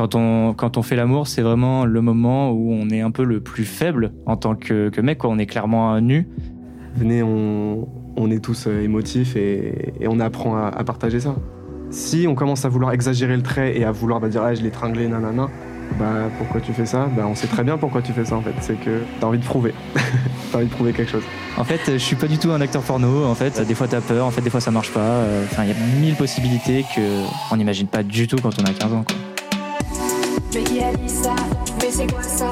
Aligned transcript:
quand 0.00 0.14
on, 0.14 0.54
quand 0.54 0.78
on 0.78 0.82
fait 0.82 0.96
l'amour, 0.96 1.26
c'est 1.26 1.42
vraiment 1.42 1.84
le 1.84 2.00
moment 2.00 2.52
où 2.52 2.72
on 2.72 2.88
est 2.88 3.02
un 3.02 3.10
peu 3.10 3.22
le 3.22 3.40
plus 3.40 3.66
faible 3.66 4.12
en 4.24 4.34
tant 4.34 4.54
que, 4.54 4.88
que 4.88 5.02
mec, 5.02 5.18
quoi. 5.18 5.28
On 5.28 5.36
est 5.38 5.44
clairement 5.44 6.00
nu. 6.00 6.26
Venez, 6.96 7.22
on, 7.22 7.86
on 8.16 8.30
est 8.30 8.42
tous 8.42 8.66
euh, 8.66 8.80
émotifs 8.82 9.36
et, 9.36 9.92
et 10.00 10.08
on 10.08 10.18
apprend 10.18 10.56
à, 10.56 10.68
à 10.68 10.84
partager 10.84 11.20
ça. 11.20 11.36
Si 11.90 12.24
on 12.26 12.34
commence 12.34 12.64
à 12.64 12.70
vouloir 12.70 12.92
exagérer 12.92 13.36
le 13.36 13.42
trait 13.42 13.76
et 13.78 13.84
à 13.84 13.92
vouloir 13.92 14.20
bah, 14.20 14.30
dire 14.30 14.42
ah, 14.42 14.54
je 14.54 14.62
l'ai 14.62 14.70
tringlé, 14.70 15.06
nanana, 15.06 15.48
bah 15.98 16.30
pourquoi 16.38 16.62
tu 16.62 16.72
fais 16.72 16.86
ça? 16.86 17.06
Bah 17.14 17.26
on 17.28 17.34
sait 17.34 17.48
très 17.48 17.62
bien 17.62 17.76
pourquoi 17.76 18.00
tu 18.00 18.12
fais 18.12 18.24
ça 18.24 18.36
en 18.36 18.40
fait. 18.40 18.54
C'est 18.60 18.80
que 18.80 19.00
t'as 19.20 19.26
envie 19.26 19.38
de 19.38 19.44
prouver. 19.44 19.74
t'as 20.50 20.58
envie 20.58 20.66
de 20.66 20.72
prouver 20.72 20.94
quelque 20.94 21.10
chose. 21.10 21.24
En 21.58 21.64
fait, 21.64 21.80
je 21.92 21.98
suis 21.98 22.16
pas 22.16 22.26
du 22.26 22.38
tout 22.38 22.50
un 22.52 22.60
acteur 22.62 22.80
porno. 22.80 23.26
En 23.26 23.34
fait, 23.34 23.60
des 23.66 23.74
fois 23.74 23.86
t'as 23.86 24.00
peur, 24.00 24.24
en 24.24 24.30
fait, 24.30 24.40
des 24.40 24.48
fois 24.50 24.60
ça 24.60 24.70
marche 24.70 24.92
pas. 24.92 25.00
Euh, 25.00 25.44
Enfin, 25.44 25.64
il 25.64 25.68
y 25.68 25.72
a 25.72 26.00
mille 26.00 26.14
possibilités 26.14 26.86
que 26.96 27.02
on 27.52 27.58
n'imagine 27.58 27.86
pas 27.86 28.02
du 28.02 28.26
tout 28.26 28.36
quand 28.42 28.58
on 28.58 28.64
a 28.64 28.72
15 28.72 28.92
ans. 28.94 29.04
Quoi. 29.06 29.29
Mais 30.52 30.64
qui 30.64 30.80
a 30.80 30.92
dit 30.92 31.08
ça? 31.08 31.36
Mais 31.80 31.90
c'est 31.92 32.12
quoi 32.12 32.22
ça? 32.22 32.50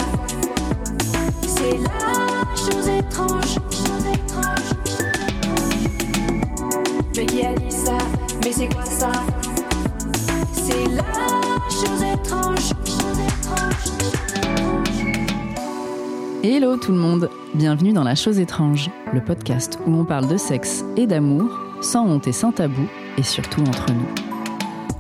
C'est 1.41 1.79
la 1.79 2.45
chose 2.55 2.89
étrange, 2.89 3.55
chose 3.73 4.07
étrange. 4.15 4.71
Mais 7.17 7.27
qui 7.27 7.45
a 7.45 7.55
dit 7.55 7.73
ça? 7.73 7.99
Mais 8.45 8.53
c'est 8.53 8.69
quoi 8.73 8.85
ça? 8.85 9.11
C'est 10.53 10.87
la 10.95 11.03
chose 11.71 12.03
étrange, 12.03 12.69
chose 12.87 13.19
étrange. 13.27 13.93
Hello 16.45 16.77
tout 16.77 16.93
le 16.93 16.99
monde, 16.99 17.29
bienvenue 17.55 17.93
dans 17.93 18.05
La 18.05 18.15
Chose 18.15 18.39
étrange, 18.39 18.91
le 19.13 19.21
podcast 19.21 19.81
où 19.89 19.95
on 19.95 20.05
parle 20.05 20.29
de 20.29 20.37
sexe 20.37 20.85
et 20.97 21.09
d'amour, 21.09 21.51
sans 21.81 22.07
honte 22.07 22.29
et 22.29 22.33
sans 22.33 22.53
tabou, 22.53 22.87
et 23.17 23.25
surtout 23.25 23.63
entre 23.63 23.93
nous. 23.93 24.28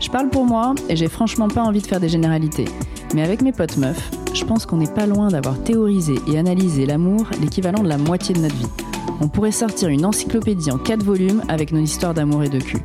Je 0.00 0.10
parle 0.10 0.30
pour 0.30 0.44
moi 0.44 0.74
et 0.88 0.96
j'ai 0.96 1.08
franchement 1.08 1.48
pas 1.48 1.62
envie 1.62 1.82
de 1.82 1.86
faire 1.86 2.00
des 2.00 2.08
généralités, 2.08 2.66
mais 3.14 3.22
avec 3.22 3.42
mes 3.42 3.52
potes 3.52 3.76
meufs, 3.76 4.10
je 4.32 4.44
pense 4.44 4.64
qu'on 4.64 4.76
n'est 4.76 4.86
pas 4.86 5.06
loin 5.06 5.28
d'avoir 5.28 5.60
théorisé 5.62 6.14
et 6.28 6.38
analysé 6.38 6.86
l'amour 6.86 7.26
l'équivalent 7.40 7.82
de 7.82 7.88
la 7.88 7.98
moitié 7.98 8.34
de 8.34 8.40
notre 8.40 8.54
vie. 8.54 8.66
On 9.20 9.28
pourrait 9.28 9.50
sortir 9.50 9.88
une 9.88 10.06
encyclopédie 10.06 10.70
en 10.70 10.78
4 10.78 11.02
volumes 11.02 11.42
avec 11.48 11.72
nos 11.72 11.80
histoires 11.80 12.14
d'amour 12.14 12.44
et 12.44 12.48
de 12.48 12.60
cul. 12.60 12.80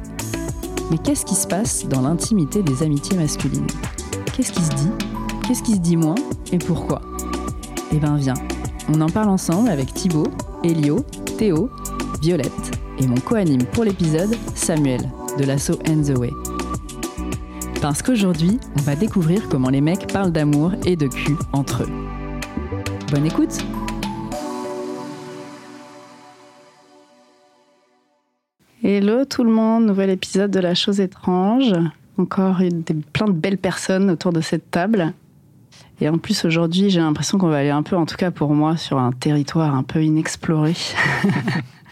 Mais 0.89 0.97
qu'est-ce 0.97 1.25
qui 1.25 1.36
se 1.36 1.47
passe 1.47 1.88
dans 1.88 2.02
l'intimité 2.02 2.64
des 2.64 2.81
amitiés 2.81 3.16
masculines? 3.16 3.67
Qu'est-ce 4.36 4.52
qui 4.52 4.64
se 4.64 4.72
dit? 4.72 4.89
Qu'est-ce 5.47 5.61
qui 5.61 5.73
se 5.73 5.80
dit 5.80 5.97
moins? 5.97 6.16
Et 6.52 6.58
pourquoi? 6.58 7.02
Eh 7.91 7.97
ben 7.97 8.16
viens, 8.16 8.34
on 8.91 9.00
en 9.02 9.09
parle 9.09 9.30
ensemble 9.30 9.69
avec 9.69 9.94
Thibaut, 9.94 10.28
Elio, 10.64 11.06
Théo, 11.38 11.69
Violette 12.22 12.80
et 13.00 13.08
mon 13.08 13.17
co-anime 13.17 13.66
pour 13.66 13.84
l'épisode, 13.84 14.36
Samuel, 14.56 15.11
de 15.38 15.45
l'assaut 15.45 15.78
End 15.88 16.02
the 16.02 16.17
Way. 16.17 16.31
Parce 17.84 18.02
qu'aujourd'hui, 18.02 18.62
on 18.80 18.81
va 18.84 18.95
découvrir 18.95 19.50
comment 19.50 19.67
les 19.67 19.81
mecs 19.81 20.08
parlent 20.08 20.31
d'amour 20.31 20.72
et 20.86 20.95
de 20.95 21.06
cul 21.08 21.36
entre 21.52 21.84
eux. 21.84 21.90
Bonne 23.12 23.25
écoute 23.25 23.58
Hello 28.81 29.25
tout 29.25 29.44
le 29.44 29.52
monde, 29.52 29.86
nouvel 29.86 30.12
épisode 30.12 30.50
de 30.50 30.62
La 30.62 30.75
Chose 30.75 31.02
étrange. 31.02 31.73
Encore 32.17 32.59
des, 32.59 32.94
plein 32.94 33.28
de 33.28 33.34
belles 33.34 33.58
personnes 33.58 34.09
autour 34.09 34.31
de 34.31 34.40
cette 34.40 34.72
table. 34.72 35.12
Et 36.00 36.08
en 36.08 36.20
plus, 36.20 36.45
aujourd'hui, 36.45 36.90
j'ai 36.90 37.02
l'impression 37.02 37.38
qu'on 37.38 37.50
va 37.50 37.58
aller 37.58 37.70
un 37.70 37.84
peu, 37.84 37.97
en 37.97 38.06
tout 38.06 38.16
cas 38.16 38.31
pour 38.31 38.53
moi, 38.53 38.78
sur 38.78 38.97
un 38.97 39.12
territoire 39.12 39.75
un 39.75 39.84
peu 39.84 40.02
inexploré. 40.02 40.73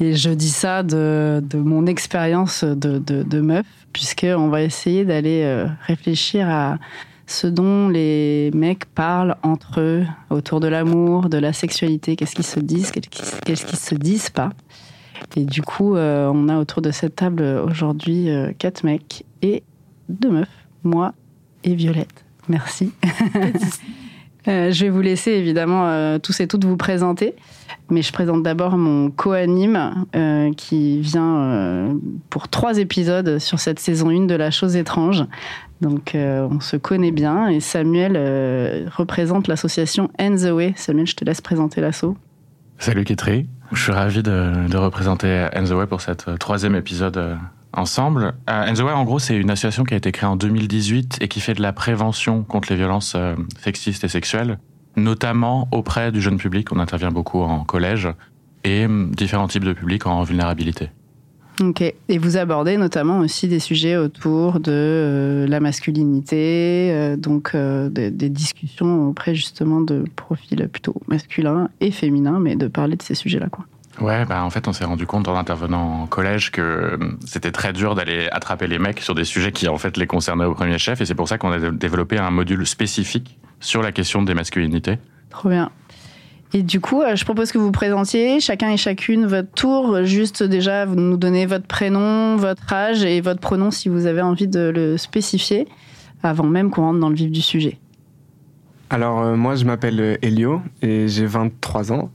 Et 0.00 0.14
je 0.14 0.30
dis 0.30 0.48
ça 0.48 0.82
de, 0.82 1.42
mon 1.54 1.86
expérience 1.86 2.64
de, 2.64 2.98
de, 2.98 3.22
de 3.22 3.40
meuf, 3.40 3.66
puisqu'on 3.92 4.48
va 4.48 4.62
essayer 4.62 5.04
d'aller 5.04 5.42
euh, 5.44 5.66
réfléchir 5.86 6.48
à 6.48 6.78
ce 7.26 7.46
dont 7.46 7.88
les 7.90 8.50
mecs 8.54 8.86
parlent 8.86 9.36
entre 9.42 9.80
eux, 9.80 10.06
autour 10.30 10.58
de 10.60 10.68
l'amour, 10.68 11.28
de 11.28 11.36
la 11.36 11.52
sexualité, 11.52 12.16
qu'est-ce 12.16 12.34
qu'ils 12.34 12.46
se 12.46 12.60
disent, 12.60 12.90
qu'est-ce 12.90 13.66
qu'ils 13.66 13.78
se 13.78 13.94
disent 13.94 14.30
pas. 14.30 14.50
Et 15.36 15.44
du 15.44 15.60
coup, 15.60 15.94
euh, 15.96 16.30
on 16.32 16.48
a 16.48 16.58
autour 16.58 16.80
de 16.80 16.90
cette 16.90 17.16
table 17.16 17.42
aujourd'hui 17.42 18.30
euh, 18.30 18.52
quatre 18.58 18.84
mecs 18.84 19.24
et 19.42 19.62
deux 20.08 20.30
meufs, 20.30 20.66
moi 20.82 21.12
et 21.62 21.74
Violette. 21.74 22.24
Merci. 22.48 22.92
Je 24.46 24.84
vais 24.84 24.88
vous 24.88 25.02
laisser 25.02 25.32
évidemment 25.32 26.18
tous 26.18 26.40
et 26.40 26.48
toutes 26.48 26.64
vous 26.64 26.78
présenter, 26.78 27.36
mais 27.90 28.02
je 28.02 28.12
présente 28.12 28.42
d'abord 28.42 28.76
mon 28.76 29.10
co-anime 29.10 30.06
euh, 30.14 30.52
qui 30.54 31.00
vient 31.00 31.36
euh, 31.36 31.94
pour 32.28 32.48
trois 32.48 32.78
épisodes 32.78 33.38
sur 33.38 33.58
cette 33.58 33.78
saison 33.78 34.10
1 34.10 34.26
de 34.26 34.34
La 34.34 34.50
Chose 34.50 34.76
étrange. 34.76 35.24
Donc 35.80 36.14
euh, 36.14 36.46
on 36.50 36.60
se 36.60 36.76
connaît 36.76 37.12
bien 37.12 37.48
et 37.48 37.60
Samuel 37.60 38.88
représente 38.94 39.48
l'association 39.48 40.10
End 40.20 40.36
the 40.36 40.50
Way. 40.52 40.74
Samuel, 40.76 41.06
je 41.06 41.16
te 41.16 41.24
laisse 41.24 41.40
présenter 41.40 41.80
l'asso. 41.80 42.16
Salut 42.80 43.04
Kitri, 43.04 43.46
je 43.72 43.82
suis 43.82 43.92
ravi 43.92 44.22
de, 44.22 44.74
représenter 44.74 45.48
End 45.54 45.64
the 45.64 45.72
Way 45.72 45.86
pour 45.86 46.00
cet 46.00 46.28
euh, 46.28 46.38
troisième 46.38 46.74
épisode 46.74 47.38
ensemble. 47.74 48.32
Euh, 48.48 48.70
End 48.70 48.72
the 48.72 48.80
Way, 48.80 48.92
en 48.92 49.04
gros, 49.04 49.18
c'est 49.18 49.36
une 49.36 49.50
association 49.50 49.84
qui 49.84 49.92
a 49.92 49.98
été 49.98 50.12
créée 50.12 50.28
en 50.28 50.36
2018 50.36 51.18
et 51.20 51.28
qui 51.28 51.40
fait 51.40 51.52
de 51.52 51.60
la 51.60 51.74
prévention 51.74 52.42
contre 52.42 52.72
les 52.72 52.76
violences 52.76 53.18
sexistes 53.62 54.02
et 54.04 54.08
sexuelles, 54.08 54.58
notamment 54.96 55.68
auprès 55.72 56.12
du 56.12 56.20
jeune 56.20 56.38
public. 56.38 56.72
On 56.72 56.78
intervient 56.78 57.10
beaucoup 57.10 57.40
en 57.40 57.64
collège 57.64 58.08
et 58.64 58.84
hum, 58.86 59.10
différents 59.14 59.48
types 59.48 59.64
de 59.64 59.72
publics 59.72 60.06
en 60.06 60.22
vulnérabilité. 60.22 60.90
Ok. 61.62 61.82
Et 61.82 62.18
vous 62.18 62.38
abordez 62.38 62.78
notamment 62.78 63.18
aussi 63.18 63.46
des 63.46 63.58
sujets 63.58 63.96
autour 63.98 64.60
de 64.60 64.72
euh, 64.72 65.46
la 65.46 65.60
masculinité, 65.60 66.90
euh, 66.90 67.16
donc 67.16 67.50
euh, 67.54 67.90
des, 67.90 68.10
des 68.10 68.30
discussions 68.30 69.08
auprès 69.08 69.34
justement 69.34 69.82
de 69.82 70.04
profils 70.16 70.66
plutôt 70.68 70.94
masculins 71.06 71.68
et 71.80 71.90
féminins, 71.90 72.40
mais 72.40 72.56
de 72.56 72.66
parler 72.66 72.96
de 72.96 73.02
ces 73.02 73.14
sujets-là, 73.14 73.48
quoi. 73.50 73.66
Ouais, 74.00 74.24
bah 74.24 74.42
en 74.42 74.48
fait, 74.48 74.66
on 74.68 74.72
s'est 74.72 74.86
rendu 74.86 75.04
compte 75.04 75.28
en 75.28 75.36
intervenant 75.36 76.02
en 76.02 76.06
collège 76.06 76.50
que 76.50 76.94
hum, 76.94 77.18
c'était 77.26 77.52
très 77.52 77.74
dur 77.74 77.94
d'aller 77.94 78.28
attraper 78.32 78.66
les 78.66 78.78
mecs 78.78 79.00
sur 79.00 79.14
des 79.14 79.24
sujets 79.24 79.52
qui 79.52 79.68
en 79.68 79.76
fait 79.76 79.98
les 79.98 80.06
concernaient 80.06 80.46
au 80.46 80.54
premier 80.54 80.78
chef, 80.78 81.02
et 81.02 81.04
c'est 81.04 81.14
pour 81.14 81.28
ça 81.28 81.36
qu'on 81.36 81.52
a 81.52 81.58
dé- 81.58 81.72
développé 81.72 82.16
un 82.18 82.30
module 82.30 82.66
spécifique 82.66 83.38
sur 83.60 83.82
la 83.82 83.92
question 83.92 84.22
des 84.22 84.34
masculinités. 84.34 84.98
Trop 85.28 85.48
bien. 85.48 85.70
Et 86.52 86.62
du 86.62 86.80
coup, 86.80 87.02
euh, 87.02 87.14
je 87.14 87.24
propose 87.24 87.52
que 87.52 87.58
vous 87.58 87.70
présentiez 87.70 88.40
chacun 88.40 88.70
et 88.70 88.76
chacune 88.76 89.26
votre 89.26 89.52
tour. 89.52 90.02
Juste 90.02 90.42
déjà, 90.42 90.84
vous 90.84 90.96
nous 90.96 91.16
donnez 91.16 91.46
votre 91.46 91.66
prénom, 91.66 92.36
votre 92.36 92.72
âge 92.72 93.04
et 93.04 93.20
votre 93.20 93.40
pronom 93.40 93.70
si 93.70 93.88
vous 93.88 94.06
avez 94.06 94.22
envie 94.22 94.48
de 94.48 94.72
le 94.74 94.96
spécifier 94.96 95.68
avant 96.22 96.44
même 96.44 96.70
qu'on 96.70 96.82
rentre 96.82 97.00
dans 97.00 97.08
le 97.08 97.14
vif 97.14 97.30
du 97.30 97.40
sujet. 97.40 97.78
Alors 98.90 99.20
euh, 99.20 99.36
moi 99.36 99.54
je 99.54 99.64
m'appelle 99.64 100.00
euh, 100.00 100.16
Elio 100.20 100.60
et 100.82 101.06
j'ai 101.06 101.26
23 101.26 101.92
ans. 101.92 102.10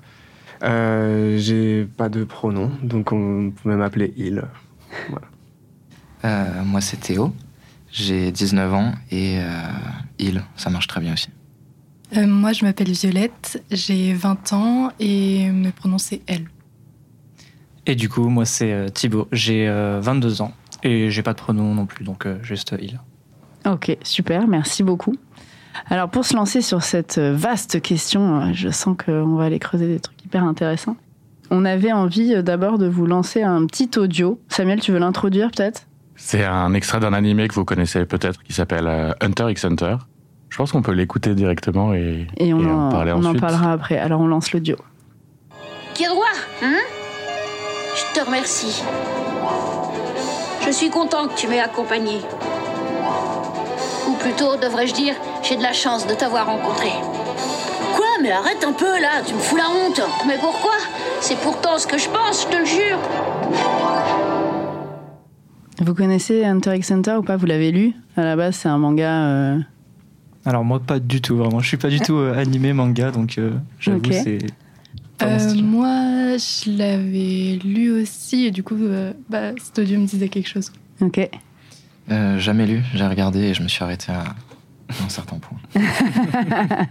Euh, 0.63 1.38
j'ai 1.38 1.85
pas 1.85 2.09
de 2.09 2.23
pronom, 2.23 2.72
donc 2.81 3.12
on 3.12 3.51
peut 3.51 3.69
même 3.69 3.79
m'appeler 3.79 4.13
il. 4.17 4.44
Euh, 6.23 6.63
moi, 6.63 6.81
c'est 6.81 6.97
Théo. 6.97 7.33
J'ai 7.97 8.29
19 8.29 8.73
ans 8.73 8.91
et 9.09 9.39
euh, 9.39 9.44
il, 10.19 10.44
ça 10.57 10.69
marche 10.69 10.88
très 10.88 11.00
bien 11.00 11.13
aussi. 11.13 11.29
Euh, 12.17 12.28
moi, 12.28 12.51
je 12.51 12.66
m'appelle 12.66 12.91
Violette, 12.91 13.63
j'ai 13.72 14.13
20 14.13 14.51
ans 14.51 14.91
et 15.00 15.50
mes 15.50 15.72
pronoms 15.72 15.97
c'est 15.97 16.19
elle. 16.28 16.50
Et 17.85 17.95
du 17.95 18.09
coup, 18.09 18.28
moi, 18.28 18.44
c'est 18.44 18.73
euh, 18.73 18.89
Thibaut. 18.89 19.29
J'ai 19.31 19.69
euh, 19.69 20.01
22 20.01 20.41
ans 20.41 20.51
et 20.83 21.09
j'ai 21.09 21.23
pas 21.23 21.31
de 21.31 21.38
pronom 21.38 21.73
non 21.73 21.85
plus, 21.85 22.03
donc 22.03 22.25
euh, 22.25 22.38
juste 22.44 22.73
euh, 22.73 22.78
il. 22.81 23.00
Ok, 23.66 23.95
super, 24.03 24.45
merci 24.45 24.83
beaucoup. 24.83 25.16
Alors 25.89 26.09
pour 26.09 26.25
se 26.25 26.35
lancer 26.35 26.62
sur 26.62 26.83
cette 26.83 27.17
vaste 27.17 27.81
question, 27.81 28.51
je 28.53 28.69
sens 28.69 28.97
qu'on 29.06 29.35
va 29.35 29.45
aller 29.45 29.59
creuser 29.59 29.88
des 29.88 30.01
trucs 30.01 30.22
hyper 30.25 30.44
intéressants. 30.44 30.97
On 31.50 31.63
avait 31.63 31.94
envie 31.94 32.44
d'abord 32.44 32.77
de 32.77 32.88
vous 32.88 33.06
lancer 33.06 33.41
un 33.41 33.66
petit 33.66 33.89
audio. 33.97 34.38
Samuel, 34.50 34.81
tu 34.81 34.91
veux 34.91 35.00
l'introduire 35.00 35.50
peut-être? 35.51 35.88
C'est 36.15 36.43
un 36.43 36.73
extrait 36.73 36.99
d'un 36.99 37.13
animé 37.13 37.47
que 37.47 37.53
vous 37.53 37.65
connaissez 37.65 38.05
peut-être 38.05 38.41
qui 38.43 38.53
s'appelle 38.53 38.87
euh, 38.87 39.11
Hunter 39.21 39.49
x 39.49 39.65
Hunter. 39.65 39.97
Je 40.50 40.57
pense 40.57 40.71
qu'on 40.71 40.81
peut 40.81 40.94
l'écouter 40.94 41.35
directement 41.35 41.94
et, 41.94 42.27
Et 42.38 42.53
on, 42.53 42.62
et 42.62 42.71
en, 42.71 42.89
parler 42.89 43.12
on 43.12 43.23
en 43.25 43.33
parlera 43.35 43.73
après. 43.73 43.97
Alors 43.97 44.21
on 44.21 44.27
lance 44.27 44.53
l'audio. 44.53 44.77
Qui 45.94 46.06
droit, 46.06 46.25
hein? 46.63 46.77
Je 47.95 48.19
te 48.19 48.25
remercie. 48.25 48.83
Je 50.65 50.71
suis 50.71 50.89
content 50.89 51.27
que 51.27 51.35
tu 51.35 51.47
m'aies 51.47 51.59
accompagné. 51.59 52.21
Ou 54.07 54.13
plutôt, 54.13 54.56
devrais-je 54.56 54.94
dire, 54.94 55.13
j'ai 55.44 55.57
de 55.57 55.61
la 55.61 55.73
chance 55.73 56.07
de 56.07 56.13
t'avoir 56.13 56.47
rencontré. 56.47 56.89
Quoi? 57.95 58.06
Mais 58.21 58.31
arrête 58.31 58.63
un 58.65 58.73
peu 58.73 59.00
là, 59.00 59.21
tu 59.25 59.33
me 59.33 59.39
fous 59.39 59.57
la 59.57 59.69
honte. 59.69 60.01
Mais 60.27 60.38
pourquoi? 60.39 60.75
C'est 61.19 61.38
pourtant 61.39 61.77
ce 61.77 61.85
que 61.88 61.97
je 61.97 62.09
pense, 62.09 62.44
je 62.44 62.47
te 62.47 62.57
le 62.57 62.65
jure. 62.65 63.00
Vous 65.81 65.94
connaissez 65.94 66.45
Hunter 66.45 66.75
x 66.77 66.92
Hunter 66.92 67.16
ou 67.19 67.24
pas? 67.24 67.36
Vous 67.38 67.45
l'avez 67.45 67.72
lu? 67.72 67.94
À 68.16 68.24
la 68.24 68.36
base, 68.36 68.56
c'est 68.56 68.69
un 68.69 68.77
manga. 68.77 69.10
euh, 69.27 69.60
Alors 70.45 70.63
moi, 70.63 70.80
pas 70.80 71.00
du 71.00 71.22
tout, 71.22 71.36
vraiment. 71.38 71.60
Je 71.60 71.68
suis 71.68 71.77
pas 71.77 71.89
du 71.89 72.00
tout 72.00 72.16
euh, 72.16 72.38
animé 72.38 72.74
manga, 72.74 73.12
donc 73.12 73.38
euh, 73.38 73.51
j'avoue, 73.80 73.98
Ok. 74.00 74.07
c'est. 74.12 74.39
Euh, 75.22 75.56
moi, 75.62 76.38
je 76.38 76.72
l'avais 76.77 77.57
lu 77.63 77.92
aussi 78.01 78.45
et 78.45 78.51
du 78.51 78.63
coup, 78.63 78.75
euh, 78.80 79.13
bah, 79.30 79.51
cet 79.62 79.80
audio 79.80 80.00
me 80.00 80.06
disait 80.06 80.30
quelque 80.30 80.50
chose. 80.50 80.72
Ok. 81.01 81.30
Euh, 82.12 82.38
jamais 82.38 82.66
lu, 82.68 82.81
j'ai 82.94 83.07
regardé 83.07 83.39
et 83.39 83.54
je 83.54 83.63
me 83.63 83.68
suis 83.68 83.83
arrêté 83.83 84.12
à 84.12 84.24
un 85.04 85.10
certain 85.10 85.38
point. 85.39 85.57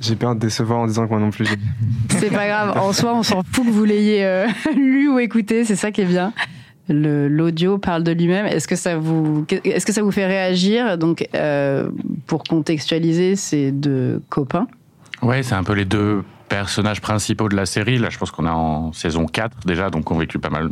J'ai 0.00 0.14
peur 0.14 0.36
de 0.36 0.40
décevoir 0.40 0.78
en 0.78 0.86
disant 0.86 1.06
que 1.06 1.10
moi 1.10 1.18
non 1.18 1.30
plus. 1.30 1.48
C'est 2.10 2.30
pas 2.30 2.46
grave. 2.46 2.78
En 2.78 2.92
soi, 2.92 3.16
on 3.16 3.24
s'en 3.24 3.42
fout 3.42 3.66
que 3.66 3.70
vous 3.70 3.82
l'ayez 3.84 4.24
euh, 4.24 4.46
lu 4.76 5.08
ou 5.08 5.18
écouté. 5.18 5.64
C'est 5.64 5.74
ça 5.74 5.90
qui 5.90 6.02
est 6.02 6.06
bien. 6.06 6.32
L'audio 6.88 7.78
parle 7.78 8.02
de 8.02 8.12
lui-même. 8.12 8.46
Est-ce 8.46 8.66
que 8.66 8.76
ça 8.76 8.96
vous, 8.96 9.46
est-ce 9.64 9.84
que 9.84 9.92
ça 9.92 10.02
vous 10.02 10.10
fait 10.10 10.26
réagir? 10.26 10.96
Donc, 10.96 11.28
euh, 11.34 11.90
pour 12.26 12.44
contextualiser, 12.44 13.36
c'est 13.36 13.72
deux 13.72 14.22
copains. 14.28 14.66
Ouais, 15.22 15.42
c'est 15.42 15.54
un 15.54 15.64
peu 15.64 15.74
les 15.74 15.84
deux 15.84 16.22
personnages 16.48 17.00
principaux 17.00 17.48
de 17.48 17.56
la 17.56 17.66
série. 17.66 17.98
Là, 17.98 18.08
je 18.10 18.18
pense 18.18 18.30
qu'on 18.30 18.46
est 18.46 18.50
en 18.50 18.92
saison 18.92 19.26
4 19.26 19.66
déjà, 19.66 19.90
donc 19.90 20.10
on 20.10 20.16
vécu 20.16 20.38
pas 20.38 20.50
mal 20.50 20.70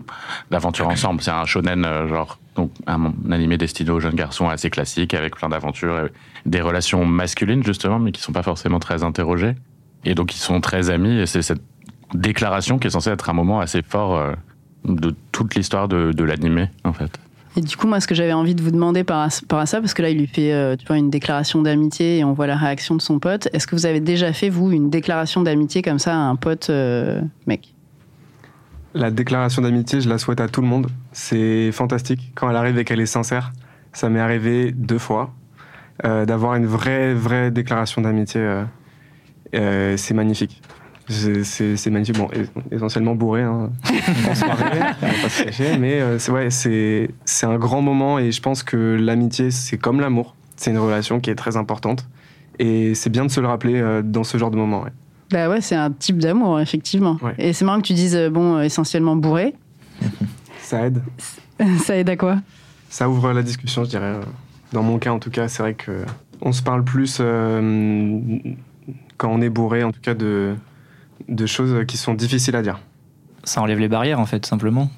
d'aventures 0.50 0.88
ensemble. 0.88 1.22
C'est 1.22 1.30
un 1.30 1.44
shonen, 1.44 1.84
euh, 1.84 2.08
genre, 2.08 2.38
donc 2.54 2.70
un 2.86 3.12
animé 3.30 3.58
destiné 3.58 3.90
aux 3.90 4.00
jeunes 4.00 4.14
garçons 4.14 4.48
assez 4.48 4.70
classique, 4.70 5.12
avec 5.12 5.36
plein 5.36 5.48
d'aventures, 5.48 6.08
des 6.46 6.60
relations 6.60 7.04
masculines 7.04 7.62
justement, 7.62 7.98
mais 7.98 8.12
qui 8.12 8.22
sont 8.22 8.32
pas 8.32 8.42
forcément 8.42 8.78
très 8.78 9.02
interrogées. 9.02 9.54
Et 10.04 10.14
donc 10.14 10.34
ils 10.34 10.38
sont 10.38 10.60
très 10.60 10.88
amis, 10.88 11.18
et 11.18 11.26
c'est 11.26 11.42
cette 11.42 11.62
déclaration 12.14 12.78
qui 12.78 12.86
est 12.86 12.90
censée 12.90 13.10
être 13.10 13.28
un 13.28 13.32
moment 13.32 13.60
assez 13.60 13.82
fort 13.82 14.16
euh, 14.16 14.32
de 14.86 15.14
toute 15.32 15.54
l'histoire 15.54 15.88
de, 15.88 16.12
de 16.12 16.24
l'animé, 16.24 16.70
en 16.84 16.92
fait. 16.92 17.18
Et 17.56 17.62
du 17.62 17.76
coup, 17.76 17.86
moi, 17.86 18.00
ce 18.00 18.06
que 18.06 18.14
j'avais 18.14 18.34
envie 18.34 18.54
de 18.54 18.62
vous 18.62 18.70
demander 18.70 19.02
par, 19.02 19.30
rapport 19.30 19.58
à 19.58 19.66
ça, 19.66 19.80
parce 19.80 19.94
que 19.94 20.02
là, 20.02 20.10
il 20.10 20.18
lui 20.18 20.26
fait, 20.26 20.52
euh, 20.52 20.76
tu 20.76 20.86
vois, 20.86 20.98
une 20.98 21.08
déclaration 21.08 21.62
d'amitié 21.62 22.18
et 22.18 22.24
on 22.24 22.34
voit 22.34 22.46
la 22.46 22.56
réaction 22.56 22.94
de 22.94 23.00
son 23.00 23.18
pote. 23.18 23.48
Est-ce 23.54 23.66
que 23.66 23.74
vous 23.74 23.86
avez 23.86 24.00
déjà 24.00 24.32
fait, 24.34 24.50
vous, 24.50 24.70
une 24.70 24.90
déclaration 24.90 25.42
d'amitié 25.42 25.80
comme 25.80 25.98
ça 25.98 26.14
à 26.14 26.18
un 26.18 26.36
pote 26.36 26.68
euh, 26.68 27.22
mec? 27.46 27.74
La 28.92 29.10
déclaration 29.10 29.62
d'amitié, 29.62 30.02
je 30.02 30.08
la 30.08 30.18
souhaite 30.18 30.40
à 30.40 30.48
tout 30.48 30.60
le 30.60 30.66
monde. 30.66 30.88
C'est 31.12 31.72
fantastique. 31.72 32.32
Quand 32.34 32.50
elle 32.50 32.56
arrive 32.56 32.78
et 32.78 32.84
qu'elle 32.84 33.00
est 33.00 33.06
sincère, 33.06 33.52
ça 33.92 34.10
m'est 34.10 34.20
arrivé 34.20 34.72
deux 34.72 34.98
fois. 34.98 35.34
Euh, 36.04 36.26
D'avoir 36.26 36.56
une 36.56 36.66
vraie, 36.66 37.14
vraie 37.14 37.50
déclaration 37.50 38.02
d'amitié, 38.02 38.40
euh, 38.40 38.64
euh, 39.54 39.96
c'est 39.96 40.12
magnifique. 40.12 40.62
C'est- 41.08 41.90
magnifique. 41.90 42.16
Bon, 42.18 42.28
es- 42.32 42.74
essentiellement 42.74 43.14
bourré, 43.14 43.42
hein, 43.42 43.70
en 44.30 44.34
soirée, 44.34 44.80
on 45.02 45.06
va 45.06 45.12
pas 45.22 45.28
se 45.28 45.44
cacher, 45.44 45.78
mais 45.78 46.00
euh, 46.00 46.18
c'est 46.18 46.32
ouais, 46.32 46.50
c'est 46.50 47.10
c'est 47.24 47.46
un 47.46 47.56
grand 47.58 47.80
moment 47.82 48.18
et 48.18 48.32
je 48.32 48.40
pense 48.42 48.62
que 48.62 48.96
l'amitié, 49.00 49.50
c'est 49.50 49.78
comme 49.78 50.00
l'amour. 50.00 50.34
C'est 50.56 50.70
une 50.70 50.78
relation 50.78 51.20
qui 51.20 51.30
est 51.30 51.34
très 51.34 51.56
importante 51.56 52.06
et 52.58 52.94
c'est 52.94 53.10
bien 53.10 53.24
de 53.24 53.30
se 53.30 53.40
le 53.40 53.46
rappeler 53.46 53.80
euh, 53.80 54.02
dans 54.02 54.24
ce 54.24 54.36
genre 54.38 54.50
de 54.50 54.56
moment. 54.56 54.82
ouais. 54.82 54.90
Bah 55.30 55.48
ouais, 55.48 55.60
c'est 55.60 55.74
un 55.74 55.90
type 55.90 56.18
d'amour, 56.18 56.60
effectivement. 56.60 57.18
Ouais. 57.20 57.34
Et 57.38 57.52
c'est 57.52 57.64
marrant 57.64 57.80
que 57.80 57.86
tu 57.86 57.94
dises, 57.94 58.14
euh, 58.16 58.30
bon, 58.30 58.60
essentiellement 58.60 59.16
bourré. 59.16 59.54
Ça 60.60 60.86
aide. 60.86 61.02
ça 61.84 61.96
aide 61.96 62.08
à 62.10 62.16
quoi? 62.16 62.38
Ça 62.88 63.08
ouvre 63.08 63.32
la 63.32 63.42
discussion, 63.42 63.84
je 63.84 63.90
dirais. 63.90 64.14
Dans 64.72 64.82
mon 64.82 64.98
cas, 64.98 65.10
en 65.12 65.18
tout 65.18 65.30
cas, 65.30 65.48
c'est 65.48 65.62
vrai 65.62 65.74
que 65.74 66.04
on 66.40 66.52
se 66.52 66.62
parle 66.62 66.82
plus 66.84 67.18
euh, 67.20 68.38
quand 69.16 69.28
on 69.30 69.40
est 69.40 69.48
bourré, 69.48 69.84
en 69.84 69.92
tout 69.92 70.00
cas, 70.00 70.14
de, 70.14 70.54
de 71.28 71.46
choses 71.46 71.84
qui 71.86 71.96
sont 71.96 72.14
difficiles 72.14 72.56
à 72.56 72.62
dire. 72.62 72.78
Ça 73.44 73.60
enlève 73.62 73.78
les 73.78 73.88
barrières, 73.88 74.20
en 74.20 74.26
fait, 74.26 74.44
simplement. 74.46 74.90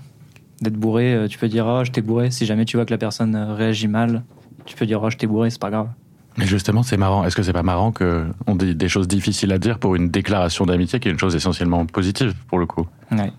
D'être 0.61 0.76
bourré, 0.76 1.15
euh, 1.15 1.29
tu 1.29 1.38
peux 1.38 1.49
dire, 1.49 1.67
oh, 1.67 1.85
je 1.85 1.91
t'ai 1.93 2.00
bourré. 2.00 2.31
Si 2.31 2.47
jamais 2.47 2.65
tu 2.65 2.76
vois 2.76 2.85
que 2.87 2.91
la 2.91 2.99
personne 2.99 3.35
euh, 3.37 3.55
réagit 3.55 3.88
mal, 3.88 4.23
tu 4.65 4.75
peux 4.76 4.87
dire, 4.87 5.00
oh, 5.03 5.11
je 5.11 5.17
t'ai 5.17 5.26
bourré, 5.26 5.50
c'est 5.50 5.61
pas 5.61 5.70
grave. 5.70 5.88
Mais 6.37 6.47
justement, 6.47 6.82
c'est 6.82 6.97
marrant. 6.97 7.25
Est-ce 7.25 7.37
que 7.37 7.43
c'est 7.43 7.53
pas 7.53 7.62
marrant 7.62 7.93
qu'on 7.93 8.55
dit 8.56 8.75
des 8.75 8.88
choses 8.88 9.09
difficiles 9.09 9.53
à 9.53 9.59
dire 9.59 9.79
pour 9.79 9.97
une 9.97 10.09
déclaration 10.09 10.67
d'amitié 10.67 11.00
qui 11.00 11.09
est 11.09 11.11
une 11.12 11.19
chose 11.19 11.35
essentiellement 11.37 11.85
positive, 11.87 12.35
pour 12.49 12.59
le 12.59 12.67
coup? 12.67 12.87
Ouais. 13.12 13.32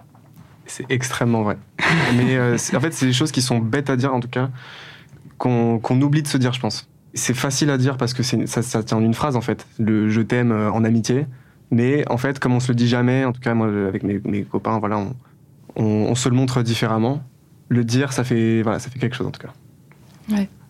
C'est 0.66 0.86
extrêmement 0.90 1.44
vrai. 1.44 1.58
Mais 2.18 2.36
euh, 2.38 2.58
c'est- 2.58 2.76
en 2.76 2.80
fait, 2.80 2.94
c'est 2.94 3.06
des 3.06 3.14
choses 3.14 3.32
qui 3.32 3.42
sont 3.42 3.60
bêtes 3.60 3.90
à 3.90 3.96
dire, 3.96 4.14
en 4.14 4.20
tout 4.20 4.28
cas, 4.28 4.50
qu'on 5.38 5.80
qu'on 5.80 6.00
oublie 6.02 6.22
de 6.24 6.28
se 6.28 6.38
dire, 6.38 6.54
je 6.54 6.60
pense. 6.60 6.88
C'est 7.14 7.34
facile 7.34 7.70
à 7.72 7.78
dire 7.78 7.98
parce 7.98 8.14
que 8.14 8.22
ça, 8.22 8.62
ça 8.62 8.84
tient 8.84 8.98
en 8.98 9.02
une 9.04 9.14
phrase, 9.14 9.36
en 9.36 9.42
fait. 9.42 9.66
Le 9.80 10.10
je 10.10 10.22
t'aime 10.22 10.52
en 10.52 10.84
amitié. 10.84 11.26
Mais 11.72 12.04
en 12.10 12.18
fait, 12.18 12.40
comme 12.40 12.54
on 12.54 12.60
se 12.60 12.70
le 12.70 12.76
dit 12.76 12.88
jamais, 12.88 13.26
en 13.26 13.32
tout 13.32 13.42
cas, 13.42 13.54
moi, 13.54 13.68
avec 13.68 14.04
mes, 14.04 14.20
mes 14.26 14.44
copains, 14.44 14.80
voilà, 14.80 14.98
on, 14.98 15.16
on, 15.76 15.84
on 15.84 16.16
se 16.16 16.30
le 16.30 16.36
montre 16.36 16.64
différemment. 16.64 17.24
Le 17.68 17.84
dire, 17.84 18.14
ça 18.14 18.24
fait, 18.24 18.62
voilà, 18.64 18.80
ça 18.80 18.90
fait 18.90 19.00
quelque 19.00 19.16
chose, 19.16 19.28
en 19.28 19.32
tout 19.32 19.42
cas. 19.42 19.54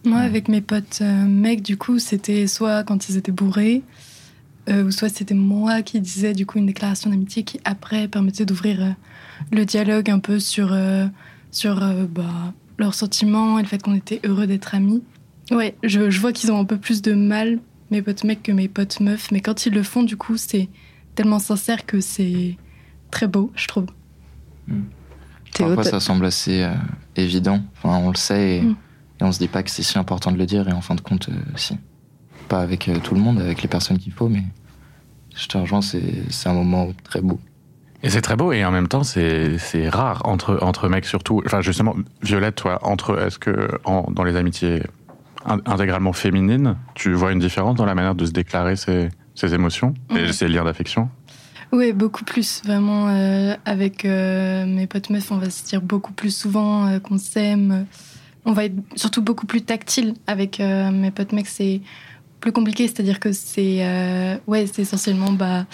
Moi, 0.06 0.20
avec 0.20 0.48
mes 0.48 0.62
potes 0.62 1.00
euh, 1.02 1.26
mecs, 1.26 1.62
du 1.62 1.76
coup, 1.76 2.00
c'était 2.00 2.48
soit 2.48 2.86
quand 2.86 3.10
ils 3.10 3.18
étaient 3.18 3.34
bourrés, 3.34 3.84
euh, 4.70 4.86
ou 4.86 4.92
soit 4.92 5.10
c'était 5.10 5.36
moi 5.36 5.82
qui 5.82 6.00
disais 6.00 6.32
du 6.32 6.46
coup 6.46 6.58
une 6.58 6.68
déclaration 6.68 7.10
d'amitié 7.10 7.44
qui 7.44 7.60
après 7.66 8.08
permettait 8.08 8.46
d'ouvrir 8.46 8.82
euh, 8.82 8.92
le 9.52 9.66
dialogue 9.66 10.10
un 10.10 10.20
peu 10.20 10.40
sur, 10.40 10.72
euh, 10.72 11.06
sur 11.52 11.84
euh, 11.84 12.06
bah, 12.10 12.54
leurs 12.78 12.94
sentiments 12.94 13.60
et 13.60 13.62
le 13.62 13.68
fait 13.68 13.84
qu'on 13.84 13.94
était 13.94 14.22
heureux 14.24 14.48
d'être 14.48 14.74
amis. 14.74 15.04
Ouais, 15.52 15.76
je, 15.84 16.10
je 16.10 16.20
vois 16.22 16.32
qu'ils 16.32 16.50
ont 16.50 16.60
un 16.60 16.66
peu 16.66 16.78
plus 16.78 17.02
de 17.02 17.12
mal, 17.12 17.60
mes 17.92 18.02
potes 18.02 18.24
mecs, 18.24 18.42
que 18.42 18.54
mes 18.54 18.70
potes 18.70 19.02
meufs, 19.02 19.32
mais 19.32 19.42
quand 19.42 19.66
ils 19.66 19.74
le 19.74 19.84
font, 19.84 20.04
du 20.04 20.16
coup, 20.16 20.38
c'est 20.38 20.70
tellement 21.20 21.40
sincère 21.40 21.86
que 21.86 22.00
c'est 22.00 22.56
très 23.12 23.28
beau, 23.28 23.52
je 23.54 23.68
trouve. 23.68 23.88
Théo, 25.54 25.66
Parfois, 25.76 25.84
ça 25.84 26.00
semble 26.00 26.24
assez 26.26 26.64
euh, 26.64 26.72
évident. 27.18 27.62
Enfin, 27.76 27.98
on 27.98 28.10
le 28.10 28.16
sait 28.16 28.58
et, 28.58 28.62
Mm. 28.62 28.76
et 29.20 29.24
on 29.26 29.32
se 29.34 29.40
dit 29.40 29.50
pas 29.50 29.62
que 29.64 29.70
c'est 29.70 29.84
si 29.84 29.98
important 29.98 30.32
de 30.32 30.38
le 30.38 30.46
dire. 30.46 30.70
Et 30.70 30.72
en 30.72 30.80
fin 30.80 30.96
de 30.96 31.02
compte, 31.02 31.28
euh, 31.28 31.34
si. 31.58 31.78
Pas 32.48 32.62
avec 32.62 32.88
euh, 32.88 33.00
tout 33.00 33.16
le 33.16 33.20
monde, 33.20 33.42
avec 33.42 33.62
les 33.62 33.68
personnes 33.68 33.98
qu'il 33.98 34.14
faut, 34.14 34.30
mais 34.30 34.44
je 35.36 35.46
te 35.48 35.58
rejoins, 35.58 35.82
c'est 35.82 36.24
un 36.46 36.54
moment 36.54 36.88
très 37.04 37.20
beau. 37.20 37.38
Et 38.02 38.10
c'est 38.10 38.22
très 38.22 38.38
beau, 38.38 38.54
et 38.54 38.64
en 38.64 38.72
même 38.72 38.88
temps, 38.88 39.04
c'est 39.04 39.58
rare 39.90 40.22
entre, 40.26 40.58
entre 40.62 40.88
mecs 40.88 41.04
surtout. 41.06 41.42
Enfin, 41.46 41.60
justement, 41.60 41.96
Violette, 42.22 42.56
toi, 42.56 42.80
entre, 42.84 43.20
est-ce 43.22 43.38
que 43.40 43.68
en- 43.84 44.10
dans 44.10 44.24
les 44.24 44.38
amitiés 44.38 44.84
in- 45.46 45.60
intégralement 45.66 46.14
féminines, 46.14 46.78
tu 46.96 47.12
vois 47.14 47.34
une 47.34 47.40
différence 47.40 47.76
dans 47.76 47.86
la 47.86 47.96
manière 47.96 48.16
de 48.16 48.26
se 48.26 48.32
déclarer 48.32 48.78
ses, 48.78 49.10
ses 49.40 49.54
émotions 49.54 49.94
et 50.12 50.26
Mhm. 50.26 50.32
ses 50.34 50.48
liens 50.48 50.64
d'affection 50.66 51.10
Oui, 51.72 51.94
beaucoup 51.94 52.24
plus. 52.26 52.62
Vraiment, 52.66 53.10
euh, 53.10 53.56
avec 53.64 54.04
euh, 54.04 54.66
mes 54.66 54.88
potes 54.88 55.10
meufs, 55.12 55.32
on 55.32 55.38
va 55.38 55.50
se 55.52 55.64
dire 55.66 55.82
beaucoup 55.82 56.14
plus 56.14 56.36
souvent 56.36 56.88
euh, 56.88 57.00
qu'on 57.00 57.18
s'aime. 57.20 57.86
On 58.46 58.54
va 58.54 58.66
être 58.66 58.76
surtout 58.96 59.22
beaucoup 59.22 59.46
plus 59.46 59.62
tactile. 59.62 60.16
Avec 60.26 60.60
mes 60.60 61.12
potes 61.12 61.34
mecs, 61.34 61.46
c'est 61.48 61.82
plus 62.40 62.52
compliqué. 62.52 62.88
C'est-à-dire 62.88 63.20
que 63.20 63.32
c'est 63.34 64.40
ouais, 64.48 64.66
c'est 64.66 64.82
essentiellement 64.82 65.34
bah, 65.34 65.68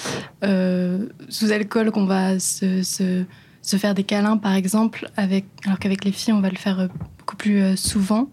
sous 1.29 1.51
alcool 1.51 1.91
qu'on 1.91 2.05
va 2.05 2.39
se, 2.39 2.81
se, 2.83 3.23
se 3.61 3.77
faire 3.77 3.93
des 3.93 4.03
câlins, 4.03 4.35
par 4.37 4.53
exemple, 4.53 5.07
avec, 5.15 5.45
alors 5.65 5.79
qu'avec 5.79 6.03
les 6.03 6.11
filles, 6.11 6.33
on 6.33 6.41
va 6.41 6.49
le 6.49 6.57
faire 6.57 6.89
beaucoup 7.19 7.37
plus 7.37 7.77
souvent. 7.77 8.29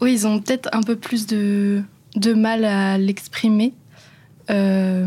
Oui, 0.00 0.12
ils 0.14 0.26
ont 0.26 0.40
peut-être 0.40 0.68
un 0.72 0.82
peu 0.82 0.96
plus 0.96 1.26
de, 1.26 1.82
de 2.16 2.32
mal 2.32 2.64
à 2.64 2.98
l'exprimer. 2.98 3.74
Euh, 4.50 5.06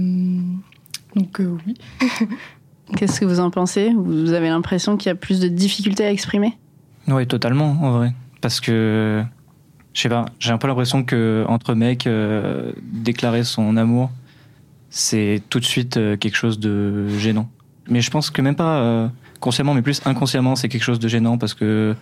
donc 1.15 1.39
euh, 1.39 1.57
oui. 1.65 1.75
Qu'est-ce 2.95 3.19
que 3.19 3.25
vous 3.25 3.39
en 3.39 3.51
pensez? 3.51 3.91
Vous 3.93 4.33
avez 4.33 4.47
l'impression 4.47 4.95
qu'il 4.95 5.09
y 5.09 5.11
a 5.11 5.15
plus 5.15 5.39
de 5.39 5.47
difficultés 5.47 6.05
à 6.05 6.11
exprimer? 6.11 6.57
Oui, 7.07 7.27
totalement, 7.27 7.77
en 7.81 7.91
vrai. 7.91 8.13
Parce 8.41 8.61
que, 8.61 9.23
je 9.93 10.01
sais 10.01 10.09
pas, 10.09 10.25
j'ai 10.39 10.51
un 10.51 10.57
peu 10.57 10.67
l'impression 10.67 11.03
que 11.03 11.45
entre 11.47 11.73
mecs, 11.73 12.07
euh, 12.07 12.71
déclarer 12.81 13.43
son 13.43 13.75
amour, 13.77 14.09
c'est 14.89 15.41
tout 15.49 15.59
de 15.59 15.65
suite 15.65 15.97
euh, 15.97 16.17
quelque 16.17 16.35
chose 16.35 16.59
de 16.59 17.07
gênant. 17.17 17.49
Mais 17.89 18.01
je 18.01 18.09
pense 18.09 18.29
que 18.29 18.41
même 18.41 18.55
pas 18.55 18.79
euh, 18.79 19.07
consciemment, 19.39 19.73
mais 19.73 19.81
plus 19.81 20.01
inconsciemment, 20.05 20.55
c'est 20.55 20.69
quelque 20.69 20.83
chose 20.83 20.99
de 20.99 21.07
gênant 21.07 21.37
parce 21.37 21.53
que 21.53 21.95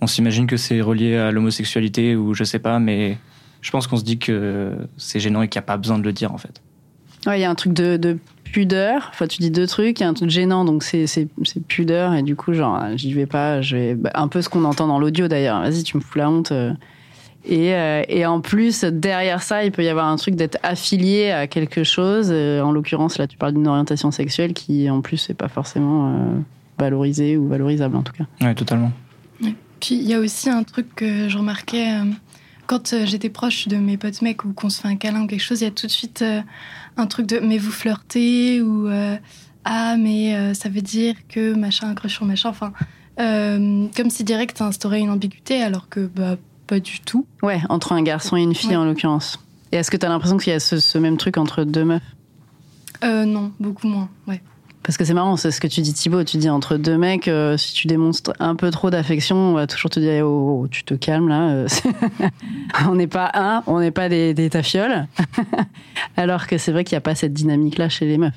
on 0.00 0.06
s'imagine 0.06 0.46
que 0.46 0.56
c'est 0.56 0.80
relié 0.80 1.16
à 1.16 1.30
l'homosexualité 1.30 2.16
ou 2.16 2.34
je 2.34 2.44
sais 2.44 2.58
pas, 2.58 2.78
mais 2.78 3.18
je 3.60 3.70
pense 3.70 3.86
qu'on 3.86 3.96
se 3.96 4.04
dit 4.04 4.18
que 4.18 4.72
c'est 4.96 5.20
gênant 5.20 5.42
et 5.42 5.48
qu'il 5.48 5.58
n'y 5.58 5.64
a 5.64 5.66
pas 5.66 5.76
besoin 5.76 5.98
de 5.98 6.04
le 6.04 6.12
dire 6.12 6.32
en 6.32 6.38
fait. 6.38 6.60
Ouais, 7.26 7.38
il 7.38 7.42
y 7.42 7.44
a 7.44 7.50
un 7.50 7.54
truc 7.54 7.72
de, 7.74 7.96
de 7.98 8.18
pudeur. 8.44 9.08
Enfin, 9.12 9.26
tu 9.26 9.38
dis 9.38 9.50
deux 9.50 9.66
trucs. 9.66 10.00
Il 10.00 10.02
y 10.02 10.06
a 10.06 10.08
un 10.08 10.14
truc 10.14 10.30
gênant, 10.30 10.64
donc 10.64 10.82
c'est 10.82 11.06
c'est- 11.06 11.28
c'est 11.44 11.62
pudeur. 11.64 12.14
Et 12.14 12.22
du 12.22 12.34
coup, 12.36 12.52
genre, 12.54 12.80
j'y 12.96 13.12
vais 13.12 13.26
pas. 13.26 13.60
Je 13.60 13.76
vais 13.76 13.94
bah, 13.94 14.10
un 14.14 14.28
peu 14.28 14.40
ce 14.42 14.48
qu'on 14.48 14.64
entend 14.64 14.86
dans 14.88 14.98
l'audio 14.98 15.28
d'ailleurs. 15.28 15.60
Vas-y, 15.60 15.82
tu 15.82 15.96
me 15.96 16.02
fous 16.02 16.18
la 16.18 16.30
honte. 16.30 16.52
euh. 16.52 16.72
Et, 17.46 17.74
euh, 17.74 18.02
et 18.08 18.26
en 18.26 18.40
plus, 18.42 18.84
derrière 18.84 19.42
ça, 19.42 19.64
il 19.64 19.72
peut 19.72 19.82
y 19.82 19.88
avoir 19.88 20.06
un 20.08 20.16
truc 20.16 20.34
d'être 20.34 20.58
affilié 20.62 21.30
à 21.30 21.46
quelque 21.46 21.84
chose. 21.84 22.28
Euh, 22.30 22.60
En 22.60 22.70
l'occurrence, 22.72 23.16
là, 23.16 23.26
tu 23.26 23.38
parles 23.38 23.54
d'une 23.54 23.66
orientation 23.66 24.10
sexuelle 24.10 24.52
qui, 24.52 24.90
en 24.90 25.00
plus, 25.00 25.26
n'est 25.28 25.34
pas 25.34 25.48
forcément 25.48 26.08
euh, 26.08 26.38
valorisée 26.78 27.36
ou 27.38 27.48
valorisable 27.48 27.96
en 27.96 28.02
tout 28.02 28.12
cas. 28.12 28.24
Ouais, 28.42 28.54
totalement. 28.54 28.92
Puis 29.80 29.94
il 29.94 30.02
y 30.02 30.12
a 30.12 30.18
aussi 30.20 30.50
un 30.50 30.62
truc 30.62 30.94
que 30.94 31.28
je 31.30 31.38
remarquais 31.38 31.92
euh, 31.92 32.04
quand 32.70 32.92
euh, 32.92 33.04
j'étais 33.04 33.30
proche 33.30 33.66
de 33.66 33.74
mes 33.74 33.96
potes 33.96 34.22
mecs 34.22 34.44
ou 34.44 34.52
qu'on 34.52 34.70
se 34.70 34.80
fait 34.80 34.86
un 34.86 34.94
câlin 34.94 35.24
ou 35.24 35.26
quelque 35.26 35.42
chose, 35.42 35.60
il 35.60 35.64
y 35.64 35.66
a 35.66 35.72
tout 35.72 35.88
de 35.88 35.90
suite 35.90 36.22
euh, 36.22 36.40
un 36.96 37.06
truc 37.08 37.26
de 37.26 37.40
mais 37.40 37.58
vous 37.58 37.72
flirtez 37.72 38.62
ou 38.62 38.86
euh, 38.86 39.16
ah 39.64 39.96
mais 39.98 40.54
ça 40.54 40.68
veut 40.68 40.80
dire 40.80 41.16
que 41.28 41.52
machin 41.52 41.92
sur 42.06 42.24
machin. 42.24 42.48
Enfin, 42.48 42.72
comme 43.16 44.08
si 44.08 44.22
direct 44.22 44.56
ça 44.56 44.66
instaurait 44.66 45.00
une 45.00 45.10
ambiguïté 45.10 45.60
alors 45.60 45.88
que 45.88 46.06
bah 46.06 46.36
pas 46.68 46.78
du 46.78 47.00
tout. 47.00 47.26
Ouais, 47.42 47.60
entre 47.68 47.90
un 47.90 48.02
garçon 48.02 48.36
et 48.36 48.42
une 48.42 48.54
fille 48.54 48.70
Ouais. 48.70 48.76
en 48.76 48.84
l'occurrence. 48.84 49.40
Et 49.72 49.76
est-ce 49.76 49.90
que 49.90 49.96
tu 49.96 50.06
as 50.06 50.08
l'impression 50.08 50.36
qu'il 50.38 50.52
y 50.52 50.56
a 50.56 50.60
ce, 50.60 50.78
ce 50.78 50.96
même 50.96 51.16
truc 51.16 51.38
entre 51.38 51.64
deux 51.64 51.84
meufs? 51.84 52.14
Euh, 53.02 53.24
non, 53.24 53.52
beaucoup 53.58 53.88
moins. 53.88 54.08
Ouais. 54.28 54.40
Parce 54.90 54.98
que 54.98 55.04
c'est 55.04 55.14
marrant, 55.14 55.36
c'est 55.36 55.52
ce 55.52 55.60
que 55.60 55.68
tu 55.68 55.82
dis 55.82 55.94
Thibaut, 55.94 56.24
tu 56.24 56.36
dis 56.36 56.50
entre 56.50 56.76
deux 56.76 56.98
mecs, 56.98 57.28
euh, 57.28 57.56
si 57.56 57.74
tu 57.74 57.86
démonstres 57.86 58.32
un 58.40 58.56
peu 58.56 58.72
trop 58.72 58.90
d'affection, 58.90 59.36
on 59.36 59.52
va 59.52 59.68
toujours 59.68 59.88
te 59.88 60.00
dire 60.00 60.26
oh, 60.26 60.62
oh, 60.64 60.66
tu 60.68 60.82
te 60.82 60.94
calmes 60.94 61.28
là. 61.28 61.48
euh, 61.50 61.68
on 62.88 62.96
n'est 62.96 63.06
pas 63.06 63.30
un, 63.34 63.62
on 63.68 63.78
n'est 63.78 63.92
pas 63.92 64.08
des, 64.08 64.34
des 64.34 64.50
tafioles. 64.50 65.06
Alors 66.16 66.48
que 66.48 66.58
c'est 66.58 66.72
vrai 66.72 66.82
qu'il 66.82 66.96
n'y 66.96 66.98
a 66.98 67.02
pas 67.02 67.14
cette 67.14 67.32
dynamique-là 67.32 67.88
chez 67.88 68.04
les 68.04 68.18
meufs. 68.18 68.34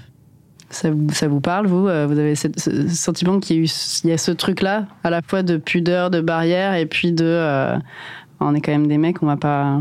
Ça 0.70 0.92
vous, 0.92 1.40
parle, 1.42 1.66
vous 1.66 1.88
Euh, 1.88 2.06
Vous 2.06 2.20
avez 2.20 2.36
ce 2.36 2.50
sentiment 2.88 3.40
qu'il 3.40 3.66
y 4.04 4.12
a, 4.12 4.18
ce 4.20 4.32
truc-là, 4.32 4.86
à 5.04 5.10
la 5.10 5.24
fois 5.24 5.42
de 5.42 5.58
pudeur, 5.58 6.12
de 6.12 6.22
barrière, 6.22 6.76
et 6.76 6.86
puis 6.86 7.14
de. 7.14 7.80
on 8.40 8.54
est 8.54 8.62
quand 8.62 8.74
même 8.74 8.86
des 8.86 9.00
mecs, 9.00 9.24
on 9.24 9.26
va 9.26 9.38
pas. 9.38 9.80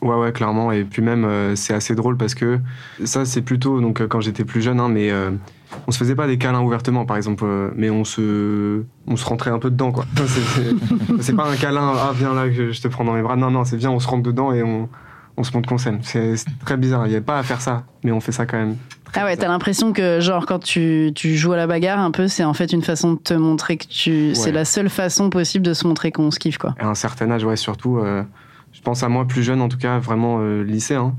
Ouais, 0.00 0.16
ouais, 0.16 0.32
clairement. 0.32 0.72
Et 0.72 0.84
puis 0.84 1.02
même, 1.02 1.54
c'est 1.54 1.74
assez 1.74 1.94
drôle 1.94 2.16
parce 2.16 2.34
que 2.34 2.60
ça, 3.04 3.26
c'est 3.26 3.42
plutôt 3.42 3.78
donc 3.82 4.00
quand 4.08 4.22
j'étais 4.22 4.46
plus 4.46 4.62
jeune, 4.62 4.80
hein, 4.80 4.88
mais 4.88 5.10
on 5.86 5.90
se 5.92 5.98
faisait 5.98 6.14
pas 6.14 6.26
des 6.26 6.38
câlins 6.38 6.60
ouvertement, 6.62 7.04
par 7.06 7.16
exemple, 7.16 7.44
euh, 7.46 7.70
mais 7.76 7.90
on 7.90 8.04
se, 8.04 8.82
on 9.06 9.16
se 9.16 9.24
rentrait 9.24 9.50
un 9.50 9.58
peu 9.58 9.70
dedans, 9.70 9.92
quoi. 9.92 10.04
C'est- 11.20 11.32
pas 11.34 11.48
un 11.50 11.56
câlin, 11.56 11.92
ah 11.96 12.12
viens 12.14 12.34
là, 12.34 12.50
je 12.50 12.80
te 12.80 12.88
prends 12.88 13.04
dans 13.04 13.14
mes 13.14 13.22
bras. 13.22 13.36
Non, 13.36 13.50
non, 13.50 13.64
c'est 13.64 13.76
bien, 13.76 13.90
on 13.90 13.98
se 14.00 14.08
rentre 14.08 14.22
dedans 14.22 14.52
et 14.52 14.62
on, 14.62 14.88
on 15.36 15.44
se 15.44 15.52
montre 15.52 15.68
qu'on 15.68 15.78
s'aime. 15.78 15.98
C'est 16.02 16.36
c'est 16.36 16.46
très 16.64 16.76
bizarre. 16.76 17.06
Il 17.06 17.10
n'y 17.10 17.16
a 17.16 17.20
pas 17.20 17.38
à 17.38 17.42
faire 17.42 17.60
ça, 17.60 17.84
mais 18.04 18.12
on 18.12 18.20
fait 18.20 18.32
ça 18.32 18.46
quand 18.46 18.58
même. 18.58 18.76
Ah 19.14 19.24
ouais, 19.24 19.36
t'as 19.36 19.48
l'impression 19.48 19.92
que, 19.92 20.20
genre, 20.20 20.46
quand 20.46 20.58
tu, 20.58 21.12
tu 21.14 21.36
joues 21.36 21.52
à 21.52 21.56
la 21.58 21.66
bagarre, 21.66 21.98
un 21.98 22.10
peu, 22.10 22.28
c'est 22.28 22.44
en 22.44 22.54
fait 22.54 22.72
une 22.72 22.82
façon 22.82 23.12
de 23.14 23.18
te 23.18 23.34
montrer 23.34 23.76
que 23.76 23.86
tu. 23.86 24.34
C'est 24.34 24.52
la 24.52 24.64
seule 24.64 24.88
façon 24.88 25.28
possible 25.28 25.64
de 25.66 25.74
se 25.74 25.86
montrer 25.86 26.12
qu'on 26.12 26.30
se 26.30 26.38
kiffe, 26.38 26.56
quoi. 26.58 26.74
À 26.78 26.86
un 26.88 26.94
certain 26.94 27.30
âge, 27.30 27.44
ouais, 27.44 27.56
surtout. 27.56 27.98
euh, 27.98 28.22
je 28.72 28.80
pense 28.80 29.02
à 29.02 29.08
moi 29.10 29.26
plus 29.26 29.42
jeune, 29.42 29.60
en 29.60 29.68
tout 29.68 29.76
cas, 29.76 29.98
vraiment 29.98 30.38
euh, 30.40 30.62
lycéen. 30.62 31.14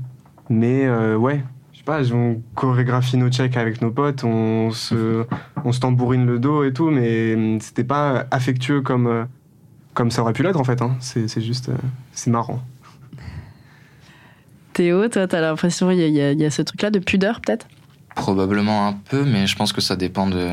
Mais 0.50 0.84
euh, 0.86 1.16
ouais, 1.16 1.44
sais 1.84 2.10
pas, 2.10 2.14
on 2.14 2.40
chorégraphie 2.54 3.16
nos 3.16 3.28
checks 3.30 3.56
avec 3.56 3.82
nos 3.82 3.90
potes, 3.90 4.24
on 4.24 4.70
se, 4.70 5.24
on 5.64 5.72
se 5.72 5.80
tambourine 5.80 6.26
le 6.26 6.38
dos 6.38 6.64
et 6.64 6.72
tout, 6.72 6.90
mais 6.90 7.58
c'était 7.60 7.84
pas 7.84 8.26
affectueux 8.30 8.80
comme, 8.82 9.06
euh, 9.06 9.24
comme 9.94 10.10
ça 10.10 10.22
aurait 10.22 10.32
pu 10.32 10.42
l'être 10.42 10.58
en 10.60 10.64
fait. 10.64 10.80
Hein. 10.82 10.96
C'est 11.00 11.28
c'est 11.28 11.40
juste, 11.42 11.68
euh, 11.68 11.76
c'est 12.12 12.30
marrant. 12.30 12.62
Théo, 14.72 15.08
toi, 15.08 15.26
t'as 15.28 15.40
l'impression 15.40 15.88
qu'il 15.90 15.98
y, 16.00 16.10
y 16.12 16.20
a- 16.20 16.32
il 16.32 16.40
y 16.40 16.44
a 16.44 16.50
ce 16.50 16.62
truc-là 16.62 16.90
de 16.90 16.98
pudeur, 16.98 17.40
peut-être? 17.40 17.68
Probablement 18.16 18.88
un 18.88 18.92
peu, 18.92 19.24
mais 19.24 19.46
je 19.46 19.56
pense 19.56 19.72
que 19.72 19.80
ça 19.80 19.94
dépend 19.96 20.26
de, 20.26 20.48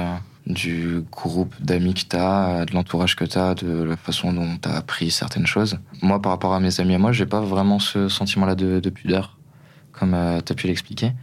du 0.45 1.03
groupe 1.11 1.53
d'amis 1.59 1.93
que 1.95 2.01
tu 2.07 2.15
as, 2.15 2.65
de 2.65 2.73
l'entourage 2.73 3.15
que 3.15 3.25
tu 3.25 3.38
as, 3.38 3.55
de 3.55 3.83
la 3.83 3.97
façon 3.97 4.31
dont 4.33 4.57
tu 4.61 4.69
as 4.69 4.73
appris 4.75 5.09
certaines 5.11 5.47
choses. 5.47 5.79
Moi, 6.03 6.21
par 6.21 6.31
rapport 6.33 6.53
à 6.53 6.59
mes 6.59 6.79
amis 6.79 6.93
et 6.93 6.97
moi, 7.00 7.11
j'ai 7.11 7.25
pas 7.25 7.41
vraiment 7.41 7.79
ce 7.79 8.09
sentiment-là 8.09 8.53
de, 8.55 8.79
de 8.79 8.89
pudeur, 8.91 9.38
comme 10.01 10.17
tu 10.46 10.51
as 10.51 10.55
pu 10.55 10.67
l'expliquer. 10.67 11.13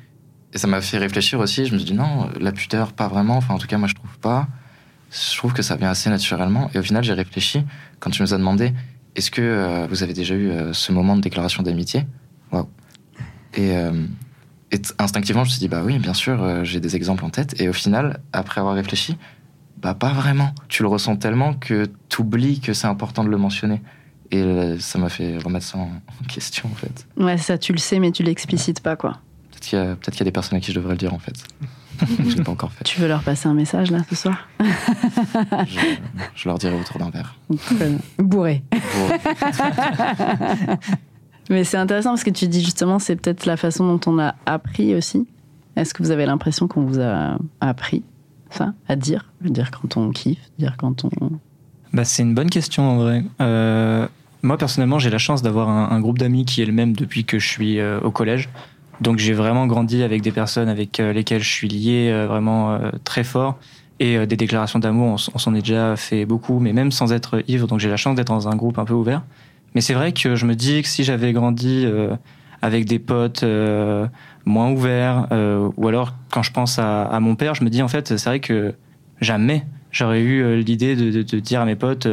Et 0.55 0.59
ça 0.59 0.67
m'a 0.67 0.81
fait 0.81 0.97
réfléchir 0.97 1.39
aussi. 1.41 1.67
Je 1.67 1.75
me 1.75 1.79
suis 1.79 1.87
dit, 1.87 1.95
non, 1.95 2.31
la 2.41 2.53
pudeur, 2.53 2.95
pas 2.95 3.09
vraiment. 3.09 3.37
Enfin, 3.37 3.53
en 3.53 3.59
tout 3.59 3.67
cas, 3.67 3.77
moi, 3.77 3.89
je 3.89 3.95
trouve 3.95 4.19
pas. 4.19 4.49
Je 5.11 5.37
trouve 5.37 5.53
que 5.53 5.61
ça 5.63 5.77
vient 5.77 5.91
assez 5.91 6.09
naturellement. 6.09 6.71
Et 6.75 6.79
au 6.79 6.83
final, 6.83 7.05
j'ai 7.05 7.13
réfléchi 7.13 7.65
quand 8.01 8.11
tu 8.11 8.23
nous 8.23 8.33
as 8.33 8.39
demandé 8.39 8.73
est-ce 9.17 9.31
que 9.31 9.43
euh, 9.43 9.87
vous 9.91 10.03
avez 10.03 10.15
déjà 10.15 10.35
eu 10.35 10.49
euh, 10.51 10.73
ce 10.73 10.93
moment 10.93 11.17
de 11.17 11.21
déclaration 11.21 11.63
d'amitié? 11.63 12.07
Waouh. 12.53 12.69
Et. 13.53 13.77
euh, 13.77 14.07
et 14.71 14.81
instinctivement, 14.99 15.45
je 15.45 15.49
me 15.49 15.53
suis 15.53 15.61
dit, 15.61 15.69
bah 15.69 15.83
oui, 15.83 15.99
bien 15.99 16.13
sûr, 16.13 16.43
euh, 16.43 16.63
j'ai 16.63 16.79
des 16.79 16.95
exemples 16.95 17.25
en 17.25 17.31
tête. 17.31 17.59
Et 17.59 17.71
au 17.71 17.73
final, 17.73 18.21
après 18.35 18.61
avoir 18.61 18.75
réfléchi, 18.75 19.17
bah 19.81 19.95
pas 19.95 20.13
vraiment. 20.13 20.55
Tu 20.69 20.83
le 20.83 20.89
ressens 20.89 21.17
tellement 21.17 21.55
que 21.55 21.87
tu 22.11 22.21
oublies 22.21 22.61
que 22.61 22.75
c'est 22.75 22.87
important 22.87 23.25
de 23.25 23.31
le 23.31 23.39
mentionner. 23.39 23.81
Et 24.31 24.43
euh, 24.43 24.79
ça 24.79 24.99
m'a 24.99 25.09
fait 25.09 25.39
remettre 25.39 25.65
ça 25.65 25.79
en 25.79 25.91
question, 26.29 26.69
en 26.71 26.75
fait. 26.75 27.07
Ouais, 27.17 27.39
ça, 27.39 27.57
tu 27.59 27.73
le 27.73 27.79
sais, 27.79 27.99
mais 27.99 28.13
tu 28.13 28.23
l'explicites 28.23 28.81
pas, 28.81 28.95
quoi. 28.97 29.19
Peut-être 29.51 29.63
qu'il 29.67 29.79
y, 29.79 29.83
a- 29.83 29.87
peut-être 29.97 30.11
qu'il 30.13 30.21
y 30.21 30.23
a 30.23 30.25
des 30.25 30.33
personnes 30.33 30.59
à 30.59 30.61
qui 30.61 30.71
je 30.73 30.77
devrais 30.79 30.93
le 30.93 30.99
dire, 30.99 31.15
en 31.15 31.19
fait. 31.19 31.35
je 32.29 32.37
l'ai 32.37 32.45
pas 32.45 32.53
encore 32.53 32.71
fait. 32.73 32.85
Tu 32.85 33.01
veux 33.01 33.09
leur 33.09 33.23
passer 33.23 33.49
un 33.49 33.55
message, 33.55 33.91
là, 33.91 33.99
ce 34.09 34.15
soir 34.15 34.47
Je, 34.61 35.79
je 36.35 36.49
leur 36.49 36.59
dirai 36.59 36.79
autour 36.79 36.99
d'un 36.99 37.11
verre. 37.11 37.35
Bourré. 38.19 38.63
Mais 41.51 41.65
c'est 41.65 41.79
intéressant 41.79 42.11
parce 42.11 42.25
que 42.25 42.31
tu 42.31 42.47
dis 42.47 42.63
justement, 42.63 42.99
c'est 42.99 43.17
peut-être 43.17 43.47
la 43.47 43.57
façon 43.57 43.87
dont 43.87 44.01
on 44.13 44.19
a 44.19 44.35
appris 44.45 44.95
aussi. 44.95 45.27
Est-ce 45.77 45.95
que 45.95 46.03
vous 46.03 46.11
avez 46.11 46.27
l'impression 46.27 46.69
qu'on 46.69 46.83
vous 46.85 47.01
a 47.01 47.39
appris 47.61 48.03
ça, 48.51 48.75
à 48.89 48.97
dire? 48.97 49.33
Dire 49.41 49.71
quand 49.71 49.97
on 49.97 50.11
kiffe, 50.11 50.39
dire 50.59 50.77
quand 50.77 51.05
on. 51.05 51.31
Bah, 51.93 52.05
c'est 52.05 52.23
une 52.23 52.35
bonne 52.35 52.51
question 52.51 52.83
en 52.91 52.97
vrai. 52.99 53.25
Euh, 53.41 54.07
moi 54.43 54.57
personnellement, 54.57 54.99
j'ai 54.99 55.11
la 55.11 55.19
chance 55.19 55.43
d'avoir 55.43 55.69
un, 55.69 56.01
groupe 56.01 56.19
d'amis 56.19 56.45
qui 56.45 56.63
est 56.63 56.67
le 56.67 56.73
même 56.73 56.95
depuis 56.95 57.25
que 57.25 57.39
je 57.39 57.49
suis 57.49 57.81
euh, 57.81 58.01
au 58.01 58.11
collège. 58.11 58.49
Donc 59.01 59.19
j'ai 59.19 59.33
vraiment 59.33 59.67
grandi 59.67 60.03
avec 60.03 60.23
des 60.23 60.33
personnes 60.33 60.69
avec 60.69 60.99
euh, 60.99 61.13
lesquelles 61.13 61.43
je 61.43 61.51
suis 61.51 61.69
lié 61.69 62.11
euh, 62.11 62.27
vraiment 62.27 62.79
très 63.05 63.25
fort. 63.25 63.59
Et 64.01 64.27
des 64.27 64.37
déclarations 64.37 64.79
d'amour, 64.79 65.19
on, 65.35 65.39
s'en 65.39 65.55
est 65.57 65.61
déjà 65.61 65.97
fait 65.97 66.25
beaucoup, 66.25 66.61
mais 66.61 66.73
même 66.73 66.93
sans 66.93 67.13
être 67.13 67.43
ivre. 67.49 67.67
Donc 67.67 67.81
j'ai 67.81 67.89
la 67.89 67.97
chance 67.97 68.15
d'être 68.15 68.29
dans 68.29 68.47
un 68.47 68.55
groupe 68.55 68.79
un 68.79 68.85
peu 68.85 68.95
ouvert. 68.95 69.25
Mais 69.75 69.81
c'est 69.81 69.95
vrai 69.95 70.13
que 70.13 70.37
je 70.37 70.47
me 70.47 70.55
dis 70.55 70.83
que 70.83 70.89
si 70.89 71.03
j'avais 71.03 71.33
grandi 71.33 71.85
avec 72.63 72.85
des 72.85 73.01
potes 73.01 73.45
moins 74.45 74.71
ouverts, 74.71 75.27
ou 75.77 75.89
alors 75.89 76.15
quand 76.31 76.45
je 76.45 76.53
pense 76.53 76.79
à, 76.79 77.19
mon 77.19 77.35
père, 77.35 77.57
je 77.57 77.65
me 77.65 77.71
dis 77.71 77.83
en 77.83 77.89
fait, 77.89 78.17
c'est 78.17 78.31
vrai 78.31 78.39
que 78.39 78.73
jamais 79.21 79.67
j'aurais 79.91 80.21
eu 80.21 80.61
l'idée 80.61 80.95
de, 80.95 81.11
de- 81.11 81.23
de 81.25 81.41
dire 81.41 81.61
à 81.61 81.65
mes 81.65 81.75
potes, 81.75 82.07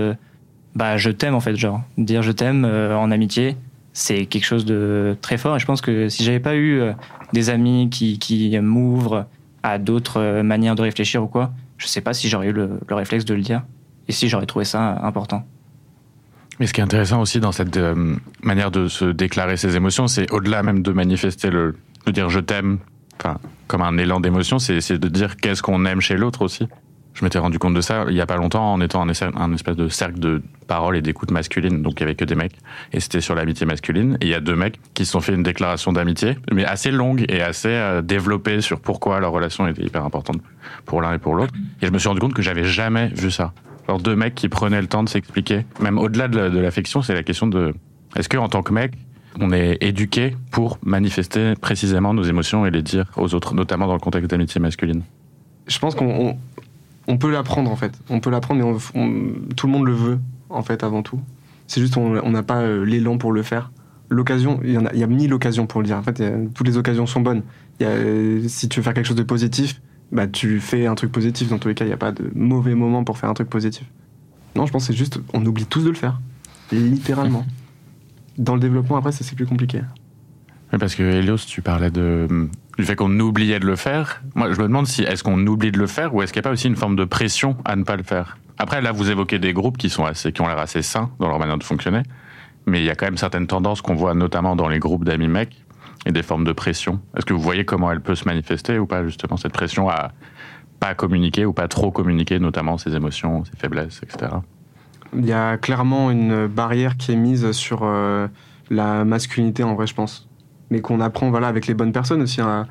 bah 0.75 0.97
je 0.97 1.09
t'aime 1.09 1.35
en 1.35 1.39
fait, 1.39 1.55
genre 1.55 1.81
dire 1.97 2.21
je 2.21 2.31
t'aime 2.31 2.65
euh, 2.65 2.97
en 2.97 3.11
amitié, 3.11 3.55
c'est 3.93 4.25
quelque 4.25 4.43
chose 4.43 4.65
de 4.65 5.17
très 5.21 5.37
fort. 5.37 5.55
Et 5.55 5.59
je 5.59 5.65
pense 5.65 5.81
que 5.81 6.09
si 6.09 6.23
j'avais 6.23 6.39
pas 6.39 6.55
eu 6.55 6.79
euh, 6.79 6.93
des 7.33 7.49
amis 7.49 7.89
qui, 7.89 8.57
m'ouvrent 8.61 9.25
à 9.63 9.77
d'autres 9.77 10.19
euh, 10.19 10.43
manières 10.43 10.75
de 10.75 10.81
réfléchir 10.81 11.23
ou 11.23 11.27
quoi, 11.27 11.51
je 11.77 11.87
sais 11.87 12.01
pas 12.01 12.13
si 12.13 12.29
j'aurais 12.29 12.47
eu 12.47 12.51
le, 12.53 12.79
le 12.87 12.95
réflexe 12.95 13.25
de 13.25 13.33
le 13.33 13.41
dire 13.41 13.63
et 14.07 14.11
si 14.11 14.27
j'aurais 14.27 14.45
trouvé 14.45 14.65
ça 14.65 14.99
important. 15.03 15.45
Mais 16.59 16.67
ce 16.67 16.73
qui 16.73 16.79
est 16.79 16.83
intéressant 16.83 17.19
aussi 17.21 17.39
dans 17.41 17.51
cette 17.51 17.77
manière 18.41 18.71
de 18.71 18.87
se 18.87 19.03
déclarer 19.03 19.57
ses 19.57 19.75
émotions, 19.75 20.07
c'est 20.07 20.31
au-delà 20.31 20.63
même 20.63 20.83
de 20.83 20.91
manifester 20.93 21.49
le, 21.49 21.75
de 22.05 22.11
dire 22.11 22.29
je 22.29 22.39
t'aime, 22.39 22.77
enfin 23.19 23.39
comme 23.67 23.81
un 23.81 23.97
élan 23.97 24.21
d'émotion, 24.21 24.59
c'est 24.59 24.93
de 24.93 25.07
dire 25.09 25.35
qu'est-ce 25.37 25.61
qu'on 25.61 25.85
aime 25.85 25.99
chez 25.99 26.15
l'autre 26.15 26.43
aussi. 26.43 26.67
Je 27.15 27.23
m'étais 27.23 27.39
rendu 27.39 27.59
compte 27.59 27.73
de 27.73 27.81
ça 27.81 28.05
il 28.09 28.15
y 28.15 28.21
a 28.21 28.25
pas 28.25 28.35
longtemps 28.35 28.73
en 28.73 28.81
étant 28.81 29.01
un, 29.01 29.11
un 29.35 29.53
espèce 29.53 29.75
de 29.75 29.87
cercle 29.87 30.19
de 30.19 30.43
parole 30.67 30.97
et 30.97 31.01
d'écoute 31.01 31.31
masculine, 31.31 31.81
donc 31.81 31.93
il 31.95 32.01
y 32.01 32.03
avait 32.03 32.15
que 32.15 32.25
des 32.25 32.35
mecs, 32.35 32.55
et 32.91 32.99
c'était 32.99 33.21
sur 33.21 33.35
l'amitié 33.35 33.65
masculine. 33.65 34.17
Et 34.21 34.25
il 34.25 34.31
y 34.31 34.35
a 34.35 34.41
deux 34.41 34.55
mecs 34.55 34.79
qui 34.93 35.05
se 35.05 35.13
sont 35.13 35.21
fait 35.21 35.33
une 35.33 35.43
déclaration 35.43 35.93
d'amitié, 35.93 36.37
mais 36.51 36.65
assez 36.65 36.91
longue 36.91 37.25
et 37.29 37.41
assez 37.41 37.69
euh, 37.69 38.01
développée 38.01 38.59
sur 38.59 38.81
pourquoi 38.81 39.19
leur 39.21 39.31
relation 39.31 39.65
était 39.67 39.83
hyper 39.83 40.03
importante 40.03 40.41
pour 40.85 41.01
l'un 41.01 41.13
et 41.13 41.17
pour 41.17 41.35
l'autre. 41.35 41.53
Et 41.81 41.87
je 41.87 41.91
me 41.91 41.97
suis 41.97 42.09
rendu 42.09 42.19
compte 42.19 42.33
que 42.33 42.41
j'avais 42.41 42.65
jamais 42.65 43.07
vu 43.07 43.31
ça. 43.31 43.53
Alors 43.87 44.01
deux 44.01 44.15
mecs 44.15 44.35
qui 44.35 44.49
prenaient 44.49 44.81
le 44.81 44.87
temps 44.87 45.03
de 45.03 45.09
s'expliquer. 45.09 45.65
Même 45.79 45.97
au-delà 45.97 46.27
de 46.27 46.59
l'affection, 46.59 47.01
c'est 47.01 47.13
la 47.13 47.23
question 47.23 47.47
de 47.47 47.73
est-ce 48.15 48.27
que 48.27 48.37
en 48.37 48.49
tant 48.49 48.61
que 48.61 48.73
mec, 48.73 48.93
on 49.39 49.51
est 49.51 49.77
éduqué 49.81 50.35
pour 50.51 50.79
manifester 50.83 51.53
précisément 51.55 52.13
nos 52.13 52.23
émotions 52.23 52.65
et 52.65 52.71
les 52.71 52.81
dire 52.81 53.11
aux 53.17 53.33
autres, 53.35 53.53
notamment 53.53 53.87
dans 53.87 53.93
le 53.93 53.99
contexte 53.99 54.31
d'amitié 54.31 54.59
masculine? 54.59 55.03
Je 55.67 55.77
pense 55.79 55.95
qu'on 55.95 56.37
on, 57.07 57.17
peut 57.17 57.31
l'apprendre 57.31 57.71
en 57.71 57.75
fait. 57.75 57.93
On 58.09 58.19
peut 58.19 58.29
l'apprendre, 58.29 58.61
mais 58.63 58.79
on- 58.95 58.99
on- 59.01 59.33
tout 59.55 59.67
le 59.67 59.73
monde 59.73 59.85
le 59.85 59.93
veut 59.93 60.19
en 60.49 60.63
fait 60.63 60.83
avant 60.83 61.01
tout. 61.03 61.19
C'est 61.67 61.81
juste 61.81 61.97
on 61.97 62.29
n'a 62.31 62.43
pas 62.43 62.61
euh, 62.61 62.83
l'élan 62.85 63.17
pour 63.17 63.31
le 63.31 63.41
faire. 63.43 63.71
L'occasion, 64.09 64.59
il 64.63 64.71
y, 64.71 64.77
en 64.77 64.85
a, 64.85 64.93
il 64.93 64.99
y 64.99 65.03
a 65.03 65.07
mille 65.07 65.33
occasions 65.33 65.65
pour 65.65 65.81
le 65.81 65.87
dire. 65.87 65.97
En 65.97 66.03
fait, 66.03 66.19
il 66.19 66.25
y 66.25 66.27
a- 66.27 66.37
toutes 66.53 66.67
les 66.67 66.77
occasions 66.77 67.07
sont 67.07 67.21
bonnes. 67.21 67.41
Il 67.79 67.83
y 67.83 67.85
a, 67.87 67.91
euh, 67.91 68.47
si 68.47 68.69
tu 68.69 68.79
veux 68.79 68.83
faire 68.83 68.93
quelque 68.93 69.07
chose 69.07 69.15
de 69.17 69.23
positif, 69.23 69.81
bah 70.11 70.27
tu 70.27 70.59
fais 70.59 70.85
un 70.85 70.93
truc 70.95 71.11
positif. 71.11 71.49
Dans 71.49 71.57
tous 71.57 71.67
les 71.69 71.73
cas, 71.75 71.85
il 71.85 71.87
n'y 71.87 71.93
a 71.93 71.97
pas 71.97 72.11
de 72.11 72.29
mauvais 72.35 72.75
moment 72.75 73.03
pour 73.03 73.17
faire 73.17 73.29
un 73.29 73.33
truc 73.33 73.49
positif. 73.49 73.85
Non, 74.55 74.65
je 74.67 74.71
pense 74.71 74.83
que 74.87 74.93
c'est 74.93 74.97
juste, 74.97 75.19
on 75.33 75.43
oublie 75.45 75.65
tous 75.65 75.81
de 75.83 75.89
le 75.89 75.95
faire, 75.95 76.21
littéralement. 76.71 77.45
Dans 78.37 78.53
le 78.53 78.59
développement, 78.61 78.97
après, 78.97 79.11
ça 79.11 79.23
c'est 79.23 79.35
plus 79.35 79.45
compliqué. 79.45 79.81
Oui, 80.71 80.79
parce 80.79 80.93
que 80.95 81.03
Helios, 81.03 81.37
tu 81.47 81.61
parlais 81.61 81.89
de, 81.91 82.49
du 82.77 82.83
fait 82.83 82.95
qu'on 82.95 83.19
oubliait 83.19 83.59
de 83.59 83.65
le 83.65 83.75
faire. 83.75 84.21
Moi, 84.35 84.51
je 84.51 84.59
me 84.59 84.63
demande 84.63 84.87
si 84.87 85.03
est-ce 85.03 85.23
qu'on 85.23 85.45
oublie 85.47 85.71
de 85.71 85.77
le 85.77 85.87
faire 85.87 86.13
ou 86.13 86.21
est-ce 86.21 86.33
qu'il 86.33 86.41
n'y 86.41 86.45
a 86.45 86.49
pas 86.49 86.53
aussi 86.53 86.67
une 86.67 86.75
forme 86.75 86.95
de 86.95 87.05
pression 87.05 87.57
à 87.65 87.75
ne 87.75 87.83
pas 87.83 87.95
le 87.95 88.03
faire? 88.03 88.37
Après, 88.57 88.81
là, 88.81 88.91
vous 88.91 89.09
évoquez 89.09 89.39
des 89.39 89.53
groupes 89.53 89.77
qui 89.77 89.89
sont 89.89 90.05
assez, 90.05 90.31
qui 90.31 90.41
ont 90.41 90.47
l'air 90.47 90.57
assez 90.57 90.81
sains 90.81 91.11
dans 91.19 91.27
leur 91.27 91.39
manière 91.39 91.57
de 91.57 91.63
fonctionner, 91.63 92.03
mais 92.65 92.81
il 92.81 92.85
y 92.85 92.89
a 92.89 92.95
quand 92.95 93.05
même 93.05 93.17
certaines 93.17 93.47
tendances 93.47 93.81
qu'on 93.81 93.95
voit 93.95 94.13
notamment 94.13 94.55
dans 94.55 94.67
les 94.67 94.79
groupes 94.79 95.03
d'amis 95.03 95.27
mecs 95.27 95.65
et 96.05 96.11
des 96.11 96.23
formes 96.23 96.43
de 96.43 96.53
pression. 96.53 97.01
Est-ce 97.17 97.25
que 97.25 97.33
vous 97.33 97.41
voyez 97.41 97.65
comment 97.65 97.91
elle 97.91 98.01
peut 98.01 98.15
se 98.15 98.25
manifester 98.25 98.79
ou 98.79 98.85
pas 98.85 99.03
justement 99.05 99.37
cette 99.37 99.53
pression 99.53 99.89
à 99.89 100.11
pas 100.79 100.93
communiquer 100.93 101.45
ou 101.45 101.53
pas 101.53 101.67
trop 101.67 101.91
communiquer, 101.91 102.39
notamment 102.39 102.77
ses 102.77 102.95
émotions, 102.95 103.43
ses 103.45 103.57
faiblesses, 103.57 104.01
etc. 104.03 104.31
Il 105.13 105.25
y 105.25 105.33
a 105.33 105.57
clairement 105.57 106.11
une 106.11 106.47
barrière 106.47 106.97
qui 106.97 107.13
est 107.13 107.15
mise 107.15 107.51
sur 107.51 107.81
euh, 107.83 108.27
la 108.69 109.05
masculinité 109.05 109.63
en 109.63 109.75
vrai, 109.75 109.87
je 109.87 109.95
pense. 109.95 110.27
Mais 110.69 110.81
qu'on 110.81 110.99
apprend 110.99 111.29
voilà, 111.29 111.47
avec 111.47 111.67
les 111.67 111.73
bonnes 111.73 111.91
personnes 111.91 112.21
aussi 112.21 112.41
à, 112.41 112.67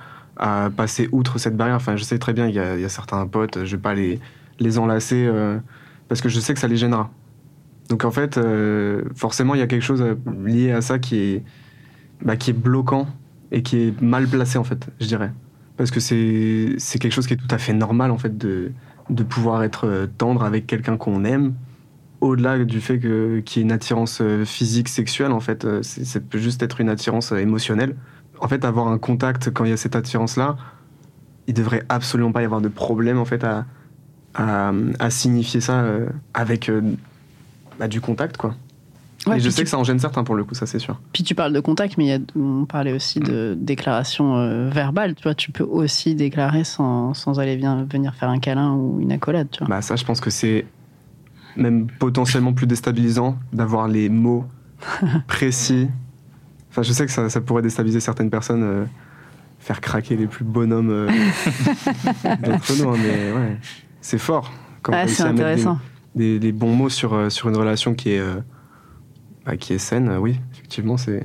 passer 0.76 1.08
outre 1.12 1.38
cette 1.38 1.56
barrière. 1.56 1.76
Enfin, 1.76 1.96
je 1.96 2.04
sais 2.04 2.18
très 2.18 2.32
bien, 2.32 2.48
il 2.48 2.54
y 2.54 2.58
a, 2.58 2.88
certains 2.88 3.26
potes, 3.26 3.64
je 3.64 3.76
vais 3.76 3.82
pas 3.82 3.94
les, 3.94 4.18
les 4.58 4.78
enlacer 4.78 5.26
euh, 5.26 5.58
parce 6.08 6.20
que 6.20 6.28
je 6.28 6.40
sais 6.40 6.54
que 6.54 6.60
ça 6.60 6.68
les 6.68 6.76
gênera. 6.76 7.10
Donc 7.88 8.04
en 8.04 8.10
fait, 8.10 8.36
euh, 8.38 9.02
forcément, 9.14 9.54
il 9.54 9.60
y 9.60 9.62
a 9.62 9.66
quelque 9.66 9.82
chose 9.82 10.02
euh, 10.02 10.14
lié 10.44 10.72
à 10.72 10.80
ça 10.80 10.98
qui 10.98 11.16
est, 11.18 11.42
bah, 12.24 12.36
qui 12.36 12.50
est 12.50 12.54
bloquant 12.54 13.06
et 13.52 13.62
qui 13.62 13.78
est 13.78 14.00
mal 14.00 14.26
placé 14.26 14.58
en 14.58 14.64
fait, 14.64 14.88
je 15.00 15.06
dirais. 15.06 15.32
parce 15.76 15.90
que 15.90 16.00
c'est 16.00 16.98
quelque 16.98 17.12
chose 17.12 17.26
qui 17.26 17.34
est 17.34 17.36
tout 17.36 17.54
à 17.54 17.58
fait 17.58 17.72
normal 17.72 18.10
en 18.10 18.18
fait 18.18 18.36
de 18.36 18.72
de 19.10 19.22
pouvoir 19.22 19.62
être 19.62 20.08
tendre 20.16 20.44
avec 20.44 20.66
quelqu'un 20.66 20.96
qu'on 20.96 21.24
aime 21.24 21.52
au-delà 22.20 22.58
du 22.64 22.80
fait 22.80 22.98
que 22.98 23.40
qu'il 23.40 23.60
y 23.60 23.62
ait 23.62 23.66
une 23.66 23.72
attirance 23.72 24.20
euh, 24.20 24.44
physique 24.44 24.88
sexuelle 24.88 25.32
en 25.32 25.40
fait 25.40 25.64
euh, 25.64 25.82
ça 25.82 26.20
peut 26.20 26.38
juste 26.38 26.62
être 26.62 26.80
une 26.80 26.88
attirance 26.88 27.32
euh, 27.32 27.36
émotionnelle 27.36 27.96
en 28.40 28.48
fait 28.48 28.64
avoir 28.64 28.88
un 28.88 28.98
contact 28.98 29.50
quand 29.52 29.64
il 29.64 29.70
y 29.70 29.74
a 29.74 29.76
cette 29.76 29.96
attirance 29.96 30.36
là 30.36 30.56
il 31.46 31.54
devrait 31.54 31.82
absolument 31.88 32.32
pas 32.32 32.42
y 32.42 32.44
avoir 32.44 32.60
de 32.60 32.68
problème 32.68 33.18
en 33.18 33.24
fait 33.24 33.44
à 33.44 33.66
à, 34.34 34.72
à 34.98 35.10
signifier 35.10 35.60
ça 35.60 35.84
avec 36.32 36.70
bah, 37.78 37.88
du 37.88 38.00
contact 38.00 38.36
quoi 38.36 38.54
Ouais, 39.26 39.38
et 39.38 39.40
je 39.40 39.48
sais 39.48 39.58
tu- 39.58 39.64
que 39.64 39.70
ça 39.70 39.78
en 39.78 39.84
gêne 39.84 39.98
certains 39.98 40.22
pour 40.22 40.34
le 40.34 40.44
coup 40.44 40.54
ça 40.54 40.66
c'est 40.66 40.78
sûr 40.78 41.00
Puis 41.14 41.22
tu 41.22 41.34
parles 41.34 41.54
de 41.54 41.60
contact, 41.60 41.96
mais 41.96 42.06
y 42.06 42.12
a, 42.12 42.18
on 42.36 42.66
parlait 42.66 42.92
aussi 42.92 43.20
de 43.20 43.56
déclaration 43.58 44.36
euh, 44.36 44.68
verbale. 44.68 45.14
Tu 45.14 45.22
vois, 45.22 45.34
tu 45.34 45.50
peux 45.50 45.64
aussi 45.64 46.14
déclarer 46.14 46.62
sans, 46.62 47.14
sans 47.14 47.40
aller 47.40 47.56
venir 47.56 48.14
faire 48.16 48.28
un 48.28 48.38
câlin 48.38 48.74
ou 48.74 49.00
une 49.00 49.12
accolade. 49.12 49.48
Tu 49.50 49.60
vois. 49.60 49.68
Bah 49.68 49.80
ça, 49.80 49.96
je 49.96 50.04
pense 50.04 50.20
que 50.20 50.28
c'est 50.28 50.66
même 51.56 51.86
potentiellement 51.98 52.52
plus 52.52 52.66
déstabilisant 52.66 53.38
d'avoir 53.52 53.88
les 53.88 54.08
mots 54.08 54.44
précis. 55.26 55.88
Enfin, 56.70 56.82
je 56.82 56.92
sais 56.92 57.06
que 57.06 57.12
ça, 57.12 57.28
ça 57.28 57.40
pourrait 57.40 57.62
déstabiliser 57.62 58.00
certaines 58.00 58.30
personnes, 58.30 58.62
euh, 58.62 58.84
faire 59.60 59.80
craquer 59.80 60.16
les 60.16 60.26
plus 60.26 60.44
bonhommes 60.44 60.90
euh, 60.90 61.08
d'entre 62.42 62.72
nous, 62.82 62.90
hein, 62.90 62.96
mais 63.02 63.32
ouais, 63.32 63.56
c'est 64.00 64.18
fort. 64.18 64.52
Quand 64.82 64.92
réussit 64.92 65.16
c'est 65.18 65.22
des- 65.24 65.28
intéressant. 65.30 65.78
Des, 66.14 66.38
des 66.38 66.52
bons 66.52 66.74
mots 66.76 66.88
sur, 66.88 67.14
euh, 67.14 67.28
sur 67.30 67.48
une 67.48 67.56
relation 67.56 67.94
qui 67.94 68.10
est, 68.10 68.18
euh, 68.20 68.34
bah, 69.46 69.56
qui 69.56 69.72
est 69.72 69.78
saine, 69.78 70.16
oui, 70.20 70.38
effectivement, 70.52 70.96
c'est 70.96 71.24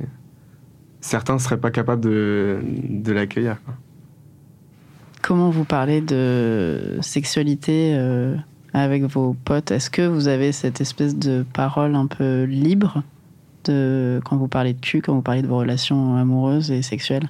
certains 1.00 1.38
seraient 1.38 1.60
pas 1.60 1.70
capables 1.70 2.00
de, 2.02 2.58
de 2.88 3.12
l'accueillir. 3.12 3.56
Comment 5.22 5.50
vous 5.50 5.64
parlez 5.64 6.00
de 6.00 6.98
sexualité 7.02 7.94
avec 8.72 9.04
vos 9.04 9.34
potes 9.44 9.70
Est-ce 9.70 9.90
que 9.90 10.06
vous 10.06 10.28
avez 10.28 10.52
cette 10.52 10.80
espèce 10.80 11.16
de 11.16 11.44
parole 11.52 11.94
un 11.94 12.06
peu 12.06 12.44
libre 12.44 13.02
de, 13.64 14.20
quand 14.24 14.36
vous 14.36 14.48
parlez 14.48 14.74
de 14.74 14.80
cul, 14.80 15.02
quand 15.02 15.14
vous 15.14 15.22
parlez 15.22 15.42
de 15.42 15.46
vos 15.46 15.58
relations 15.58 16.16
amoureuses 16.16 16.70
et 16.70 16.82
sexuelles? 16.82 17.28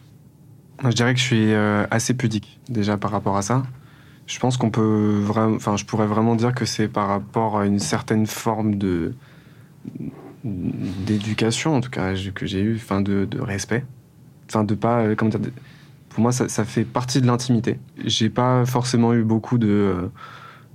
Je 0.82 0.88
dirais 0.90 1.12
que 1.14 1.20
je 1.20 1.24
suis 1.24 1.52
euh, 1.52 1.86
assez 1.90 2.14
pudique 2.14 2.58
déjà 2.68 2.96
par 2.96 3.10
rapport 3.10 3.36
à 3.36 3.42
ça. 3.42 3.62
Je 4.26 4.38
pense 4.38 4.56
qu'on 4.56 4.70
peut 4.70 5.20
vraiment, 5.22 5.56
enfin, 5.56 5.76
je 5.76 5.84
pourrais 5.84 6.06
vraiment 6.06 6.36
dire 6.36 6.54
que 6.54 6.64
c'est 6.64 6.88
par 6.88 7.08
rapport 7.08 7.58
à 7.58 7.66
une 7.66 7.80
certaine 7.80 8.26
forme 8.26 8.76
de 8.76 9.14
d'éducation, 10.44 11.76
en 11.76 11.80
tout 11.80 11.90
cas, 11.90 12.14
que 12.34 12.46
j'ai 12.46 12.60
eu, 12.60 12.76
enfin, 12.76 13.02
de, 13.02 13.26
de 13.26 13.40
respect, 13.40 13.84
enfin, 14.48 14.64
de 14.64 14.74
pas, 14.74 15.00
euh, 15.00 15.14
comment 15.14 15.30
dire, 15.30 15.40
pour 16.08 16.20
moi, 16.20 16.32
ça, 16.32 16.48
ça 16.48 16.64
fait 16.64 16.84
partie 16.84 17.20
de 17.20 17.26
l'intimité. 17.26 17.78
J'ai 18.04 18.30
pas 18.30 18.64
forcément 18.64 19.12
eu 19.12 19.22
beaucoup 19.22 19.58
de 19.58 19.68
euh, 19.68 20.08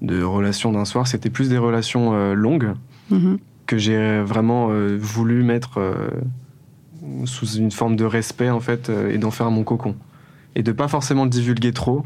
de 0.02 0.24
relations 0.24 0.72
d'un 0.72 0.86
soir. 0.86 1.08
C'était 1.08 1.30
plus 1.30 1.50
des 1.50 1.58
relations 1.58 2.14
euh, 2.14 2.34
longues 2.34 2.74
Mhm. 3.12 3.38
que 3.68 3.78
j'ai 3.78 4.20
vraiment 4.22 4.70
euh, 4.72 4.98
voulu 5.00 5.44
mettre 5.44 5.80
euh, 5.80 6.10
sous 7.26 7.46
une 7.58 7.70
forme 7.72 7.96
de 7.96 8.04
respect 8.06 8.50
en 8.50 8.60
fait 8.60 8.90
euh, 8.90 9.12
et 9.12 9.20
d'en 9.20 9.30
faire 9.30 9.52
mon 9.52 9.64
cocon 9.64 9.96
et 10.56 10.64
de 10.64 10.72
pas 10.72 10.88
forcément 10.88 11.24
le 11.26 11.30
divulguer 11.30 11.72
trop 11.72 12.04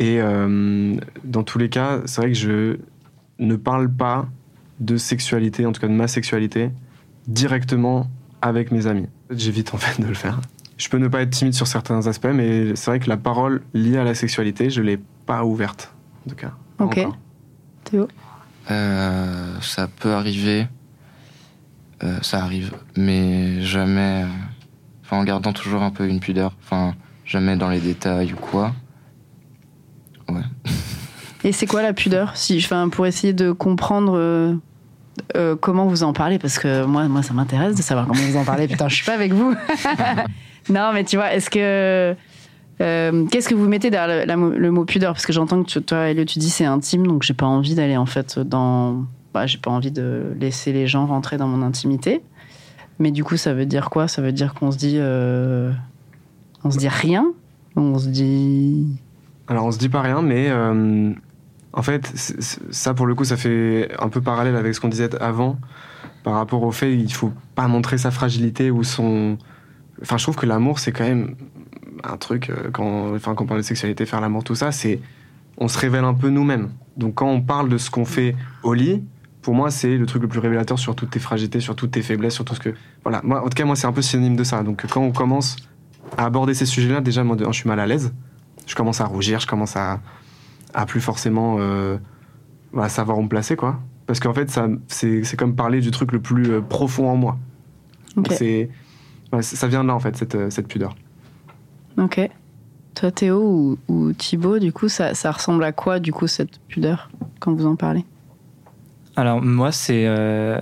et 0.00 0.20
euh, 0.20 0.96
dans 1.22 1.44
tous 1.44 1.58
les 1.58 1.68
cas 1.68 2.00
c'est 2.06 2.20
vrai 2.22 2.32
que 2.32 2.36
je 2.38 2.76
ne 3.38 3.54
parle 3.54 3.88
pas 3.88 4.26
de 4.80 4.96
sexualité 4.96 5.64
en 5.64 5.70
tout 5.70 5.80
cas 5.80 5.86
de 5.86 5.92
ma 5.92 6.08
sexualité 6.08 6.70
directement 7.28 8.08
avec 8.42 8.72
mes 8.72 8.86
amis 8.88 9.06
j'évite 9.30 9.74
en 9.74 9.78
fait 9.78 10.00
de 10.02 10.06
le 10.08 10.14
faire 10.14 10.40
je 10.76 10.88
peux 10.88 10.98
ne 10.98 11.08
pas 11.08 11.22
être 11.22 11.30
timide 11.30 11.54
sur 11.54 11.66
certains 11.68 12.06
aspects 12.08 12.28
mais 12.34 12.74
c'est 12.74 12.90
vrai 12.90 12.98
que 13.00 13.08
la 13.08 13.16
parole 13.16 13.62
liée 13.74 13.98
à 13.98 14.04
la 14.04 14.14
sexualité 14.14 14.70
je 14.70 14.82
l'ai 14.82 14.98
pas 15.26 15.44
ouverte 15.44 15.94
en 16.26 16.30
tout 16.30 16.36
cas 16.36 16.52
Pas 16.80 16.86
Ok. 16.86 16.98
encore. 16.98 17.16
Théo 17.84 18.08
Euh, 18.70 19.54
ça 19.60 19.86
peut 19.88 20.12
arriver. 20.14 20.66
Euh, 22.02 22.18
ça 22.22 22.42
arrive, 22.42 22.72
mais 22.96 23.60
jamais. 23.62 24.22
euh, 24.24 24.28
Enfin, 25.04 25.18
en 25.18 25.24
gardant 25.24 25.52
toujours 25.52 25.82
un 25.82 25.90
peu 25.90 26.06
une 26.08 26.20
pudeur. 26.20 26.54
Enfin, 26.62 26.94
jamais 27.26 27.56
dans 27.56 27.68
les 27.68 27.80
détails 27.80 28.32
ou 28.32 28.36
quoi. 28.36 28.72
Ouais. 30.28 30.40
Et 31.44 31.50
c'est 31.52 31.66
quoi 31.66 31.82
la 31.82 31.92
pudeur? 31.92 32.36
Si, 32.36 32.58
enfin, 32.64 32.88
Pour 32.88 33.06
essayer 33.06 33.32
de 33.32 33.50
comprendre 33.50 34.16
euh, 34.16 34.54
euh, 35.36 35.56
comment 35.56 35.86
vous 35.86 36.02
en 36.04 36.12
parlez, 36.12 36.38
parce 36.38 36.58
que 36.60 36.84
moi, 36.84 37.08
moi 37.08 37.22
ça 37.24 37.34
m'intéresse 37.34 37.74
de 37.76 37.82
savoir 37.82 38.06
comment 38.06 38.22
vous 38.22 38.36
en 38.36 38.44
parlez. 38.44 38.68
Putain, 38.68 38.88
je 38.88 38.94
suis 38.94 39.04
pas 39.04 39.14
avec 39.14 39.32
vous. 39.32 39.54
non, 40.70 40.92
mais 40.94 41.02
tu 41.04 41.16
vois, 41.16 41.32
est-ce 41.34 41.50
que. 41.50 42.14
Euh, 42.80 43.26
Qu'est-ce 43.30 43.48
que 43.48 43.54
vous 43.54 43.68
mettez 43.68 43.90
derrière 43.90 44.26
le, 44.26 44.70
mot 44.70 44.84
pudeur? 44.84 45.12
Parce 45.12 45.26
que 45.26 45.32
j'entends 45.32 45.62
que 45.62 45.68
tu- 45.68 45.82
toi, 45.82 46.08
Elio, 46.08 46.24
tu 46.24 46.38
dis 46.38 46.50
c'est 46.50 46.64
intime, 46.64 47.06
donc 47.06 47.22
j'ai 47.22 47.34
pas 47.34 47.46
envie 47.46 47.74
d'aller 47.74 47.96
en 47.96 48.06
fait 48.06 48.38
dans. 48.38 49.04
Bah, 49.34 49.46
j'ai 49.46 49.58
pas 49.58 49.70
envie 49.70 49.90
de 49.92 50.32
laisser 50.40 50.72
les 50.72 50.86
gens 50.86 51.06
rentrer 51.06 51.36
dans 51.36 51.46
mon 51.46 51.62
intimité. 51.62 52.22
Mais 52.98 53.10
du 53.12 53.22
coup, 53.24 53.36
ça 53.36 53.54
veut 53.54 53.66
dire 53.66 53.88
quoi? 53.90 54.08
Ça 54.08 54.22
veut 54.22 54.32
dire 54.32 54.54
qu'on 54.54 54.70
se 54.70 54.76
dit. 54.78 54.96
euh, 54.98 55.72
On 56.64 56.70
se 56.70 56.78
dit 56.78 56.88
rien? 56.88 57.32
On 57.76 57.98
se 57.98 58.08
dit. 58.08 58.86
Alors 59.48 59.66
on 59.66 59.70
se 59.72 59.78
dit 59.78 59.88
pas 59.88 60.00
rien, 60.02 60.22
mais 60.22 60.48
euh, 60.50 61.12
en 61.72 61.82
fait, 61.82 62.12
ça 62.70 62.94
pour 62.94 63.06
le 63.06 63.14
coup, 63.14 63.24
ça 63.24 63.36
fait 63.36 63.90
un 64.00 64.08
peu 64.08 64.20
parallèle 64.20 64.56
avec 64.56 64.74
ce 64.74 64.80
qu'on 64.80 64.88
disait 64.88 65.10
avant 65.20 65.58
par 66.22 66.34
rapport 66.34 66.62
au 66.62 66.70
fait 66.70 66.92
il 66.94 67.12
faut 67.12 67.32
pas 67.54 67.66
montrer 67.66 67.98
sa 67.98 68.10
fragilité 68.10 68.70
ou 68.70 68.84
son. 68.84 69.38
Enfin, 70.02 70.18
je 70.18 70.22
trouve 70.24 70.36
que 70.36 70.46
l'amour 70.46 70.78
c'est 70.78 70.92
quand 70.92 71.04
même 71.04 71.34
un 72.04 72.16
truc 72.16 72.50
euh, 72.50 72.70
quand, 72.72 73.14
enfin, 73.14 73.34
quand 73.34 73.44
on 73.44 73.46
parle 73.46 73.60
de 73.60 73.64
sexualité, 73.64 74.06
faire 74.06 74.20
l'amour, 74.20 74.44
tout 74.44 74.54
ça, 74.54 74.72
c'est 74.72 75.00
on 75.58 75.68
se 75.68 75.78
révèle 75.78 76.04
un 76.04 76.14
peu 76.14 76.28
nous-mêmes. 76.28 76.70
Donc 76.96 77.14
quand 77.14 77.28
on 77.28 77.40
parle 77.40 77.68
de 77.68 77.78
ce 77.78 77.90
qu'on 77.90 78.04
fait 78.04 78.34
au 78.62 78.74
lit, 78.74 79.02
pour 79.42 79.54
moi 79.54 79.70
c'est 79.70 79.96
le 79.96 80.06
truc 80.06 80.22
le 80.22 80.28
plus 80.28 80.40
révélateur 80.40 80.78
sur 80.78 80.94
toutes 80.94 81.10
tes 81.10 81.20
fragilités, 81.20 81.60
sur 81.60 81.76
toutes 81.76 81.92
tes 81.92 82.02
faiblesses, 82.02 82.34
sur 82.34 82.44
tout 82.44 82.54
ce 82.54 82.60
que. 82.60 82.74
Voilà. 83.02 83.20
Moi, 83.24 83.40
en 83.40 83.44
tout 83.44 83.50
cas, 83.50 83.64
moi 83.64 83.76
c'est 83.76 83.86
un 83.86 83.92
peu 83.92 84.02
synonyme 84.02 84.36
de 84.36 84.44
ça. 84.44 84.62
Donc 84.62 84.86
quand 84.88 85.02
on 85.02 85.12
commence 85.12 85.56
à 86.16 86.24
aborder 86.24 86.54
ces 86.54 86.66
sujets-là, 86.66 87.00
déjà 87.00 87.24
moi 87.24 87.36
je 87.38 87.52
suis 87.52 87.68
mal 87.68 87.80
à 87.80 87.86
l'aise 87.86 88.12
je 88.70 88.76
commence 88.76 89.00
à 89.00 89.04
rougir, 89.04 89.40
je 89.40 89.46
commence 89.46 89.76
à, 89.76 90.00
à 90.74 90.86
plus 90.86 91.00
forcément 91.00 91.56
euh, 91.58 91.98
bah, 92.72 92.88
savoir 92.88 93.18
où 93.18 93.22
me 93.22 93.28
placer, 93.28 93.56
quoi. 93.56 93.80
Parce 94.06 94.20
qu'en 94.20 94.32
fait, 94.32 94.48
ça, 94.50 94.68
c'est, 94.86 95.24
c'est 95.24 95.36
comme 95.36 95.56
parler 95.56 95.80
du 95.80 95.90
truc 95.90 96.12
le 96.12 96.20
plus 96.20 96.50
euh, 96.50 96.60
profond 96.60 97.08
en 97.08 97.16
moi. 97.16 97.38
Ok. 98.16 98.32
C'est, 98.32 98.70
ça 99.40 99.66
vient 99.66 99.82
de 99.82 99.88
là, 99.88 99.94
en 99.94 100.00
fait, 100.00 100.16
cette, 100.16 100.34
euh, 100.36 100.50
cette 100.50 100.68
pudeur. 100.68 100.94
Ok. 101.98 102.28
Toi, 102.94 103.10
Théo 103.10 103.40
ou, 103.40 103.78
ou 103.88 104.12
Thibaut, 104.12 104.58
du 104.58 104.72
coup, 104.72 104.88
ça, 104.88 105.12
ressemble 105.30 105.64
à 105.64 105.72
quoi, 105.72 106.00
du 106.00 106.12
coup, 106.12 106.26
cette 106.26 106.58
pudeur, 106.68 107.10
quand 107.38 107.52
vous 107.52 107.66
en 107.66 107.76
parlez? 107.76 108.04
Alors 109.16 109.42
moi, 109.42 109.72
c'est 109.72 110.04
euh, 110.06 110.58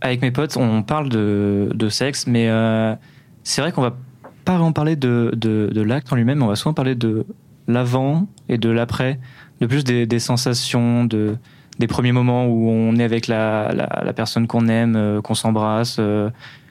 avec 0.00 0.22
mes 0.22 0.30
potes, 0.30 0.56
on 0.56 0.82
parle 0.82 1.08
de, 1.08 1.88
sexe, 1.88 2.26
mais 2.26 2.48
euh, 2.48 2.94
c'est 3.42 3.62
vrai 3.62 3.72
qu'on 3.72 3.82
va 3.82 3.96
pas 4.44 4.54
vraiment 4.54 4.72
parler 4.72 4.96
de, 4.96 5.30
de, 5.34 5.80
l'acte 5.80 6.12
en 6.12 6.16
lui-même, 6.16 6.42
on 6.42 6.48
va 6.48 6.56
souvent 6.56 6.74
parler 6.74 6.94
de 6.94 7.24
l'avant 7.68 8.26
et 8.48 8.58
de 8.58 8.68
l'après, 8.68 9.20
de 9.60 9.66
plus 9.66 9.84
des, 9.84 10.18
sensations, 10.18 11.04
de, 11.04 11.36
des 11.78 11.86
premiers 11.86 12.12
moments 12.12 12.46
où 12.46 12.68
on 12.68 12.96
est 12.96 13.04
avec 13.04 13.28
la, 13.28 13.72
la, 13.72 14.12
personne 14.12 14.46
qu'on 14.46 14.68
aime, 14.68 14.96
euh, 14.96 15.20
qu'on 15.20 15.34
s'embrasse, 15.34 16.00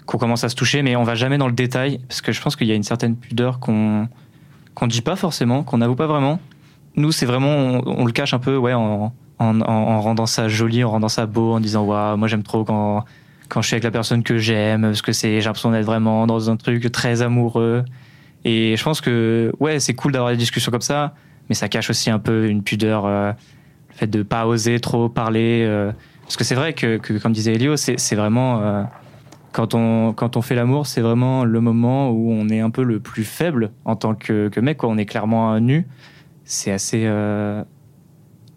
qu'on 0.06 0.18
commence 0.18 0.44
à 0.44 0.50
se 0.50 0.56
toucher, 0.56 0.82
mais 0.82 0.96
on 0.96 1.04
va 1.04 1.16
jamais 1.16 1.38
dans 1.38 1.48
le 1.48 1.54
détail, 1.54 2.00
parce 2.08 2.22
que 2.22 2.32
je 2.32 2.42
pense 2.42 2.56
qu'il 2.56 2.68
y 2.68 2.72
a 2.72 2.76
une 2.76 2.84
certaine 2.84 3.16
pudeur 3.16 3.60
qu'on 3.60 4.08
qu'on 4.74 4.88
dit 4.88 5.02
pas 5.02 5.16
forcément, 5.18 5.64
qu'on 5.64 5.80
n'avoue 5.80 5.96
pas 5.96 6.08
vraiment. 6.08 6.40
Nous, 6.96 7.12
c'est 7.12 7.26
vraiment, 7.26 7.82
on, 7.86 8.06
le 8.06 8.12
cache 8.14 8.34
un 8.34 8.40
peu, 8.40 8.56
ouais, 8.56 8.74
en, 8.74 9.14
en, 9.40 9.62
en- 9.62 9.66
en 9.66 10.02
rendant 10.02 10.26
ça 10.26 10.48
joli, 10.48 10.84
en 10.84 10.92
rendant 10.92 11.10
ça 11.10 11.26
beau, 11.26 11.54
en 11.54 11.60
disant 11.60 11.84
waouh, 11.84 12.16
moi 12.18 12.28
j'aime 12.28 12.44
trop 12.44 12.64
quand 12.64 13.04
quand 13.50 13.62
je 13.62 13.68
suis 13.68 13.74
avec 13.76 13.84
la 13.84 13.92
personne 13.92 14.24
que 14.24 14.38
j'aime, 14.38 14.84
parce 14.84 15.02
que 15.02 15.12
j'ai 15.12 15.42
l'impression 15.42 15.72
d'être 15.72 15.86
vraiment 15.86 16.26
dans 16.26 16.50
un 16.50 16.56
truc 16.56 16.90
très 16.92 17.22
amoureux. 17.22 17.84
Et 18.46 18.76
je 18.78 18.84
pense 18.84 19.02
que 19.02 19.52
ouais, 19.60 19.82
c'est 19.82 19.94
cool 19.94 20.14
d'avoir 20.14 20.32
des 20.32 20.38
discussions 20.38 20.72
comme 20.72 20.80
ça, 20.82 21.16
mais 21.50 21.56
ça 21.56 21.68
cache 21.68 21.90
aussi 21.90 22.10
un 22.10 22.18
peu 22.20 22.48
une 22.48 22.64
pudeur, 22.64 23.06
euh, 23.06 23.34
le 23.90 23.96
fait 23.96 24.08
de 24.08 24.24
pas 24.24 24.48
oser 24.48 24.80
trop 24.80 25.10
parler, 25.10 25.66
euh, 25.68 25.92
parce 26.24 26.38
que 26.38 26.46
c'est 26.46 26.56
vrai 26.56 26.72
que, 26.72 26.96
comme 27.20 27.34
disait 27.34 27.56
Elio, 27.56 27.76
c'est 27.76 28.16
vraiment 28.16 28.62
euh, 28.62 28.84
quand 29.52 29.74
on 29.76 30.14
quand 30.14 30.38
on 30.38 30.42
fait 30.42 30.56
l'amour, 30.56 30.88
c'est 30.88 31.02
vraiment 31.02 31.44
le 31.46 31.62
moment 31.62 32.10
où 32.12 32.32
on 32.32 32.48
est 32.50 32.60
un 32.62 32.70
peu 32.70 32.84
le 32.84 33.00
plus 33.00 33.24
faible 33.24 33.72
en 33.86 33.96
tant 33.96 34.16
que, 34.16 34.50
que 34.50 34.60
mec, 34.60 34.78
quoi. 34.78 34.90
On 34.90 34.98
est 34.98 35.06
clairement 35.06 35.60
nu. 35.60 35.88
C'est 36.46 36.72
assez 36.72 37.04
euh, 37.06 37.64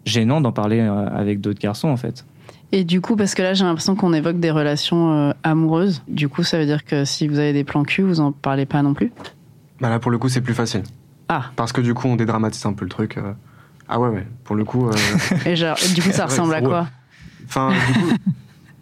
gênant 0.05 0.41
d'en 0.41 0.51
parler 0.51 0.79
euh, 0.81 1.07
avec 1.07 1.41
d'autres 1.41 1.59
garçons 1.59 1.87
en 1.89 1.97
fait. 1.97 2.25
Et 2.71 2.83
du 2.83 2.99
coup, 2.99 3.15
parce 3.15 3.35
que 3.35 3.41
là, 3.41 3.53
j'ai 3.53 3.63
l'impression 3.63 3.95
qu'on 3.95 4.11
évoque 4.11 4.39
des 4.39 4.51
relations 4.51 5.13
euh, 5.13 5.31
amoureuses. 5.43 6.01
Du 6.07 6.27
coup, 6.27 6.43
ça 6.43 6.57
veut 6.57 6.65
dire 6.65 6.83
que 6.83 7.05
si 7.05 7.27
vous 7.27 7.39
avez 7.39 7.53
des 7.53 7.63
plans 7.63 7.83
cul, 7.83 8.01
vous 8.01 8.19
en 8.19 8.31
parlez 8.31 8.65
pas 8.65 8.81
non 8.81 8.93
plus? 8.93 9.11
Bah 9.79 9.89
là, 9.89 9.99
pour 9.99 10.11
le 10.11 10.17
coup, 10.17 10.29
c'est 10.29 10.41
plus 10.41 10.55
facile. 10.55 10.83
Ah. 11.29 11.51
Parce 11.55 11.71
que 11.71 11.79
du 11.81 11.93
coup, 11.93 12.07
on 12.07 12.15
dédramatise 12.15 12.65
un 12.65 12.73
peu 12.73 12.83
le 12.85 12.89
truc. 12.89 13.17
euh. 13.17 13.33
Ah 13.87 13.99
ouais, 13.99 14.09
ouais. 14.09 14.27
Pour 14.43 14.55
le 14.55 14.65
coup. 14.65 14.87
euh, 14.89 14.93
Et 15.45 15.55
genre, 15.55 15.77
du 15.93 16.01
coup, 16.01 16.11
ça 16.11 16.23
Ouais, 16.25 16.31
ressemble 16.31 16.53
à 16.55 16.61
quoi? 16.61 16.87
Enfin, 17.47 17.71
du 17.71 17.93
coup, 17.99 18.09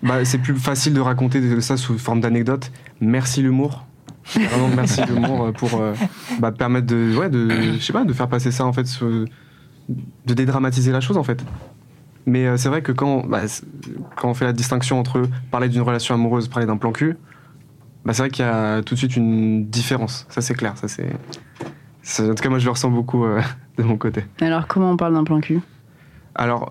bah, 0.03 0.23
c'est 0.25 0.37
plus 0.37 0.55
facile 0.55 0.93
de 0.93 0.99
raconter 0.99 1.61
ça 1.61 1.77
sous 1.77 1.97
forme 1.97 2.21
d'anecdote. 2.21 2.71
Merci 3.01 3.41
l'humour. 3.41 3.85
Vraiment, 4.35 4.69
merci 4.75 5.01
l'humour 5.07 5.43
euh, 5.45 5.51
pour 5.51 5.79
euh, 5.81 5.93
bah, 6.39 6.51
permettre 6.51 6.87
de, 6.87 7.15
ouais, 7.17 7.29
de, 7.29 7.73
je 7.73 7.79
sais 7.79 7.93
pas, 7.93 8.03
de 8.05 8.13
faire 8.13 8.27
passer 8.27 8.51
ça 8.51 8.65
en 8.65 8.73
fait, 8.73 8.85
ce- 8.85 9.25
de 9.89 10.33
dédramatiser 10.33 10.91
la 10.91 11.01
chose 11.01 11.17
en 11.17 11.23
fait. 11.23 11.43
Mais 12.25 12.45
euh, 12.47 12.55
c'est 12.57 12.69
vrai 12.69 12.81
que 12.81 12.91
quand, 12.93 13.25
bah, 13.27 13.41
quand 14.15 14.29
on 14.29 14.33
fait 14.33 14.45
la 14.45 14.53
distinction 14.53 14.97
entre 14.99 15.23
parler 15.51 15.67
d'une 15.67 15.81
relation 15.81 16.15
amoureuse, 16.15 16.47
parler 16.47 16.65
d'un 16.65 16.77
plan 16.77 16.91
cul, 16.93 17.17
bah, 18.05 18.13
c'est 18.13 18.21
vrai 18.21 18.29
qu'il 18.29 18.45
y 18.45 18.47
a 18.47 18.81
tout 18.81 18.93
de 18.95 18.99
suite 18.99 19.15
une 19.17 19.65
différence. 19.67 20.25
Ça 20.29 20.41
c'est 20.41 20.53
clair, 20.53 20.77
ça 20.77 20.87
c'est. 20.87 21.09
En 22.21 22.33
tout 22.35 22.43
cas, 22.43 22.49
moi 22.49 22.59
je 22.59 22.65
le 22.65 22.71
ressens 22.71 22.89
beaucoup 22.91 23.25
euh, 23.25 23.41
de 23.77 23.83
mon 23.83 23.97
côté. 23.97 24.23
Alors, 24.41 24.67
comment 24.67 24.91
on 24.91 24.97
parle 24.97 25.13
d'un 25.13 25.23
plan 25.23 25.39
cul? 25.41 25.59
Alors, 26.35 26.67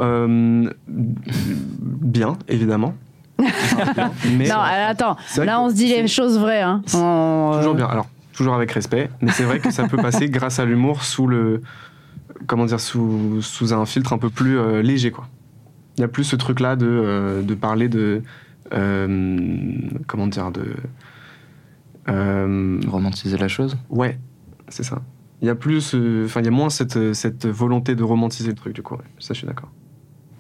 bien, 0.89 2.37
évidemment. 2.49 2.95
Mais 4.37 4.49
Non, 4.49 4.57
alors, 4.59 4.89
attends. 4.89 5.17
Là, 5.39 5.57
que 5.57 5.61
on 5.61 5.69
se 5.71 5.75
dit 5.75 5.87
les 5.87 6.07
choses 6.09 6.39
vraies. 6.39 6.61
Hein. 6.63 6.83
On, 6.95 7.53
euh, 7.55 7.59
Toujours 7.59 7.75
bien. 7.75 7.87
Alors, 7.87 8.07
toujours 8.33 8.55
avec 8.55 8.71
respect. 8.73 9.11
Mais 9.21 9.31
c'est 9.33 9.45
vrai 9.45 9.59
que 9.61 9.71
ça 9.71 9.87
peut 9.89 9.97
passer 10.03 10.29
grâce 10.29 10.59
à 10.59 10.65
l'humour 10.65 11.03
sous 11.05 11.27
le. 11.27 11.63
Comment 12.47 12.65
dire 12.67 12.81
Sous, 12.81 13.41
sous 13.43 13.73
un 13.75 13.85
filtre 13.87 14.13
un 14.13 14.19
peu 14.19 14.31
plus 14.31 14.59
euh, 14.59 14.83
léger, 14.83 15.11
quoi. 15.11 15.29
Il 15.99 16.01
y 16.01 16.05
a 16.05 16.09
plus 16.09 16.25
ce 16.25 16.37
truc-là 16.37 16.75
de, 16.77 16.87
euh, 16.89 17.43
de 17.43 17.55
parler 17.55 17.89
de. 17.89 18.23
euh, 18.73 19.69
comment 20.07 20.27
dire 20.27 20.51
De. 20.51 20.75
euh, 22.09 22.81
Romantiser 22.89 23.37
la 23.39 23.49
chose. 23.49 23.77
ouais, 23.91 24.19
c'est 24.69 24.83
ça. 24.83 25.03
Il 25.41 25.47
y 25.47 25.51
a 25.51 25.55
plus. 25.55 25.95
euh, 25.95 26.25
Enfin, 26.25 26.41
il 26.41 26.45
y 26.45 26.49
a 26.49 26.53
moins 26.53 26.71
cette, 26.71 27.13
cette 27.15 27.47
volonté 27.47 27.95
de 27.95 28.03
romantiser 28.03 28.49
le 28.51 28.55
truc, 28.55 28.75
du 28.75 28.83
coup. 28.83 28.95
ouais. 28.95 29.05
Ça, 29.19 29.35
je 29.35 29.39
suis 29.39 29.47
d'accord. 29.47 29.71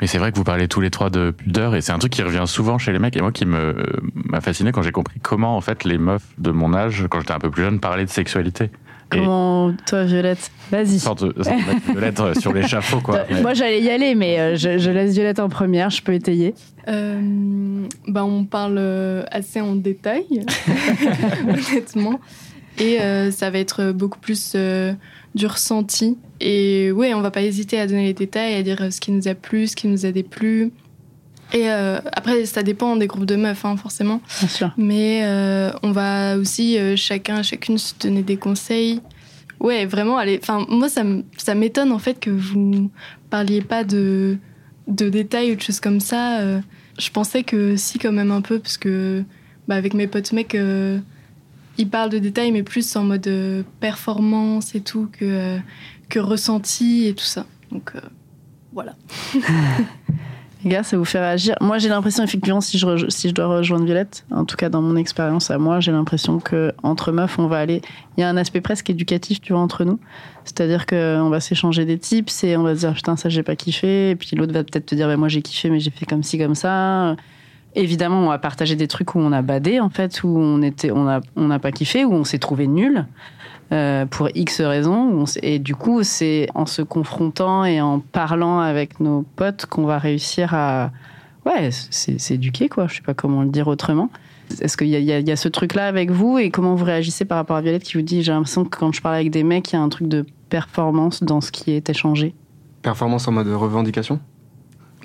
Mais 0.00 0.07
c'est 0.07 0.18
vrai 0.18 0.33
que 0.33 0.37
vous 0.37 0.44
parlez 0.44 0.66
tous 0.66 0.81
les 0.81 0.90
trois 0.90 1.11
de 1.11 1.31
pudeur 1.31 1.76
et 1.76 1.81
c'est 1.81 1.92
un 1.92 1.98
truc 1.98 2.12
qui 2.12 2.22
revient 2.22 2.44
souvent 2.46 2.78
chez 2.78 2.92
les 2.92 2.98
mecs 2.98 3.16
et 3.16 3.20
moi 3.20 3.31
qui 3.31 3.46
me 3.46 3.74
m'a 4.14 4.40
fasciné 4.40 4.72
quand 4.72 4.83
j'ai 4.83 4.90
compris 4.90 5.20
comment 5.20 5.57
en 5.57 5.61
fait 5.61 5.85
les 5.85 5.98
meufs 5.98 6.26
de 6.38 6.50
mon 6.50 6.74
âge, 6.74 7.07
quand 7.09 7.20
j'étais 7.20 7.33
un 7.33 7.38
peu 7.38 7.50
plus 7.50 7.62
jeune, 7.62 7.78
parlaient 7.78 8.05
de 8.05 8.11
sexualité. 8.11 8.64
Et 8.64 9.18
Comment, 9.18 9.74
toi, 9.87 10.05
Violette? 10.05 10.50
Vas-y. 10.70 10.98
sorte 10.98 11.22
de, 11.24 11.42
sorte 11.42 11.94
de 11.94 12.00
lettres 12.00 12.33
sur 12.40 12.52
l'échafaud 12.52 13.00
quoi. 13.00 13.26
Euh, 13.31 13.42
Moi, 13.42 13.52
j'allais 13.52 13.83
y 13.83 13.90
aller, 13.90 14.14
mais 14.14 14.40
euh, 14.40 14.57
je, 14.57 14.78
je 14.78 14.90
laisse 14.90 15.12
Violette 15.12 15.38
en 15.38 15.50
première. 15.50 15.90
Je 15.90 16.02
peux 16.02 16.14
étayer. 16.14 16.55
Euh, 16.88 17.87
bah, 18.09 18.24
on 18.24 18.44
parle 18.44 18.76
euh, 18.78 19.22
assez 19.31 19.61
en 19.61 19.74
détail, 19.74 20.24
honnêtement. 21.46 22.20
Et 22.78 23.00
euh, 23.00 23.31
ça 23.31 23.50
va 23.50 23.59
être 23.59 23.92
beaucoup 23.92 24.18
plus 24.18 24.55
euh, 24.57 24.94
du 25.34 25.46
ressenti. 25.46 26.16
Et 26.40 26.92
ouais, 26.92 27.14
on 27.14 27.20
va 27.20 27.30
pas 27.30 27.42
hésiter 27.42 27.78
à 27.78 27.86
donner 27.86 28.06
les 28.06 28.14
détails, 28.14 28.54
à 28.54 28.62
dire 28.62 28.82
euh, 28.82 28.90
ce 28.90 29.00
qui 29.00 29.12
nous 29.12 29.28
a 29.28 29.34
plu, 29.34 29.66
ce 29.66 29.76
qui 29.76 29.88
nous 29.88 30.06
a 30.06 30.12
déplu. 30.12 30.72
Et 31.52 31.70
euh, 31.70 32.00
après, 32.12 32.46
ça 32.46 32.62
dépend 32.62 32.96
des 32.96 33.06
groupes 33.06 33.26
de 33.26 33.36
meufs, 33.36 33.64
hein, 33.64 33.76
forcément. 33.76 34.20
Bien 34.38 34.48
sûr. 34.48 34.72
Mais 34.78 35.20
euh, 35.24 35.70
on 35.82 35.92
va 35.92 36.38
aussi 36.38 36.78
euh, 36.78 36.96
chacun, 36.96 37.42
chacune 37.42 37.76
se 37.76 37.92
donner 38.00 38.22
des 38.22 38.36
conseils. 38.36 39.00
Ouais, 39.60 39.84
vraiment, 39.84 40.16
allez. 40.16 40.38
Enfin, 40.42 40.64
moi, 40.68 40.88
ça 40.88 41.54
m'étonne 41.54 41.92
en 41.92 41.98
fait 41.98 42.18
que 42.18 42.30
vous 42.30 42.90
parliez 43.30 43.60
pas 43.60 43.84
de, 43.84 44.38
de 44.88 45.08
détails 45.08 45.52
ou 45.52 45.56
de 45.56 45.60
choses 45.60 45.78
comme 45.78 46.00
ça. 46.00 46.40
Je 46.98 47.10
pensais 47.10 47.44
que 47.44 47.76
si, 47.76 48.00
quand 48.00 48.10
même 48.10 48.32
un 48.32 48.40
peu, 48.40 48.58
parce 48.58 48.76
que 48.76 49.22
bah, 49.68 49.76
avec 49.76 49.94
mes 49.94 50.08
potes 50.08 50.32
mecs, 50.32 50.56
ils 51.78 51.88
parlent 51.88 52.11
de 52.11 52.18
détails, 52.18 52.52
mais 52.52 52.62
plus 52.62 52.96
en 52.96 53.04
mode 53.04 53.26
euh, 53.26 53.62
performance 53.80 54.74
et 54.74 54.80
tout, 54.80 55.08
que, 55.12 55.24
euh, 55.24 55.58
que 56.08 56.18
ressenti 56.18 57.06
et 57.06 57.14
tout 57.14 57.24
ça. 57.24 57.46
Donc 57.70 57.92
euh, 57.94 58.00
voilà. 58.72 58.94
Les 60.64 60.70
gars, 60.70 60.85
ça 60.85 60.96
vous 60.96 61.04
fait 61.04 61.18
réagir. 61.18 61.56
Moi, 61.61 61.78
j'ai 61.78 61.88
l'impression, 61.88 62.22
effectivement, 62.22 62.61
si 62.61 62.78
je, 62.78 63.08
si 63.08 63.28
je 63.28 63.35
dois 63.35 63.46
rejoindre 63.46 63.85
Violette, 63.85 64.24
en 64.30 64.44
tout 64.44 64.54
cas 64.54 64.68
dans 64.68 64.80
mon 64.80 64.94
expérience 64.94 65.50
à 65.50 65.58
moi, 65.58 65.80
j'ai 65.80 65.90
l'impression 65.90 66.38
que 66.38 66.72
entre 66.85 67.11
meufs, 67.11 67.37
on 67.40 67.48
va 67.48 67.58
aller. 67.58 67.82
Il 68.16 68.20
y 68.20 68.24
a 68.24 68.28
un 68.28 68.37
aspect 68.37 68.61
presque 68.61 68.88
éducatif, 68.88 69.40
tu 69.40 69.54
vois, 69.54 69.61
entre 69.61 69.85
nous. 69.85 69.98
C'est-à-dire 70.44 70.87
qu'on 70.87 71.30
va 71.30 71.40
s'échanger 71.40 71.85
des 71.85 71.98
tips 71.98 72.44
et 72.44 72.56
on 72.56 72.62
va 72.62 72.76
se 72.76 72.80
dire 72.80 72.94
putain, 72.94 73.16
ça, 73.16 73.28
j'ai 73.28 73.42
pas 73.42 73.56
kiffé. 73.56 74.11
Et 74.11 74.16
puis 74.16 74.37
l'autre 74.37 74.52
va 74.52 74.62
peut-être 74.62 74.87
te 74.87 74.94
dire, 74.94 75.08
bah, 75.08 75.16
moi, 75.16 75.28
j'ai 75.28 75.42
kiffé, 75.42 75.68
mais 75.68 75.80
j'ai 75.80 75.90
fait 75.90 76.06
comme 76.06 76.22
ci, 76.22 76.38
comme 76.38 76.54
ça. 76.54 77.16
Évidemment, 77.74 78.20
on 78.20 78.28
va 78.28 78.38
partager 78.38 78.76
des 78.76 78.87
trucs 78.88 79.14
où 79.14 79.18
on 79.18 79.32
a 79.32 79.40
badé, 79.42 79.80
en 79.80 79.88
fait, 79.90 80.22
où 80.24 80.28
on 80.28 80.61
on 80.62 81.08
a, 81.08 81.20
on 81.37 81.46
n'a 81.48 81.58
pas 81.58 81.72
kiffé, 81.72 82.04
où 82.04 82.12
on 82.12 82.24
s'est 82.24 82.38
trouvé 82.38 82.66
nul. 82.66 83.06
euh, 83.72 84.04
pour 84.04 84.28
X 84.35 84.61
raisons. 84.61 85.24
Et 85.42 85.58
du 85.58 85.74
coup, 85.74 86.02
c'est 86.02 86.46
en 86.54 86.66
se 86.66 86.82
confrontant 86.82 87.64
et 87.64 87.80
en 87.80 88.00
parlant 88.00 88.58
avec 88.61 89.00
nos 89.00 89.22
potes 89.37 89.64
qu'on 89.64 89.87
va 89.87 89.96
réussir 89.98 90.52
à 90.52 90.90
ouais, 91.46 91.70
s'éduquer, 91.70 92.68
quoi. 92.68 92.87
Je 92.88 92.96
sais 92.96 93.00
pas 93.02 93.14
comment 93.14 93.40
le 93.42 93.48
dire 93.48 93.68
autrement. 93.68 94.11
Est-ce 94.61 94.76
qu'il 94.76 94.88
y, 94.88 94.96
a- 95.11 95.16
a- 95.16 95.20
y 95.20 95.30
a 95.30 95.37
ce 95.37 95.48
truc-là 95.48 95.87
avec 95.87 96.11
vous 96.11 96.37
et 96.37 96.50
comment 96.50 96.74
vous 96.74 96.85
réagissez 96.85 97.24
par 97.24 97.38
rapport 97.38 97.56
à 97.56 97.62
Violette 97.62 97.85
qui 97.85 97.94
vous 97.96 98.02
dit 98.02 98.22
j'ai 98.22 98.32
l'impression 98.32 98.64
que 98.66 98.76
quand 98.76 98.92
je 98.92 99.00
parle 99.00 99.14
avec 99.14 99.30
des 99.30 99.42
mecs, 99.42 99.72
il 99.72 99.76
y 99.76 99.78
a 99.78 99.82
un 99.82 99.88
truc 99.88 100.06
de 100.06 100.26
performance 100.50 101.22
dans 101.22 101.40
ce 101.40 101.50
qui 101.50 101.70
est 101.70 101.88
échangé? 101.88 102.35
Performance 102.82 103.26
en 103.26 103.32
mode 103.32 103.48
revendication? 103.48 104.20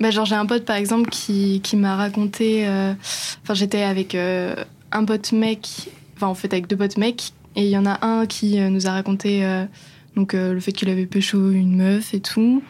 Bah, 0.00 0.10
genre, 0.10 0.24
j'ai 0.24 0.34
un 0.36 0.46
pote, 0.46 0.64
par 0.64 0.76
exemple, 0.76 1.10
qui, 1.10 1.60
qui 1.62 1.76
m'a 1.76 1.96
raconté... 1.96 2.66
euh, 2.66 2.94
Enfin, 3.42 3.54
j'étais 3.54 3.82
avec 3.82 4.14
euh, 4.14 4.54
un 4.92 5.04
pote 5.04 5.32
mec, 5.32 5.88
enfin, 6.16 6.26
en 6.28 6.34
fait, 6.34 6.52
avec 6.52 6.66
deux 6.66 6.76
potes 6.76 6.98
mecs, 6.98 7.32
et 7.56 7.62
il 7.62 7.70
y 7.70 7.78
en 7.78 7.86
a 7.86 8.04
un 8.06 8.26
qui 8.26 8.60
euh, 8.60 8.68
nous 8.68 8.86
a 8.86 8.92
raconté 8.92 9.44
euh, 9.44 9.64
donc, 10.16 10.32
le 10.34 10.58
fait 10.60 10.72
qu'il 10.72 10.88
avait 10.90 11.06
pécho 11.06 11.50
une 11.50 11.76
meuf 11.76 12.12
et 12.12 12.20
tout. 12.20 12.62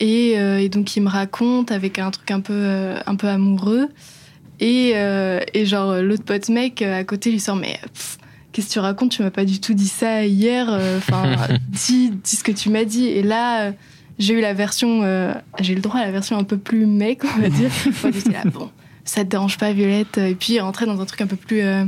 Et, 0.00 0.32
et 0.32 0.68
donc, 0.70 0.96
il 0.96 1.02
me 1.02 1.08
raconte 1.10 1.70
avec 1.70 1.98
un 1.98 2.10
truc 2.10 2.30
un 2.30 2.40
peu, 2.40 2.94
un 3.04 3.14
peu 3.14 3.28
amoureux. 3.28 3.88
Et, 4.58 4.94
et 5.52 5.66
genre, 5.66 5.96
l'autre 5.96 6.24
pote 6.24 6.48
mec 6.48 6.80
à 6.80 7.04
côté 7.04 7.30
lui 7.30 7.40
sort, 7.40 7.56
mais... 7.56 7.78
pff, 7.92 8.18
Qu'est-ce 8.52 8.68
que 8.68 8.72
tu 8.74 8.78
racontes? 8.78 9.10
Tu 9.10 9.22
m'as 9.22 9.32
pas 9.32 9.44
du 9.44 9.60
tout 9.60 9.74
dit 9.74 9.88
ça 9.88 10.24
hier. 10.24 10.68
Enfin, 10.96 11.34
dis, 11.68 12.10
dis 12.10 12.36
ce 12.36 12.44
que 12.44 12.52
tu 12.52 12.70
m'as 12.70 12.84
dit. 12.84 13.06
Et 13.06 13.22
là, 13.24 13.72
j'ai 14.18 14.34
eu 14.34 14.40
la 14.40 14.54
version, 14.54 15.02
euh, 15.02 15.34
j'ai 15.60 15.72
eu 15.72 15.76
le 15.76 15.82
droit 15.82 16.00
à 16.00 16.04
la 16.04 16.12
version 16.12 16.38
un 16.38 16.44
peu 16.44 16.56
plus 16.56 16.86
mec, 16.86 17.22
on 17.24 17.40
va 17.40 17.48
dire. 17.48 17.70
Moi, 18.02 18.12
j'étais 18.12 18.32
là, 18.32 18.42
bon, 18.44 18.70
ça 19.04 19.24
te 19.24 19.30
dérange 19.30 19.58
pas, 19.58 19.72
Violette 19.72 20.18
Et 20.18 20.34
puis 20.34 20.60
rentrer 20.60 20.86
dans 20.86 21.00
un 21.00 21.04
truc 21.04 21.20
un 21.20 21.26
peu 21.26 21.36
plus, 21.36 21.60
euh, 21.60 21.84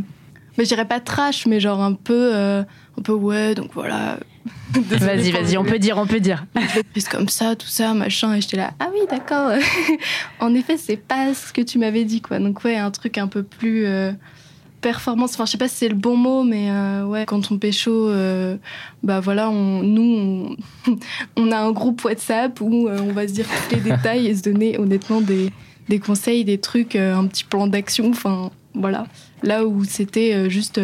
mais 0.58 0.64
je 0.64 0.68
dirais 0.68 0.86
pas 0.86 1.00
trash, 1.00 1.46
mais 1.46 1.60
genre 1.60 1.80
un 1.80 1.92
peu, 1.92 2.34
euh, 2.34 2.62
un 2.98 3.02
peu 3.02 3.12
ouais, 3.12 3.54
donc 3.54 3.70
voilà. 3.74 4.18
Vas-y, 4.70 5.32
vas-y, 5.32 5.56
on 5.56 5.64
peut 5.64 5.78
dire, 5.78 5.98
on 5.98 6.06
peut 6.06 6.20
dire. 6.20 6.44
prise 6.92 7.08
comme 7.08 7.28
ça, 7.28 7.56
tout 7.56 7.66
ça, 7.66 7.94
machin. 7.94 8.34
Et 8.34 8.40
j'étais 8.40 8.56
là, 8.56 8.72
ah 8.78 8.88
oui, 8.92 9.00
d'accord. 9.10 9.50
en 10.40 10.54
effet, 10.54 10.76
c'est 10.76 10.96
pas 10.96 11.34
ce 11.34 11.52
que 11.52 11.62
tu 11.62 11.78
m'avais 11.78 12.04
dit, 12.04 12.20
quoi. 12.20 12.38
Donc, 12.38 12.62
ouais, 12.64 12.76
un 12.76 12.90
truc 12.90 13.18
un 13.18 13.26
peu 13.26 13.42
plus 13.42 13.86
euh, 13.86 14.12
performance. 14.86 15.34
Enfin, 15.34 15.46
je 15.46 15.50
sais 15.50 15.58
pas 15.58 15.66
si 15.66 15.78
c'est 15.78 15.88
le 15.88 15.96
bon 15.96 16.16
mot, 16.16 16.44
mais 16.44 16.70
euh, 16.70 17.04
ouais, 17.04 17.26
quand 17.26 17.50
on 17.50 17.58
pécho, 17.58 17.90
euh, 17.90 18.56
bah 19.02 19.18
voilà, 19.18 19.50
nous, 19.50 20.56
on, 21.36 21.50
a 21.50 21.58
un 21.58 21.72
groupe 21.72 22.04
WhatsApp 22.04 22.60
où 22.60 22.86
euh, 22.86 23.00
on 23.02 23.12
va 23.12 23.26
se 23.26 23.32
dire 23.32 23.46
tous 23.46 23.74
les 23.74 23.80
détails 23.80 24.28
et 24.28 24.36
se 24.36 24.44
donner 24.44 24.78
honnêtement 24.78 25.20
des, 25.20 25.50
conseils, 25.98 26.44
des 26.44 26.58
trucs, 26.58 26.94
euh, 26.94 27.16
un 27.16 27.26
petit 27.26 27.42
plan 27.42 27.66
d'action. 27.66 28.10
Enfin, 28.10 28.52
voilà. 28.74 29.08
Là 29.42 29.66
où 29.66 29.82
c'était 29.82 30.48
juste 30.48 30.80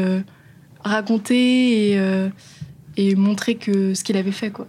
raconter 0.82 1.92
et, 2.96 3.14
montrer 3.14 3.54
que 3.54 3.94
ce 3.94 4.02
qu'il 4.02 4.16
avait 4.16 4.32
fait, 4.32 4.50
quoi. 4.50 4.66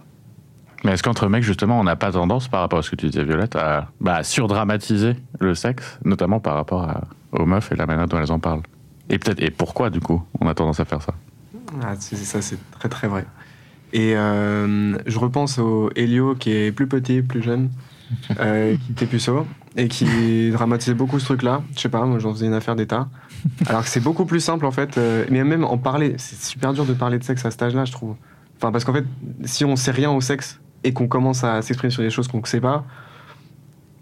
Mais 0.84 0.92
est-ce 0.92 1.02
qu'entre 1.02 1.28
mecs, 1.28 1.42
justement, 1.42 1.80
on 1.80 1.84
n'a 1.84 1.96
pas 1.96 2.12
tendance, 2.12 2.46
par 2.46 2.60
rapport 2.60 2.78
à 2.78 2.82
ce 2.82 2.90
que 2.90 2.96
tu 2.96 3.06
disais, 3.06 3.24
Violette, 3.24 3.56
à 3.56 3.88
bah, 4.00 4.22
surdramatiser 4.22 5.16
le 5.40 5.54
sexe, 5.54 5.98
notamment 6.04 6.38
par 6.40 6.54
rapport 6.54 6.88
aux 7.32 7.46
meufs 7.46 7.72
et 7.72 7.76
la 7.76 7.86
manière 7.86 8.06
dont 8.06 8.18
elles 8.18 8.30
en 8.30 8.38
parlent? 8.38 8.62
Et 9.10 9.18
peut-être, 9.18 9.42
et 9.42 9.50
pourquoi, 9.50 9.90
du 9.90 10.00
coup, 10.00 10.22
on 10.40 10.48
a 10.48 10.54
tendance 10.54 10.80
à 10.80 10.84
faire 10.84 11.02
ça? 11.02 11.14
Ah, 11.82 11.94
c'est 11.98 12.16
ça, 12.16 12.40
c'est 12.40 12.58
très 12.70 12.88
très 12.88 13.08
vrai. 13.08 13.26
Et 13.92 14.16
euh, 14.16 14.98
je 15.06 15.18
repense 15.18 15.58
au 15.58 15.90
Helio 15.94 16.34
qui 16.34 16.50
est 16.50 16.72
plus 16.72 16.88
petit, 16.88 17.22
plus 17.22 17.42
jeune, 17.42 17.70
euh, 18.40 18.76
qui 18.76 18.92
était 18.92 19.06
puceau 19.06 19.46
et 19.76 19.88
qui 19.88 20.50
dramatisait 20.50 20.94
beaucoup 20.94 21.18
ce 21.18 21.24
truc-là. 21.26 21.62
Je 21.76 21.80
sais 21.80 21.88
pas, 21.88 22.04
moi 22.04 22.18
j'en 22.18 22.32
faisais 22.32 22.46
une 22.46 22.54
affaire 22.54 22.76
d'état. 22.76 23.08
Alors 23.66 23.82
que 23.82 23.88
c'est 23.88 24.00
beaucoup 24.02 24.24
plus 24.24 24.40
simple 24.40 24.66
en 24.66 24.72
fait. 24.72 24.98
euh, 24.98 25.24
mais 25.30 25.44
même 25.44 25.64
en 25.64 25.78
parler, 25.78 26.14
c'est 26.18 26.40
super 26.40 26.72
dur 26.72 26.84
de 26.84 26.92
parler 26.92 27.18
de 27.18 27.24
sexe 27.24 27.44
à 27.44 27.50
cet 27.50 27.62
âge-là, 27.62 27.84
je 27.84 27.92
trouve. 27.92 28.16
Enfin, 28.56 28.72
parce 28.72 28.84
qu'en 28.84 28.92
fait, 28.92 29.04
si 29.44 29.64
on 29.64 29.76
sait 29.76 29.92
rien 29.92 30.10
au 30.10 30.20
sexe 30.20 30.60
et 30.82 30.92
qu'on 30.92 31.06
commence 31.08 31.44
à 31.44 31.62
s'exprimer 31.62 31.90
sur 31.90 32.02
des 32.02 32.10
choses 32.10 32.28
qu'on 32.28 32.40
ne 32.40 32.46
sait 32.46 32.60
pas, 32.60 32.84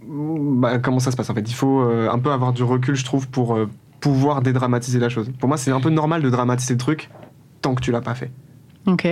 bah, 0.06 0.78
comment 0.78 1.00
ça 1.00 1.10
se 1.10 1.16
passe 1.16 1.28
en 1.28 1.34
fait? 1.34 1.48
Il 1.48 1.54
faut 1.54 1.80
un 1.80 2.18
peu 2.18 2.32
avoir 2.32 2.52
du 2.52 2.62
recul, 2.62 2.94
je 2.94 3.04
trouve, 3.04 3.28
pour 3.28 3.58
pouvoir 4.02 4.42
dédramatiser 4.42 4.98
la 4.98 5.08
chose. 5.08 5.30
Pour 5.38 5.48
moi, 5.48 5.56
c'est 5.56 5.70
un 5.70 5.80
peu 5.80 5.88
normal 5.88 6.20
de 6.22 6.28
dramatiser 6.28 6.74
le 6.74 6.78
truc 6.78 7.08
tant 7.62 7.74
que 7.74 7.80
tu 7.80 7.92
l'as 7.92 8.02
pas 8.02 8.14
fait. 8.14 8.30
Ok. 8.86 9.08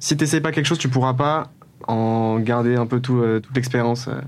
Si 0.00 0.16
t'essayes 0.16 0.40
pas 0.40 0.50
quelque 0.52 0.66
chose, 0.66 0.78
tu 0.78 0.88
pourras 0.88 1.14
pas 1.14 1.52
en 1.86 2.40
garder 2.40 2.74
un 2.74 2.86
peu 2.86 3.00
tout, 3.00 3.18
euh, 3.18 3.40
toute 3.40 3.54
l'expérience 3.54 4.08
euh, 4.08 4.20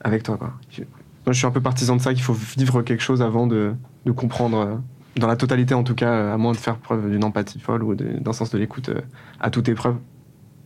avec 0.00 0.22
toi. 0.22 0.38
Quoi. 0.38 0.54
Moi, 0.78 1.32
je 1.32 1.32
suis 1.32 1.46
un 1.46 1.50
peu 1.50 1.60
partisan 1.60 1.96
de 1.96 2.00
ça, 2.00 2.14
qu'il 2.14 2.22
faut 2.22 2.32
vivre 2.56 2.80
quelque 2.82 3.02
chose 3.02 3.20
avant 3.20 3.46
de, 3.46 3.74
de 4.06 4.12
comprendre, 4.12 4.58
euh, 4.58 4.74
dans 5.16 5.26
la 5.26 5.36
totalité 5.36 5.74
en 5.74 5.84
tout 5.84 5.94
cas, 5.94 6.32
à 6.32 6.36
moins 6.38 6.52
de 6.52 6.56
faire 6.56 6.78
preuve 6.78 7.10
d'une 7.10 7.22
empathie 7.22 7.60
folle 7.60 7.82
ou 7.82 7.94
d'un 7.94 8.32
sens 8.32 8.50
de 8.50 8.58
l'écoute 8.58 8.90
à 9.40 9.50
toute 9.50 9.68
épreuve. 9.68 9.96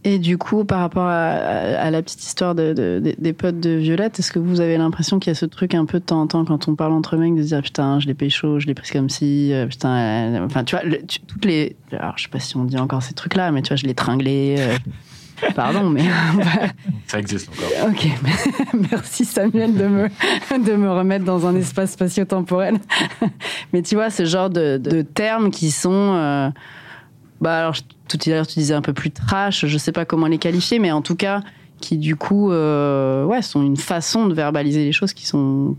Et 0.08 0.20
du 0.20 0.38
coup, 0.38 0.64
par 0.64 0.78
rapport 0.80 1.06
à, 1.08 1.30
à 1.30 1.90
la 1.90 2.00
petite 2.00 2.22
histoire 2.22 2.54
de, 2.54 2.72
de- 2.72 3.00
de- 3.04 3.14
des 3.18 3.32
potes 3.32 3.58
de 3.58 3.70
Violette, 3.70 4.20
est-ce 4.20 4.30
que 4.30 4.38
vous 4.38 4.60
avez 4.60 4.78
l'impression 4.78 5.18
qu'il 5.18 5.30
y 5.30 5.32
a 5.32 5.34
ce 5.34 5.46
truc 5.46 5.74
un 5.74 5.84
peu 5.84 5.98
de 5.98 6.04
temps 6.04 6.20
en 6.20 6.26
temps 6.28 6.44
quand 6.44 6.68
on 6.68 6.76
parle 6.76 6.92
entre 6.92 7.16
mecs 7.16 7.34
de 7.34 7.42
se 7.42 7.48
dire 7.48 7.60
putain, 7.62 7.98
je 7.98 8.06
l'ai 8.06 8.14
pécho, 8.14 8.60
je 8.60 8.66
l'ai 8.68 8.74
prise 8.74 8.92
comme 8.92 9.10
si, 9.10 9.52
euh, 9.52 9.66
putain, 9.66 9.96
euh, 9.96 10.44
enfin 10.46 10.62
tu 10.62 10.76
vois, 10.76 10.84
le- 10.84 11.04
tu- 11.04 11.18
toutes 11.20 11.44
les. 11.44 11.74
Alors 11.90 12.12
je 12.16 12.22
sais 12.22 12.28
pas 12.28 12.38
si 12.38 12.56
on 12.56 12.62
dit 12.64 12.78
encore 12.78 13.02
ces 13.02 13.14
trucs-là, 13.14 13.50
mais 13.50 13.62
tu 13.62 13.68
vois, 13.70 13.76
je 13.76 13.84
l'ai 13.84 13.94
tringlé. 13.94 14.54
euh, 14.58 14.76
Pardon, 15.56 15.90
mais 15.90 16.02
Ça 17.08 17.18
existe 17.18 17.50
encore. 17.50 17.90
ok. 17.90 18.06
Merci 18.92 19.24
Samuel 19.24 19.74
de 19.74 19.86
me 19.86 20.08
de 20.64 20.76
me 20.76 20.90
remettre 20.90 21.24
dans 21.24 21.46
un 21.46 21.54
espace 21.56 21.90
spatio-temporel. 21.92 22.76
mais 23.72 23.82
tu 23.82 23.96
vois, 23.96 24.08
ce 24.10 24.24
genre 24.24 24.50
de, 24.50 24.78
de 24.78 25.02
termes 25.02 25.50
qui 25.50 25.72
sont 25.72 25.90
euh, 26.14 26.48
bah 27.40 27.58
alors 27.58 27.74
tout 28.08 28.18
à 28.26 28.30
l'heure 28.30 28.46
tu 28.46 28.58
disais 28.58 28.74
un 28.74 28.82
peu 28.82 28.92
plus 28.92 29.10
trash, 29.10 29.66
je 29.66 29.78
sais 29.78 29.92
pas 29.92 30.04
comment 30.04 30.26
les 30.26 30.38
qualifier, 30.38 30.78
mais 30.78 30.92
en 30.92 31.02
tout 31.02 31.16
cas 31.16 31.42
qui 31.80 31.98
du 31.98 32.16
coup 32.16 32.50
euh, 32.50 33.24
ouais 33.24 33.42
sont 33.42 33.62
une 33.62 33.76
façon 33.76 34.26
de 34.26 34.34
verbaliser 34.34 34.84
les 34.84 34.92
choses 34.92 35.12
qui 35.12 35.26
sont 35.26 35.76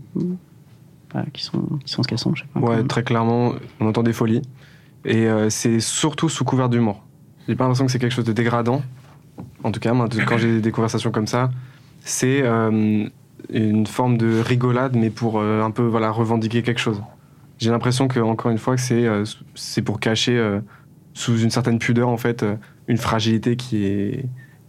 qui 1.32 1.42
sont 1.42 1.78
qui 1.84 1.92
sont 1.92 2.02
ce 2.02 2.08
qu'elles 2.08 2.18
sont. 2.18 2.34
Je 2.34 2.42
sais 2.42 2.48
pas 2.52 2.60
Ouais, 2.60 2.82
très 2.84 3.02
clairement, 3.02 3.54
on 3.80 3.86
entend 3.86 4.02
des 4.02 4.12
folies. 4.12 4.42
Et 5.04 5.26
euh, 5.26 5.48
c'est 5.48 5.80
surtout 5.80 6.28
sous 6.28 6.44
couvert 6.44 6.68
d'humour. 6.68 7.02
J'ai 7.48 7.54
pas 7.54 7.64
l'impression 7.64 7.86
que 7.86 7.92
c'est 7.92 7.98
quelque 7.98 8.12
chose 8.12 8.24
de 8.26 8.32
dégradant. 8.32 8.82
En 9.64 9.72
tout 9.72 9.80
cas, 9.80 9.92
moi, 9.94 10.08
quand 10.26 10.36
j'ai 10.36 10.60
des 10.60 10.70
conversations 10.70 11.10
comme 11.10 11.26
ça, 11.26 11.50
c'est 12.00 12.42
euh, 12.42 13.08
une 13.50 13.86
forme 13.86 14.18
de 14.18 14.40
rigolade, 14.40 14.96
mais 14.96 15.10
pour 15.10 15.40
un 15.40 15.70
peu 15.70 15.84
voilà, 15.84 16.10
revendiquer 16.10 16.62
quelque 16.62 16.80
chose. 16.80 17.00
J'ai 17.58 17.70
l'impression 17.70 18.06
que, 18.06 18.20
encore 18.20 18.50
une 18.50 18.58
fois, 18.58 18.76
que 18.76 18.82
c'est 18.82 19.06
c'est 19.54 19.82
pour 19.82 20.00
cacher, 20.00 20.60
sous 21.18 21.38
une 21.38 21.50
certaine 21.50 21.78
pudeur, 21.78 22.08
en 22.08 22.16
fait, 22.16 22.42
euh, 22.42 22.56
une 22.86 22.96
fragilité 22.96 23.56
qui 23.56 23.84
est, 23.84 24.24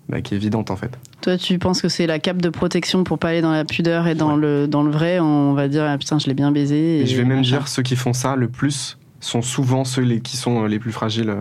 bah, 0.07 0.21
qui 0.21 0.33
est 0.33 0.37
évidente, 0.37 0.71
en 0.71 0.75
fait. 0.75 0.97
Toi, 1.21 1.37
tu 1.37 1.59
penses 1.59 1.81
que 1.81 1.89
c'est 1.89 2.07
la 2.07 2.19
cape 2.19 2.41
de 2.41 2.49
protection 2.49 3.03
pour 3.03 3.19
pas 3.19 3.29
aller 3.29 3.41
dans 3.41 3.51
la 3.51 3.65
pudeur 3.65 4.07
et 4.07 4.15
dans 4.15 4.35
le 4.35 4.67
dans 4.67 4.83
le 4.83 4.91
vrai, 4.91 5.19
on 5.19 5.53
va 5.53 5.67
dire 5.67 5.83
ah, 5.83 5.97
putain, 5.97 6.17
je 6.17 6.27
l'ai 6.27 6.33
bien 6.33 6.51
baisé. 6.51 7.01
Et, 7.01 7.05
je 7.05 7.15
vais 7.17 7.25
même 7.25 7.41
dire, 7.41 7.67
ceux 7.67 7.83
qui 7.83 7.95
font 7.95 8.13
ça 8.13 8.35
le 8.35 8.47
plus 8.47 8.97
sont 9.19 9.41
souvent 9.41 9.83
ceux 9.83 10.01
les, 10.01 10.21
qui 10.21 10.37
sont 10.37 10.63
euh, 10.63 10.67
les 10.67 10.79
plus 10.79 10.93
fragiles 10.93 11.35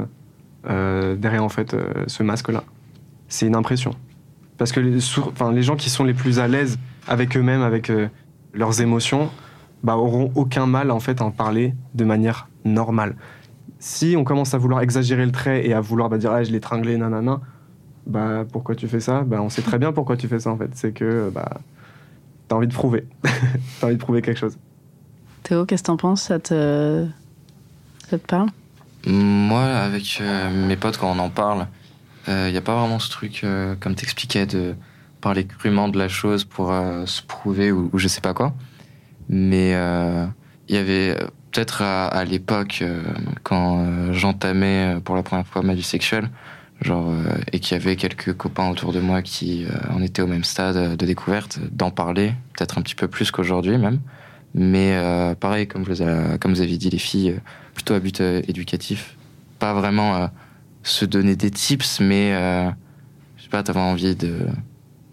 euh, 0.69 1.15
derrière 1.15 1.45
en 1.45 1.49
fait 1.49 1.73
euh, 1.73 2.05
ce 2.09 2.23
masque-là. 2.23 2.65
C'est 3.29 3.47
une 3.47 3.55
impression. 3.55 3.93
Parce 4.59 4.73
que 4.73 4.81
les, 4.81 4.99
enfin, 5.21 5.53
les 5.53 5.63
gens 5.63 5.77
qui 5.77 5.89
sont 5.89 6.05
les 6.05 6.15
plus 6.15 6.41
à 6.41 6.49
l'aise 6.49 6.79
avec 7.07 7.37
eux-mêmes, 7.37 7.63
avec 7.63 7.91
euh, 7.91 8.09
leurs 8.53 8.81
émotions, 8.81 9.31
bah, 9.85 9.97
auront 9.97 10.33
aucun 10.35 10.67
mal 10.67 10.91
en 10.91 10.99
fait 10.99 11.21
à 11.21 11.25
en 11.25 11.31
parler 11.31 11.75
de 11.95 12.05
manière 12.05 12.49
normale. 12.65 13.15
Si 13.79 14.17
on 14.17 14.25
commence 14.25 14.55
à 14.55 14.59
vouloir 14.59 14.81
exagérer 14.81 15.25
le 15.25 15.33
trait 15.33 15.67
et 15.67 15.73
à 15.73 15.81
vouloir 15.81 16.09
bah, 16.09 16.19
dire 16.19 16.33
ah, 16.33 16.43
je 16.43 16.51
l'ai 16.51 16.61
tringlé, 16.61 16.97
nanana, 16.97 17.41
bah 18.07 18.45
pourquoi 18.51 18.75
tu 18.75 18.89
fais 18.89 19.01
ça? 19.01 19.23
Bah 19.23 19.41
on 19.41 19.49
sait 19.49 19.63
très 19.63 19.79
bien 19.79 19.93
pourquoi 19.93 20.17
tu 20.17 20.29
fais 20.29 20.41
ça 20.41 20.51
en 20.51 20.57
fait. 20.57 20.71
C'est 20.75 20.93
que 20.93 21.31
bah 21.31 21.59
t'as 22.49 22.57
envie 22.57 22.67
de 22.67 22.75
prouver, 22.75 23.07
t'as 23.81 23.87
envie 23.87 23.97
de 23.97 24.01
prouver 24.01 24.23
quelque 24.23 24.39
chose. 24.39 24.59
Théo, 25.43 25.65
qu'est-ce 25.67 25.83
que 25.83 25.87
t'en 25.87 25.97
penses? 25.97 26.23
Ça 26.23 26.39
te 26.39 27.07
ça 28.09 28.19
te 28.19 28.27
parle? 28.27 28.49
Moi, 29.07 29.63
avec 29.63 30.19
euh, 30.21 30.67
mes 30.67 30.77
potes, 30.77 30.99
quand 30.99 31.11
on 31.11 31.19
en 31.19 31.31
parle, 31.31 31.67
il 32.27 32.51
n'y 32.51 32.57
a 32.59 32.61
pas 32.61 32.79
vraiment 32.79 32.99
ce 32.99 33.09
truc, 33.11 33.41
euh, 33.43 33.75
comme 33.81 33.95
t'expliquais, 33.95 34.45
de 34.45 34.75
parler 35.21 35.45
crûment 35.45 35.89
de 35.89 35.99
la 35.99 36.09
chose 36.09 36.45
pour 36.45 36.73
euh, 36.73 37.07
se 37.07 37.23
prouver 37.23 37.73
ou, 37.73 37.91
ou 37.93 37.99
je 37.99 38.09
sais 38.09 38.21
pas 38.21 38.35
quoi. 38.35 38.55
Mais 39.29 39.75
euh, 39.75 40.27
il 40.69 40.75
y 40.75 40.79
avait 40.79 41.17
euh, 41.21 41.27
peut-être 41.59 41.83
à, 41.83 42.07
à 42.07 42.25
l'époque, 42.25 42.79
euh, 42.83 43.03
quand 43.43 43.81
euh, 43.81 44.13
j'entamais 44.13 44.95
euh, 44.95 45.01
pour 45.01 45.17
la 45.17 45.25
première 45.25 45.45
fois 45.45 45.63
ma 45.63 45.75
vie 45.75 45.83
sexuelle, 45.83 46.31
genre, 46.83 47.13
et 47.53 47.59
qu'il 47.59 47.77
y 47.77 47.81
avait 47.81 47.97
quelques 47.97 48.33
copains 48.37 48.69
autour 48.71 48.93
de 48.93 49.01
moi 49.01 49.23
qui 49.23 49.67
en 49.91 50.01
étaient 50.01 50.23
au 50.23 50.29
même 50.29 50.45
stade 50.45 50.97
de 50.97 51.07
découverte, 51.07 51.59
d'en 51.73 51.91
parler, 51.91 52.33
peut-être 52.57 52.79
un 52.79 52.83
petit 52.83 52.95
peu 52.95 53.09
plus 53.09 53.33
qu'aujourd'hui 53.33 53.77
même. 53.77 53.99
Mais 54.55 54.93
euh, 54.93 55.35
pareil, 55.35 55.67
comme 55.67 55.83
vous, 55.83 56.01
avez, 56.01 56.39
comme 56.39 56.53
vous 56.55 56.61
avez 56.61 56.77
dit, 56.77 56.91
les 56.91 56.99
filles, 56.99 57.41
plutôt 57.75 57.95
à 57.95 57.99
but 57.99 58.21
euh, 58.21 58.41
éducatif. 58.47 59.17
Pas 59.59 59.75
vraiment 59.75 60.15
euh, 60.15 60.27
se 60.85 61.05
donner 61.05 61.35
des 61.35 61.51
tips, 61.51 61.99
mais 61.99 62.31
je 63.37 63.43
sais 63.43 63.49
pas, 63.51 63.65
t'avais 63.65 63.81
envie 63.81 64.15
de 64.15 64.47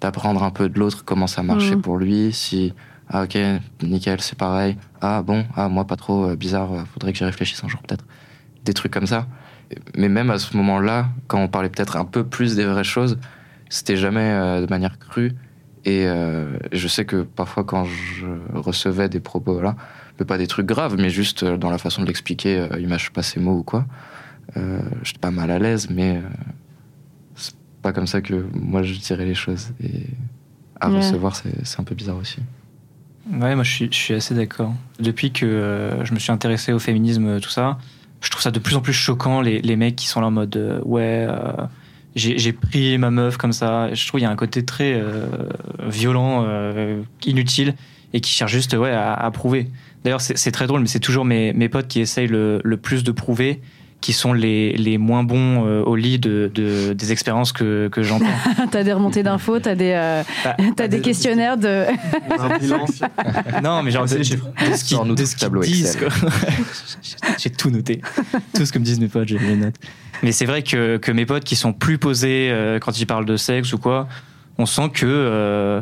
d'apprendre 0.01 0.43
un 0.43 0.51
peu 0.51 0.69
de 0.69 0.77
l'autre 0.77 1.03
comment 1.03 1.25
ça 1.25 1.41
marchait 1.41 1.75
Mhm. 1.75 1.81
pour 1.81 1.97
lui. 1.97 2.31
Si 2.31 2.73
ah 3.09 3.23
ok 3.23 3.37
nickel 3.83 4.21
c'est 4.21 4.37
pareil. 4.37 4.77
Ah 5.01 5.21
bon 5.21 5.45
ah 5.55 5.69
moi 5.69 5.85
pas 5.85 5.95
trop 5.95 6.29
euh, 6.29 6.35
bizarre. 6.35 6.73
euh, 6.73 6.83
faudrait 6.85 7.11
que 7.11 7.17
j'y 7.17 7.25
réfléchisse 7.25 7.63
un 7.63 7.67
jour 7.67 7.81
peut-être. 7.81 8.05
Des 8.63 8.73
trucs 8.73 8.91
comme 8.91 9.07
ça. 9.07 9.27
Mais 9.95 10.09
même 10.09 10.29
à 10.29 10.39
ce 10.39 10.55
moment-là, 10.57 11.09
quand 11.27 11.39
on 11.39 11.47
parlait 11.47 11.69
peut-être 11.69 11.97
un 11.97 12.05
peu 12.05 12.23
plus 12.23 12.55
des 12.55 12.65
vraies 12.65 12.83
choses, 12.83 13.17
c'était 13.69 13.97
jamais 13.97 14.21
euh, 14.21 14.61
de 14.61 14.69
manière 14.69 14.97
crue. 14.99 15.33
Et 15.87 16.07
je 16.71 16.87
sais 16.87 17.05
que 17.05 17.21
parfois 17.21 17.63
quand 17.63 17.85
je 17.85 18.25
recevais 18.55 19.07
des 19.07 19.19
propos 19.19 19.61
là, 19.61 19.75
mais 20.19 20.25
pas 20.25 20.39
des 20.39 20.47
trucs 20.47 20.65
graves, 20.65 20.95
mais 20.97 21.11
juste 21.11 21.45
dans 21.45 21.69
la 21.69 21.77
façon 21.77 22.01
de 22.01 22.07
l'expliquer, 22.07 22.67
il 22.79 22.87
mâche 22.87 23.11
pas 23.11 23.21
ses 23.21 23.39
mots 23.39 23.59
ou 23.59 23.61
quoi. 23.63 23.85
J'étais 25.03 25.19
pas 25.19 25.29
mal 25.29 25.51
à 25.51 25.59
l'aise, 25.59 25.91
mais 25.91 26.23
c'est 27.35 27.53
pas 27.83 27.93
comme 27.93 28.07
ça 28.07 28.21
que 28.21 28.47
moi 28.55 28.81
je 28.81 28.95
dirais 28.95 29.25
les 29.25 29.35
choses. 29.35 29.73
Et 29.79 30.07
à 30.79 30.87
recevoir, 30.87 31.35
c'est 31.35 31.79
un 31.79 31.83
peu 31.83 31.93
bizarre 31.93 32.17
aussi. 32.17 32.39
Ouais, 33.31 33.55
moi 33.55 33.63
je 33.63 33.87
suis, 33.89 34.13
assez 34.13 34.35
d'accord. 34.35 34.73
Depuis 34.99 35.31
que 35.31 35.45
euh, 35.45 36.05
je 36.05 36.13
me 36.13 36.19
suis 36.19 36.31
intéressé 36.31 36.73
au 36.73 36.79
féminisme, 36.79 37.27
euh, 37.27 37.39
tout 37.39 37.49
ça, 37.49 37.79
je 38.21 38.29
trouve 38.29 38.41
ça 38.41 38.51
de 38.51 38.59
plus 38.59 38.75
en 38.75 38.81
plus 38.81 38.93
choquant 38.93 39.41
les, 39.41 39.61
les 39.61 39.75
mecs 39.75 39.95
qui 39.95 40.07
sont 40.07 40.21
là 40.21 40.27
en 40.27 40.31
mode 40.31 40.55
euh, 40.57 40.79
ouais, 40.83 41.27
j'ai 42.15 42.53
pris 42.53 42.97
ma 42.97 43.09
meuf 43.09 43.37
comme 43.37 43.51
ça. 43.51 43.93
Je 43.93 44.07
trouve 44.07 44.19
il 44.19 44.23
y 44.23 44.27
a 44.27 44.29
un 44.29 44.35
côté 44.35 44.63
très 44.63 45.01
violent, 45.83 46.47
inutile 47.25 47.75
et 48.13 48.21
qui 48.21 48.31
cherche 48.31 48.53
juste 48.53 48.73
ouais 48.73 48.91
à, 48.91 49.13
à 49.13 49.31
prouver. 49.31 49.69
D'ailleurs 50.03 50.21
c'est 50.21 50.51
très 50.51 50.65
drôle, 50.65 50.81
mais 50.81 50.87
c'est 50.87 51.01
toujours 51.01 51.25
mes, 51.25 51.51
mes 51.51 51.67
potes 51.67 51.89
qui 51.89 51.99
essayent 51.99 52.27
le, 52.27 52.61
le 52.63 52.77
plus 52.77 53.03
de 53.03 53.11
prouver 53.11 53.61
qui 54.05 54.13
sont 54.13 54.33
les, 54.33 54.73
les 54.73 54.99
moins 54.99 55.23
bons 55.23 55.65
euh, 55.65 55.81
au 55.81 55.95
lit 55.95 56.19
de, 56.19 56.51
de- 56.53 56.93
des 56.93 57.11
expériences 57.11 57.51
que, 57.51 57.87
que 57.87 58.03
j'entends. 58.03 58.27
T'as 58.71 58.83
des 58.83 58.93
remontées 58.93 59.23
d'infos, 59.23 59.57
t'as 59.59 59.73
des 59.73 59.93
euh, 59.95 60.21
Bah, 60.43 60.55
t'as 60.75 60.87
des 60.87 61.01
questionnaires 61.01 61.57
de. 61.57 61.85
Un 62.37 62.57
bilan. 62.59 62.85
Non, 63.63 63.81
mais 63.81 63.89
genre, 63.89 64.05
de, 64.05 64.17
de- 64.17 64.19
de 64.69 64.75
ce 64.75 65.35
qu'ils 65.35 65.49
disent. 65.61 65.95
Quoi. 65.97 66.09
J'ai 67.39 67.49
tout 67.49 67.71
noté. 67.71 67.99
Tout 68.53 68.63
ce 68.67 68.71
que 68.71 68.77
me 68.77 68.83
disent 68.83 68.99
mes 68.99 69.07
potes, 69.07 69.27
j'ai 69.27 69.39
les 69.39 69.55
notes. 69.55 69.73
Mais 70.21 70.31
c'est 70.31 70.45
vrai 70.45 70.61
que, 70.61 70.97
que 70.97 71.11
mes 71.11 71.25
potes 71.25 71.43
qui 71.43 71.55
sont 71.55 71.73
plus 71.73 71.97
posés 71.97 72.49
euh, 72.51 72.77
quand 72.77 72.99
ils 72.99 73.07
parlent 73.07 73.25
de 73.25 73.37
sexe 73.37 73.73
ou 73.73 73.79
quoi, 73.79 74.07
on 74.59 74.67
sent 74.67 74.89
que. 74.93 75.81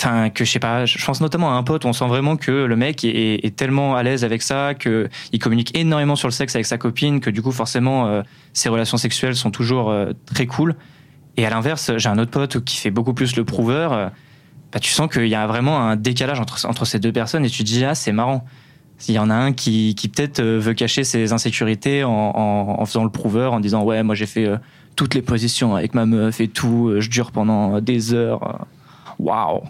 Enfin, 0.00 0.30
que 0.30 0.44
je 0.44 0.52
sais 0.52 0.60
pas, 0.60 0.86
je 0.86 1.04
pense 1.04 1.20
notamment 1.20 1.50
à 1.50 1.54
un 1.54 1.64
pote, 1.64 1.84
on 1.84 1.92
sent 1.92 2.06
vraiment 2.06 2.36
que 2.36 2.52
le 2.52 2.76
mec 2.76 3.02
est, 3.02 3.56
tellement 3.56 3.96
à 3.96 4.04
l'aise 4.04 4.22
avec 4.22 4.42
ça, 4.42 4.74
que 4.74 5.08
il 5.32 5.40
communique 5.40 5.76
énormément 5.76 6.14
sur 6.14 6.28
le 6.28 6.32
sexe 6.32 6.54
avec 6.54 6.66
sa 6.66 6.78
copine, 6.78 7.18
que 7.18 7.30
du 7.30 7.42
coup, 7.42 7.50
forcément, 7.50 8.06
euh, 8.06 8.22
ses 8.52 8.68
relations 8.68 8.96
sexuelles 8.96 9.34
sont 9.34 9.50
toujours 9.50 9.90
euh, 9.90 10.12
très 10.24 10.46
cool. 10.46 10.76
Et 11.36 11.44
à 11.44 11.50
l'inverse, 11.50 11.90
j'ai 11.96 12.08
un 12.08 12.18
autre 12.18 12.30
pote 12.30 12.62
qui 12.64 12.76
fait 12.76 12.92
beaucoup 12.92 13.12
plus 13.12 13.34
le 13.34 13.44
prouveur. 13.44 13.92
euh, 13.92 14.08
bah, 14.72 14.78
tu 14.78 14.88
sens 14.92 15.12
qu'il 15.12 15.26
y 15.26 15.34
a 15.34 15.48
vraiment 15.48 15.80
un 15.80 15.96
décalage 15.96 16.38
entre, 16.38 16.64
entre 16.66 16.84
ces 16.84 17.00
deux 17.00 17.10
personnes 17.10 17.44
et 17.44 17.50
tu 17.50 17.64
te 17.64 17.68
dis, 17.68 17.84
ah, 17.84 17.96
c'est 17.96 18.12
marrant. 18.12 18.44
S'il 18.98 19.16
y 19.16 19.18
en 19.18 19.30
a 19.30 19.34
un 19.34 19.52
qui, 19.52 19.96
qui 19.96 20.08
peut-être 20.08 20.40
veut 20.40 20.74
cacher 20.74 21.02
ses 21.02 21.32
insécurités 21.32 22.04
en, 22.04 22.10
en, 22.12 22.80
en 22.80 22.86
faisant 22.86 23.02
le 23.02 23.10
prouveur, 23.10 23.52
en 23.52 23.58
disant, 23.58 23.82
ouais, 23.82 24.04
moi 24.04 24.14
j'ai 24.14 24.26
fait 24.26 24.48
toutes 24.94 25.14
les 25.14 25.22
positions 25.22 25.74
avec 25.74 25.94
ma 25.94 26.06
meuf 26.06 26.40
et 26.40 26.46
tout, 26.46 26.94
je 26.98 27.10
dure 27.10 27.32
pendant 27.32 27.80
des 27.80 28.14
heures. 28.14 28.64
Waouh! 29.18 29.62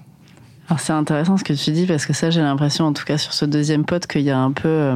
Alors 0.68 0.80
c'est 0.80 0.92
intéressant 0.92 1.36
ce 1.38 1.44
que 1.44 1.54
tu 1.54 1.70
dis 1.70 1.86
parce 1.86 2.04
que 2.04 2.12
ça 2.12 2.28
j'ai 2.30 2.42
l'impression 2.42 2.84
en 2.84 2.92
tout 2.92 3.04
cas 3.04 3.16
sur 3.16 3.32
ce 3.32 3.44
deuxième 3.46 3.84
pote 3.84 4.06
qu'il 4.06 4.20
y 4.22 4.30
a 4.30 4.38
un 4.38 4.52
peu 4.52 4.94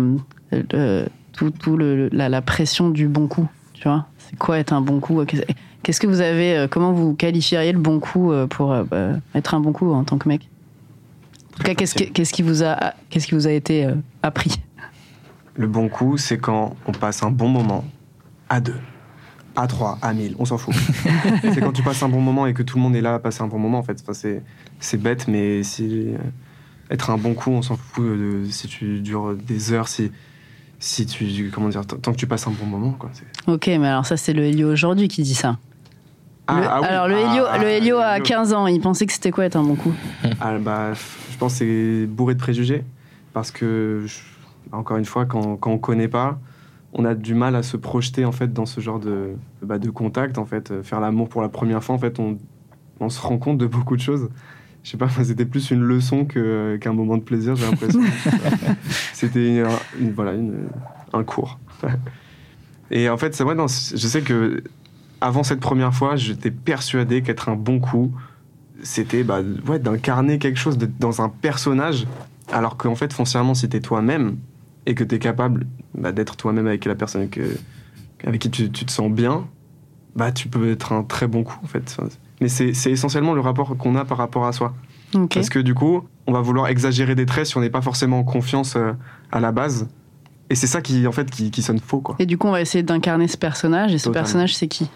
euh, 0.75 1.07
tout, 1.33 1.77
le, 1.77 2.09
la, 2.13 2.43
pression 2.43 2.91
du 2.91 3.09
bon 3.09 3.27
coup, 3.27 3.49
tu 3.73 3.85
vois. 3.85 4.07
C'est 4.19 4.37
quoi 4.39 4.59
être 4.59 4.73
un 4.73 4.83
bon 4.83 5.01
coup 5.01 5.25
Qu'est-ce 5.25 5.43
qu'est-ce 5.83 6.01
que 6.01 6.07
vous 6.07 6.21
avez 6.21 6.57
euh, 6.59 6.69
Comment 6.69 6.93
vous 6.93 7.15
qualifieriez 7.15 7.73
le 7.73 7.79
bon 7.79 8.01
coup 8.01 8.33
euh, 8.33 8.47
pour 8.47 8.73
euh, 8.73 8.85
bah, 8.85 9.13
être 9.35 9.55
un 9.55 9.61
bon 9.61 9.73
coup 9.73 9.91
en 9.93 10.05
tant 10.05 10.19
que 10.19 10.29
mec? 10.29 10.49
En 11.55 11.57
tout 11.57 11.63
cas, 11.65 11.75
qu'est-ce 11.75 11.95
que- 11.95 12.05
qu'est-ce 12.05 12.33
qui 12.33 12.43
vous 12.43 12.63
a 12.63 12.93
qu'est-ce 13.09 13.27
qui 13.27 13.35
vous 13.35 13.47
a 13.47 13.53
été 13.53 13.87
euh, 13.87 13.95
appris? 14.23 14.61
Le 15.55 15.67
bon 15.67 15.89
coup, 15.89 16.17
c'est 16.19 16.39
quand 16.39 16.77
on 16.87 16.93
passe 16.93 17.23
un 17.23 17.31
bon 17.31 17.49
moment 17.49 17.85
à 18.49 18.61
deux, 18.61 18.79
à 19.57 19.67
trois, 19.67 19.99
à 20.03 20.13
mille, 20.15 20.35
on 20.39 20.45
s'en 20.45 20.59
fout. 20.59 20.75
c'est 21.53 21.61
quand 21.61 21.73
tu 21.73 21.83
passes 21.83 22.03
un 22.03 22.09
bon 22.09 22.21
moment 22.21 22.47
et 22.47 22.55
que 22.55 22.63
tout 22.63 22.77
le 22.79 22.83
monde 22.83 22.97
est 22.97 23.01
là 23.01 23.15
à 23.15 23.19
passer 23.19 23.43
un 23.43 23.47
bon 23.49 23.59
moment, 23.59 23.79
en 23.79 23.83
fait. 23.83 23.99
Enfin, 24.03 24.13
c'est, 24.15 24.43
c'est 24.81 24.97
bête, 25.01 25.29
mais 25.29 25.63
si, 25.63 26.09
euh, 26.15 26.19
être 26.91 27.11
un 27.11 27.19
bon 27.19 27.35
coup, 27.35 27.51
on 27.51 27.63
s'en 27.63 27.77
fout 27.77 28.05
de, 28.05 28.45
si 28.51 28.67
tu 28.69 29.01
dures 29.01 29.35
des 29.35 29.73
heures, 29.73 29.89
si, 29.89 30.11
si 30.79 31.07
tu. 31.07 31.51
Comment 31.55 31.69
dire 31.69 31.87
Tant 31.87 32.13
que 32.13 32.17
tu 32.17 32.27
passes 32.27 32.47
un 32.47 32.51
bon 32.53 32.67
moment, 32.67 32.93
quoi. 32.93 33.11
c'est- 33.13 33.51
Ok, 33.51 33.67
mais 33.67 33.89
alors 33.89 34.07
ça 34.07 34.17
c'est 34.17 34.33
le 34.33 34.43
Helio 34.45 34.71
aujourd'hui 34.73 35.09
qui 35.09 35.23
dit 35.23 35.35
ça. 35.35 35.59
Ah, 36.49 36.61
Le- 36.61 36.67
ah 36.69 36.81
oui. 36.81 36.87
alors 36.89 37.09
le 37.09 37.15
Ah, 37.17 37.21
Helio, 37.21 37.45
ah, 37.49 37.59
le 37.59 37.69
Helio 37.69 37.97
à 37.99 38.15
Helio. 38.17 38.25
15 38.25 38.53
ans, 38.53 38.67
il 38.67 38.81
pensait 38.81 39.07
que 39.07 39.13
c'était 39.13 39.31
quoi 39.31 39.45
être 39.45 39.57
un 39.57 39.63
bon 39.63 39.77
coup? 39.77 39.93
Ah, 40.41 40.59
bah, 40.59 40.93
je 40.95 41.37
pense 41.39 41.53
que 41.53 41.59
c'est 41.59 42.07
bourré 42.07 42.35
de 42.35 42.41
préjugés. 42.41 42.83
Parce 43.33 43.51
que, 43.53 44.03
je- 44.07 44.19
encore 44.73 44.97
une 44.97 45.05
fois, 45.05 45.25
quand, 45.25 45.57
quand 45.57 45.71
on 45.71 45.79
connaît 45.79 46.09
pas, 46.09 46.39
on 46.93 47.05
a 47.05 47.15
du 47.15 47.35
mal 47.35 47.57
à 47.57 47.63
se 47.63 47.77
projeter 47.77 48.25
en 48.25 48.33
fait 48.33 48.53
dans 48.53 48.67
ce 48.67 48.81
genre 48.81 48.99
de, 49.01 49.31
bah, 49.63 49.79
de 49.79 49.91
contact 49.91 50.39
en 50.39 50.45
fait. 50.47 50.71
Euh, 50.71 50.83
Faire 50.83 51.01
l'amour 51.01 51.29
pour 51.29 51.41
la 51.43 51.49
première 51.49 51.83
fois, 51.83 51.95
en 51.95 51.99
fait, 51.99 52.19
on, 52.21 52.39
on 53.01 53.09
se 53.09 53.21
rend 53.21 53.39
compte 53.39 53.59
de 53.59 53.67
beaucoup 53.67 53.97
de 53.97 54.03
choses. 54.03 54.29
Je 54.85 54.91
sais 54.91 54.97
pas, 54.97 55.07
moi, 55.07 55.25
c'était 55.25 55.45
plus 55.47 55.71
une 55.71 55.83
leçon 55.83 56.25
que- 56.25 56.77
qu'un 56.81 56.93
moment 56.93 57.17
de 57.17 57.23
plaisir, 57.23 57.55
j'ai 57.57 57.65
l'impression. 57.67 58.01
c'était 59.13 59.61
un, 59.65 60.01
une- 60.01 60.13
voilà, 60.13 60.33
une- 60.35 60.67
un 61.13 61.23
cours. 61.25 61.59
Et 62.91 63.09
en 63.09 63.17
fait, 63.17 63.35
c'est 63.35 63.45
vrai, 63.45 63.55
non, 63.55 63.67
je 63.69 63.97
sais 64.07 64.21
que 64.23 64.63
avant 65.21 65.43
cette 65.45 65.61
première 65.61 65.95
fois, 65.95 66.17
j'étais 66.17 66.51
persuadé 66.51 67.23
qu'être 67.23 67.49
un 67.49 67.55
bon 67.57 67.79
coup, 67.81 68.13
c'était 68.83 69.23
bah, 69.23 69.41
ouais, 69.69 69.79
d'incarner 69.79 70.39
quelque 70.39 70.59
chose, 70.59 70.77
d'être 70.77 70.99
dans 70.99 71.23
un 71.23 71.29
personnage, 71.29 72.07
alors 72.53 72.77
qu'en 72.77 72.97
fait, 72.97 73.13
foncièrement, 73.13 73.53
t'es 73.55 73.81
toi-même 73.81 74.37
et 74.87 74.95
que 74.95 75.05
t'es 75.05 75.19
capable 75.19 75.67
bah, 75.95 76.13
d'être 76.13 76.37
toi-même 76.37 76.67
avec 76.67 76.85
la 76.85 76.95
personne 76.95 77.29
que, 77.29 77.43
avec 78.25 78.41
qui 78.41 78.51
tu, 78.51 78.71
tu 78.71 78.85
te 78.85 78.91
sens 78.91 79.11
bien, 79.11 79.47
bah, 80.17 80.33
tu 80.33 80.49
peux 80.49 80.71
être 80.73 80.93
un 80.93 81.03
très 81.05 81.27
bon 81.27 81.45
coup, 81.45 81.59
en 81.63 81.67
fait. 81.67 81.97
Mais 82.41 82.49
c'est 82.49 82.91
essentiellement 82.91 83.35
le 83.35 83.41
rapport 83.41 83.77
qu'on 83.77 83.97
a 83.97 84.05
par 84.05 84.19
rapport 84.19 84.47
à 84.47 84.53
soi. 84.53 84.75
Parce 85.33 85.51
que 85.51 85.59
du 85.59 85.75
coup, 85.75 86.03
on 86.27 86.33
va 86.33 86.41
vouloir 86.41 86.69
exagérer 86.69 87.15
des 87.15 87.27
traits 87.27 87.47
si 87.47 87.57
on 87.57 87.61
n'est 87.61 87.71
pas 87.71 87.83
forcément 87.83 88.21
en 88.21 88.25
confiance 88.25 88.77
euh, 88.77 88.93
à 89.31 89.41
la 89.41 89.53
base. 89.53 89.89
Et 90.49 90.55
c'est 90.55 90.67
ça 90.67 90.81
qui, 90.81 91.07
en 91.07 91.13
fait, 91.13 91.31
qui, 91.31 91.51
qui 91.51 91.63
sonne 91.63 91.79
faux, 91.79 92.01
quoi. 92.01 92.17
Et 92.19 92.27
du 92.27 92.39
coup, 92.39 92.47
on 92.47 92.53
va 92.53 92.61
essayer 92.61 92.83
d'incarner 92.83 93.29
ce 93.29 93.37
personnage. 93.37 93.95
Et 93.95 93.99
ce 93.99 94.05
Totalement. 94.05 94.25
personnage, 94.25 94.57
c'est 94.57 94.69
qui? 94.69 94.91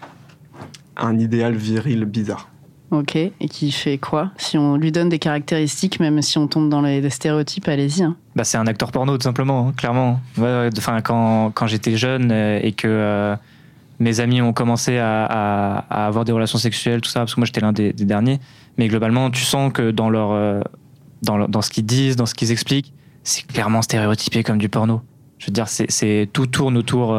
Un 0.97 1.17
idéal 1.19 1.55
viril 1.55 2.05
bizarre. 2.05 2.49
Ok. 2.89 3.15
Et 3.15 3.31
qui 3.49 3.71
fait 3.71 3.97
quoi 3.97 4.31
Si 4.37 4.57
on 4.57 4.77
lui 4.77 4.91
donne 4.91 5.09
des 5.09 5.19
caractéristiques, 5.19 5.99
même 5.99 6.21
si 6.21 6.37
on 6.37 6.47
tombe 6.47 6.69
dans 6.69 6.81
les, 6.81 7.09
stéréotypes, 7.09 7.67
allez-y. 7.67 8.03
hein. 8.03 8.15
Bah, 8.35 8.43
c'est 8.43 8.57
un 8.57 8.67
acteur 8.67 8.91
porno, 8.91 9.17
tout 9.17 9.23
simplement, 9.23 9.67
hein, 9.67 9.73
clairement. 9.75 10.21
Quand, 11.03 11.51
quand 11.53 11.67
j'étais 11.67 11.97
jeune 11.97 12.31
euh, 12.31 12.59
et 12.61 12.71
que 12.71 12.87
euh, 12.87 13.35
mes 13.99 14.19
amis 14.21 14.41
ont 14.41 14.53
commencé 14.53 14.97
à, 14.99 15.85
avoir 15.89 16.23
des 16.23 16.31
relations 16.31 16.57
sexuelles, 16.57 17.01
tout 17.01 17.09
ça, 17.09 17.21
parce 17.21 17.35
que 17.35 17.39
moi 17.41 17.45
j'étais 17.45 17.61
l'un 17.61 17.73
des, 17.73 17.91
derniers, 17.91 18.39
mais 18.77 18.87
globalement, 18.87 19.31
tu 19.31 19.43
sens 19.43 19.73
que 19.73 19.91
dans, 19.91 20.09
leur, 20.09 20.31
euh, 20.31 20.61
dans, 21.23 21.47
dans 21.47 21.61
ce 21.61 21.69
qu'ils 21.69 21.85
disent, 21.85 22.15
dans 22.15 22.25
ce 22.25 22.35
qu'ils 22.35 22.51
expliquent, 22.51 22.93
c'est 23.23 23.45
clairement 23.45 23.81
stéréotypé 23.81 24.43
comme 24.43 24.59
du 24.59 24.69
porno. 24.69 25.01
Je 25.39 25.47
veux 25.47 25.51
dire, 25.51 25.67
c'est, 25.67 26.29
tout 26.31 26.47
tourne 26.47 26.77
autour 26.77 27.15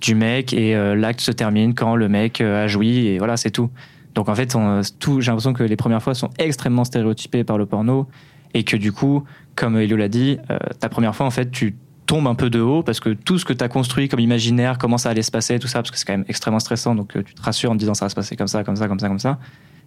du 0.00 0.14
mec 0.14 0.52
et 0.52 0.74
l'acte 0.94 1.20
se 1.20 1.30
termine 1.30 1.74
quand 1.74 1.96
le 1.96 2.06
mec 2.06 2.42
a 2.42 2.66
joui 2.66 3.06
et 3.06 3.18
voilà, 3.18 3.38
c'est 3.38 3.50
tout. 3.50 3.70
Donc 4.16 4.28
en 4.28 4.34
fait, 4.34 4.56
on- 4.56 4.80
tout, 4.98 5.20
j'ai 5.20 5.30
l'impression 5.30 5.52
que 5.52 5.62
les 5.62 5.76
premières 5.76 6.02
fois 6.02 6.14
sont 6.14 6.30
extrêmement 6.38 6.82
stéréotypées 6.84 7.44
par 7.44 7.58
le 7.58 7.66
porno 7.66 8.08
et 8.54 8.64
que 8.64 8.76
du 8.76 8.90
coup, 8.90 9.22
comme 9.54 9.76
Elio 9.76 9.96
l'a 9.96 10.08
dit, 10.08 10.38
euh, 10.50 10.58
ta 10.80 10.88
première 10.88 11.14
fois, 11.14 11.26
en 11.26 11.30
fait, 11.30 11.50
tu 11.52 11.76
tombes 12.06 12.26
un 12.26 12.34
peu 12.34 12.48
de 12.50 12.60
haut 12.60 12.82
parce 12.82 12.98
que 13.00 13.10
tout 13.10 13.38
ce 13.38 13.44
que 13.44 13.52
tu 13.52 13.62
as 13.62 13.68
construit 13.68 14.08
comme 14.08 14.20
imaginaire, 14.20 14.78
comment 14.78 14.96
ça 14.98 15.10
allait 15.10 15.22
se 15.22 15.30
passer, 15.30 15.58
tout 15.58 15.66
ça, 15.68 15.80
parce 15.80 15.90
que 15.90 15.98
c'est 15.98 16.06
quand 16.06 16.14
même 16.14 16.24
extrêmement 16.28 16.60
stressant, 16.60 16.94
donc 16.94 17.16
euh, 17.16 17.22
tu 17.22 17.34
te 17.34 17.42
rassures 17.42 17.70
en 17.70 17.74
te 17.74 17.78
disant 17.78 17.94
ça 17.94 18.06
va 18.06 18.08
se 18.08 18.14
passer 18.14 18.36
comme 18.36 18.46
ça, 18.48 18.64
comme 18.64 18.76
ça, 18.76 18.88
comme 18.88 18.98
ça, 19.00 19.08
comme 19.08 19.18
ça. 19.18 19.38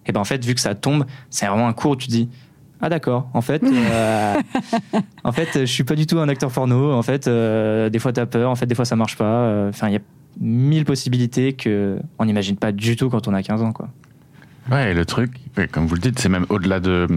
Et 0.06 0.12
ben 0.12 0.20
en 0.20 0.24
fait, 0.24 0.44
vu 0.44 0.54
que 0.54 0.60
ça 0.60 0.74
tombe, 0.74 1.04
c'est 1.28 1.46
vraiment 1.46 1.66
un 1.68 1.72
cours 1.72 1.92
où 1.92 1.96
tu 1.96 2.08
dis 2.08 2.28
ah 2.82 2.88
d'accord, 2.88 3.28
en 3.34 3.40
fait, 3.42 3.62
euh, 3.64 4.34
en 5.24 5.32
fait, 5.32 5.48
je 5.60 5.64
suis 5.64 5.84
pas 5.84 5.94
du 5.96 6.06
tout 6.06 6.18
un 6.18 6.28
acteur 6.28 6.50
porno. 6.50 6.92
En 6.92 7.02
fait, 7.02 7.26
euh, 7.26 7.90
des 7.90 7.98
fois 7.98 8.12
t'as 8.12 8.26
peur, 8.26 8.50
en 8.50 8.54
fait, 8.54 8.66
des 8.66 8.74
fois 8.74 8.84
ça 8.84 8.96
marche 8.96 9.16
pas. 9.16 9.24
Euh, 9.24 9.68
Enfin, 9.70 9.88
il 9.88 9.94
y 9.94 9.96
a 9.96 10.00
mille 10.40 10.84
possibilités 10.84 11.52
que 11.54 11.98
on 12.18 12.24
n'imagine 12.26 12.56
pas 12.56 12.70
du 12.72 12.96
tout 12.96 13.10
quand 13.10 13.26
on 13.28 13.34
a 13.34 13.42
15 13.42 13.62
ans, 13.62 13.72
quoi. 13.72 13.88
Ouais, 14.70 14.92
et 14.92 14.94
le 14.94 15.04
truc, 15.04 15.32
comme 15.72 15.86
vous 15.86 15.94
le 15.94 16.00
dites, 16.00 16.18
c'est 16.18 16.28
même 16.28 16.46
au-delà 16.48 16.80
de, 16.80 17.08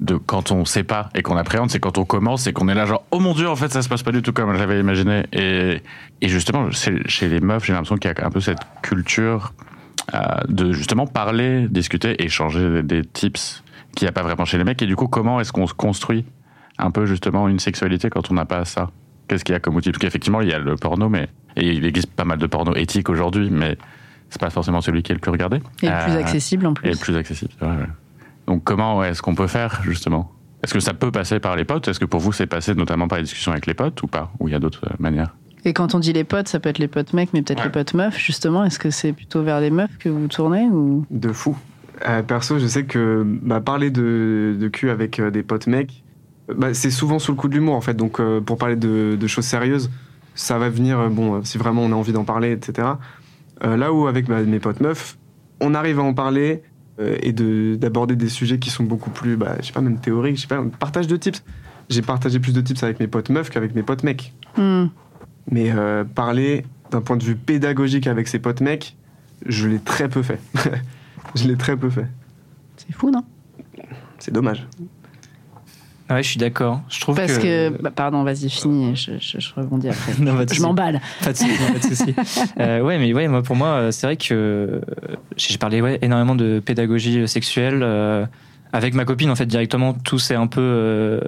de 0.00 0.16
quand 0.16 0.50
on 0.50 0.64
sait 0.64 0.82
pas 0.82 1.08
et 1.14 1.22
qu'on 1.22 1.36
appréhende, 1.36 1.70
c'est 1.70 1.78
quand 1.78 1.98
on 1.98 2.04
commence 2.04 2.46
et 2.46 2.52
qu'on 2.52 2.68
est 2.68 2.74
là 2.74 2.86
genre, 2.86 3.04
oh 3.10 3.20
mon 3.20 3.32
dieu, 3.32 3.48
en 3.48 3.56
fait, 3.56 3.72
ça 3.72 3.82
se 3.82 3.88
passe 3.88 4.02
pas 4.02 4.12
du 4.12 4.22
tout 4.22 4.32
comme 4.32 4.56
j'avais 4.56 4.80
imaginé. 4.80 5.24
Et, 5.32 5.82
et 6.20 6.28
justement, 6.28 6.68
chez 6.72 7.28
les 7.28 7.40
meufs, 7.40 7.64
j'ai 7.64 7.72
l'impression 7.72 7.96
qu'il 7.96 8.10
y 8.10 8.20
a 8.20 8.26
un 8.26 8.30
peu 8.30 8.40
cette 8.40 8.58
culture 8.82 9.52
euh, 10.14 10.18
de 10.48 10.72
justement 10.72 11.06
parler, 11.06 11.68
discuter, 11.68 12.22
échanger 12.22 12.68
des, 12.70 12.82
des 12.82 13.04
tips 13.04 13.62
qu'il 13.94 14.06
n'y 14.06 14.08
a 14.08 14.12
pas 14.12 14.22
vraiment 14.22 14.44
chez 14.44 14.58
les 14.58 14.64
mecs. 14.64 14.82
Et 14.82 14.86
du 14.86 14.96
coup, 14.96 15.06
comment 15.06 15.40
est-ce 15.40 15.52
qu'on 15.52 15.68
se 15.68 15.74
construit 15.74 16.24
un 16.78 16.90
peu 16.90 17.06
justement 17.06 17.48
une 17.48 17.60
sexualité 17.60 18.10
quand 18.10 18.30
on 18.32 18.34
n'a 18.34 18.46
pas 18.46 18.64
ça? 18.64 18.90
Qu'est-ce 19.28 19.44
qu'il 19.44 19.52
y 19.52 19.56
a 19.56 19.60
comme 19.60 19.76
outil? 19.76 19.90
Parce 19.90 20.00
qu'effectivement, 20.00 20.40
il 20.40 20.48
y 20.48 20.52
a 20.52 20.58
le 20.58 20.74
porno, 20.74 21.08
mais 21.08 21.28
et 21.56 21.70
il 21.70 21.86
existe 21.86 22.10
pas 22.10 22.24
mal 22.24 22.38
de 22.38 22.46
porno 22.46 22.74
éthique 22.74 23.08
aujourd'hui, 23.08 23.48
mais 23.50 23.78
c'est 24.30 24.40
pas 24.40 24.50
forcément 24.50 24.80
celui 24.80 25.02
qui 25.02 25.12
est 25.12 25.14
le 25.14 25.20
plus 25.20 25.30
regardé. 25.30 25.58
Et 25.82 25.86
le 25.88 26.04
plus 26.04 26.12
Euh, 26.12 26.20
accessible 26.20 26.66
en 26.66 26.70
et 26.72 26.74
plus. 26.74 26.90
le 26.90 26.96
plus 26.96 27.16
accessible, 27.16 27.52
ouais. 27.62 27.68
Donc 28.46 28.62
comment 28.64 29.02
est-ce 29.04 29.22
qu'on 29.22 29.34
peut 29.34 29.46
faire 29.46 29.80
justement? 29.84 30.30
Est-ce 30.62 30.74
que 30.74 30.80
ça 30.80 30.94
peut 30.94 31.10
passer 31.10 31.40
par 31.40 31.56
les 31.56 31.64
potes? 31.64 31.88
Est-ce 31.88 32.00
que 32.00 32.04
pour 32.04 32.20
vous 32.20 32.32
c'est 32.32 32.46
passé 32.46 32.74
notamment 32.74 33.06
par 33.08 33.18
les 33.18 33.24
discussions 33.24 33.52
avec 33.52 33.66
les 33.66 33.74
potes 33.74 34.02
ou 34.02 34.06
pas? 34.06 34.32
Ou 34.40 34.48
il 34.48 34.52
y 34.52 34.54
a 34.54 34.58
d'autres 34.60 34.86
euh, 34.86 34.94
manières? 34.98 35.34
Et 35.66 35.72
quand 35.72 35.94
on 35.94 35.98
dit 35.98 36.12
les 36.12 36.24
potes, 36.24 36.48
ça 36.48 36.60
peut 36.60 36.68
être 36.68 36.78
les 36.78 36.88
potes 36.88 37.14
mecs, 37.14 37.32
mais 37.32 37.40
peut-être 37.40 37.60
Ouais. 37.60 37.64
les 37.66 37.70
potes 37.70 37.94
meufs, 37.94 38.18
justement. 38.18 38.64
Est-ce 38.64 38.78
que 38.78 38.90
c'est 38.90 39.14
plutôt 39.14 39.42
vers 39.42 39.60
les 39.60 39.70
meufs 39.70 39.96
que 39.98 40.10
vous 40.10 40.26
tournez 40.28 40.64
ou... 40.66 41.06
De 41.10 41.32
fou. 41.32 41.56
Euh, 42.06 42.22
perso, 42.22 42.58
je 42.58 42.66
sais 42.66 42.84
que 42.84 43.22
bah, 43.24 43.60
parler 43.62 43.90
de, 43.90 44.56
de 44.60 44.68
cul 44.68 44.90
avec 44.90 45.18
euh, 45.20 45.30
des 45.30 45.42
potes 45.42 45.66
mecs, 45.66 46.02
bah, 46.54 46.74
c'est 46.74 46.90
souvent 46.90 47.18
sous 47.18 47.32
le 47.32 47.36
coup 47.38 47.48
de 47.48 47.54
l'humour 47.54 47.76
en 47.76 47.80
fait. 47.80 47.94
Donc 47.94 48.20
euh, 48.20 48.42
pour 48.42 48.58
parler 48.58 48.76
de, 48.76 49.16
de 49.18 49.26
choses 49.26 49.46
sérieuses, 49.46 49.90
ça 50.34 50.58
va 50.58 50.68
venir, 50.68 50.98
euh, 50.98 51.08
bon, 51.08 51.36
euh, 51.36 51.40
si 51.44 51.56
vraiment 51.56 51.80
on 51.82 51.92
a 51.92 51.94
envie 51.94 52.12
d'en 52.12 52.24
parler, 52.24 52.52
etc. 52.52 52.86
Euh, 53.62 53.76
là 53.76 53.92
où 53.92 54.06
avec 54.06 54.26
bah, 54.26 54.42
mes 54.42 54.58
potes 54.58 54.80
meufs, 54.80 55.16
on 55.60 55.74
arrive 55.74 56.00
à 56.00 56.02
en 56.02 56.14
parler 56.14 56.62
euh, 56.98 57.16
et 57.22 57.32
de- 57.32 57.76
d'aborder 57.76 58.16
des 58.16 58.28
sujets 58.28 58.58
qui 58.58 58.70
sont 58.70 58.84
beaucoup 58.84 59.10
plus, 59.10 59.36
bah, 59.36 59.56
je 59.60 59.66
sais 59.66 59.72
pas, 59.72 59.80
même 59.80 59.98
théoriques, 59.98 60.36
je 60.36 60.42
sais 60.42 60.46
pas, 60.48 60.62
partage 60.78 61.06
de 61.06 61.16
tips. 61.16 61.42
J'ai 61.90 62.02
partagé 62.02 62.40
plus 62.40 62.52
de 62.52 62.60
tips 62.60 62.82
avec 62.82 62.98
mes 62.98 63.06
potes 63.06 63.28
meufs 63.30 63.50
qu'avec 63.50 63.74
mes 63.74 63.82
potes 63.82 64.02
mecs. 64.02 64.32
Hmm. 64.56 64.86
Mais 65.50 65.70
euh, 65.70 66.04
parler 66.04 66.64
d'un 66.90 67.00
point 67.00 67.16
de 67.16 67.24
vue 67.24 67.36
pédagogique 67.36 68.06
avec 68.06 68.28
ses 68.28 68.38
potes 68.38 68.60
mecs, 68.60 68.96
je 69.46 69.68
l'ai 69.68 69.78
très 69.78 70.08
peu 70.08 70.22
fait. 70.22 70.40
je 71.34 71.46
l'ai 71.46 71.56
très 71.56 71.76
peu 71.76 71.90
fait. 71.90 72.06
C'est 72.76 72.92
fou, 72.92 73.10
non? 73.10 73.24
C'est 74.18 74.32
dommage. 74.32 74.66
Ouais, 76.10 76.22
je 76.22 76.28
suis 76.28 76.38
d'accord. 76.38 76.82
Je 76.90 77.00
trouve 77.00 77.16
Parce 77.16 77.38
que... 77.38 77.70
que, 77.70 77.82
bah, 77.82 77.90
pardon, 77.90 78.24
vas-y, 78.24 78.50
finis. 78.50 78.94
Je, 78.94 79.12
je- 79.18 79.38
je 79.40 79.54
rebondis 79.56 79.88
après. 79.88 80.12
Non, 80.20 80.36
je 80.52 80.60
m'emballe. 80.60 81.00
Pas 81.22 81.32
de 81.32 81.36
souci, 81.38 81.50
pas 81.72 81.78
de 81.78 81.94
souci. 81.94 82.14
Euh, 82.60 82.80
ouais, 82.82 82.98
mais 82.98 83.12
ouais, 83.14 83.26
moi, 83.28 83.42
pour 83.42 83.56
moi, 83.56 83.68
euh, 83.68 83.90
c'est 83.90 84.06
vrai 84.06 84.16
que 84.16 84.28
euh, 84.34 84.80
j'ai 85.36 85.56
parlé 85.56 85.80
ouais, 85.80 85.98
énormément 86.02 86.34
de 86.34 86.60
pédagogie 86.64 87.26
sexuelle. 87.26 87.80
euh, 87.82 88.26
avec 88.74 88.92
ma 88.94 89.04
copine, 89.04 89.30
en 89.30 89.36
fait, 89.36 89.46
directement, 89.46 89.94
tout 89.94 90.18
s'est 90.18 90.34
un 90.34 90.46
peu. 90.48 90.60
euh, 90.60 91.20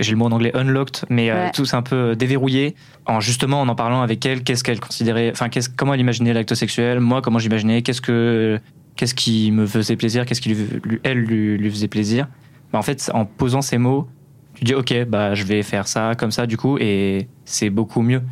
j'ai 0.00 0.10
le 0.10 0.16
mot 0.18 0.26
en 0.26 0.32
anglais 0.32 0.50
unlocked, 0.56 1.04
mais 1.10 1.32
Ouais. 1.32 1.50
tout 1.54 1.64
s'est 1.64 1.76
un 1.76 1.82
peu 1.82 2.16
déverrouillé. 2.16 2.74
En 3.06 3.20
justement, 3.20 3.60
en 3.62 3.68
en 3.68 3.74
parlant 3.76 4.02
avec 4.02 4.26
elle, 4.26 4.42
qu'est-ce 4.42 4.64
qu'elle 4.64 4.80
considérait. 4.80 5.30
Enfin, 5.32 5.48
qu'est-ce- 5.48 5.70
comment 5.74 5.94
elle 5.94 6.00
imaginait 6.00 6.32
l'acte 6.34 6.54
sexuel, 6.54 6.98
moi, 7.00 7.22
comment 7.22 7.38
j'imaginais, 7.38 7.82
qu'est-ce 7.82 8.00
que. 8.02 8.58
Qu'est-ce 8.96 9.14
qui 9.14 9.52
me 9.52 9.64
faisait 9.66 9.96
plaisir, 9.96 10.26
qu'est-ce 10.26 10.40
qui 10.42 10.50
lui, 10.50 10.66
lui- 10.84 11.00
elle 11.02 11.18
lui, 11.18 11.56
lui 11.56 11.70
faisait 11.70 11.88
plaisir. 11.88 12.26
Bah, 12.72 12.78
en 12.78 12.82
fait, 12.82 13.10
en 13.14 13.24
posant 13.24 13.62
ces 13.62 13.78
mots, 13.78 14.08
tu 14.54 14.64
dis 14.64 14.74
ok, 14.74 15.06
bah 15.06 15.34
je 15.34 15.44
vais 15.44 15.62
faire 15.62 15.88
ça 15.88 16.14
comme 16.16 16.30
ça 16.30 16.46
du 16.46 16.56
coup, 16.56 16.78
et 16.78 17.28
c'est 17.44 17.70
beaucoup 17.70 18.02
mieux. 18.02 18.22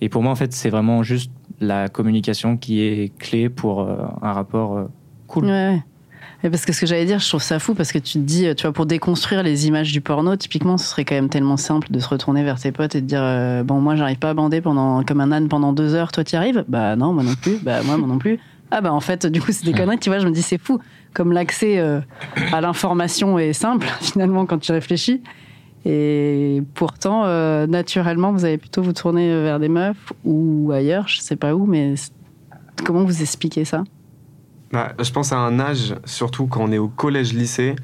Et 0.00 0.08
pour 0.08 0.22
moi, 0.22 0.32
en 0.32 0.36
fait, 0.36 0.52
c'est 0.52 0.70
vraiment 0.70 1.02
juste 1.02 1.30
la 1.60 1.88
communication 1.88 2.56
qui 2.56 2.82
est 2.82 3.16
clé 3.18 3.48
pour 3.48 3.80
euh, 3.80 3.96
un 4.20 4.32
rapport 4.32 4.76
euh, 4.76 4.84
cool. 5.26 5.46
Ouais, 5.46 5.50
ouais. 5.50 5.82
Et 6.44 6.50
parce 6.50 6.64
que 6.64 6.72
ce 6.72 6.80
que 6.80 6.86
j'allais 6.86 7.06
dire, 7.06 7.18
je 7.18 7.28
trouve 7.28 7.42
ça 7.42 7.58
fou 7.58 7.74
parce 7.74 7.92
que 7.92 7.98
tu 7.98 8.14
te 8.14 8.18
dis, 8.18 8.46
tu 8.56 8.62
vois, 8.62 8.72
pour 8.72 8.86
déconstruire 8.86 9.42
les 9.42 9.66
images 9.66 9.90
du 9.90 10.00
porno, 10.00 10.36
typiquement, 10.36 10.76
ce 10.76 10.86
serait 10.86 11.04
quand 11.04 11.14
même 11.14 11.28
tellement 11.28 11.56
simple 11.56 11.88
de 11.90 11.98
se 11.98 12.08
retourner 12.08 12.44
vers 12.44 12.60
tes 12.60 12.72
potes 12.72 12.94
et 12.94 13.00
de 13.00 13.06
dire, 13.06 13.22
euh, 13.22 13.62
bon, 13.62 13.80
moi, 13.80 13.96
j'arrive 13.96 14.18
pas 14.18 14.30
à 14.30 14.34
bander 14.34 14.60
pendant, 14.60 15.02
comme 15.02 15.20
un 15.20 15.32
âne 15.32 15.48
pendant 15.48 15.72
deux 15.72 15.94
heures, 15.94 16.12
toi, 16.12 16.24
t'y 16.24 16.36
arrives? 16.36 16.64
Bah 16.68 16.94
non, 16.94 17.12
moi 17.12 17.22
non 17.22 17.34
plus. 17.34 17.58
Bah 17.62 17.82
moi, 17.84 17.96
moi 17.96 18.06
non 18.06 18.18
plus. 18.18 18.38
Ah 18.70 18.80
bah 18.80 18.92
en 18.92 19.00
fait, 19.00 19.26
du 19.26 19.40
coup, 19.40 19.50
c'est 19.52 19.64
des 19.64 19.72
conneries, 19.76 19.98
tu 19.98 20.10
vois, 20.10 20.18
je 20.18 20.26
me 20.26 20.32
dis, 20.32 20.42
c'est 20.42 20.58
fou. 20.58 20.78
Comme 21.16 21.32
l'accès 21.32 21.78
euh, 21.78 22.00
à 22.52 22.60
l'information 22.60 23.38
est 23.38 23.54
simple, 23.54 23.86
finalement, 24.02 24.44
quand 24.44 24.58
tu 24.58 24.70
réfléchis. 24.70 25.22
Et 25.86 26.62
pourtant, 26.74 27.24
euh, 27.24 27.66
naturellement, 27.66 28.32
vous 28.32 28.44
allez 28.44 28.58
plutôt 28.58 28.82
vous 28.82 28.92
tourner 28.92 29.28
vers 29.42 29.58
des 29.58 29.70
meufs 29.70 30.12
ou 30.26 30.72
ailleurs, 30.74 31.08
je 31.08 31.20
sais 31.20 31.36
pas 31.36 31.54
où, 31.54 31.64
mais 31.64 31.94
comment 32.84 33.02
vous 33.02 33.22
expliquez 33.22 33.64
ça? 33.64 33.84
Bah, 34.72 34.92
je 35.02 35.10
pense 35.10 35.32
à 35.32 35.38
un 35.38 35.58
âge, 35.58 35.94
surtout 36.04 36.48
quand 36.48 36.64
on 36.64 36.70
est 36.70 36.76
au 36.76 36.88
collège-lycée, 36.88 37.76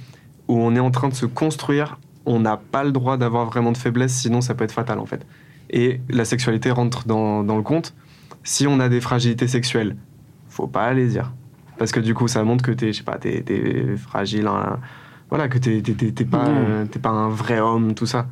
où 0.48 0.58
on 0.58 0.76
est 0.76 0.80
en 0.80 0.90
train 0.90 1.08
de 1.08 1.14
se 1.14 1.24
construire. 1.24 1.98
On 2.26 2.38
n'a 2.38 2.58
pas 2.58 2.84
le 2.84 2.92
droit 2.92 3.16
d'avoir 3.16 3.46
vraiment 3.46 3.72
de 3.72 3.78
faiblesse, 3.78 4.12
sinon 4.12 4.42
ça 4.42 4.54
peut 4.54 4.64
être 4.64 4.72
fatal 4.72 4.98
en 4.98 5.06
fait. 5.06 5.24
Et 5.70 6.02
la 6.10 6.26
sexualité 6.26 6.70
rentre 6.70 7.06
dans, 7.06 7.42
dans 7.42 7.56
le 7.56 7.62
compte. 7.62 7.94
Si 8.44 8.66
on 8.66 8.78
a 8.78 8.90
des 8.90 9.00
fragilités 9.00 9.48
sexuelles, 9.48 9.96
faut 10.50 10.66
pas 10.66 10.92
les 10.92 11.06
dire. 11.06 11.32
Parce 11.78 11.92
que 11.92 12.00
du 12.00 12.14
coup, 12.14 12.28
ça 12.28 12.42
montre 12.44 12.62
que 12.64 12.70
t'es, 12.72 12.92
je 12.92 12.98
sais 12.98 13.04
pas, 13.04 13.18
t'es, 13.18 13.42
t'es 13.42 13.96
fragile, 13.96 14.46
hein. 14.46 14.78
voilà, 15.30 15.48
que 15.48 15.58
t'es, 15.58 15.80
pas, 16.24 16.44
Ouais. 16.44 16.44
euh, 16.48 16.84
t'es 16.86 16.98
pas 16.98 17.10
un 17.10 17.28
vrai 17.28 17.58
homme, 17.60 17.94
tout 17.94 18.06
ça. 18.06 18.26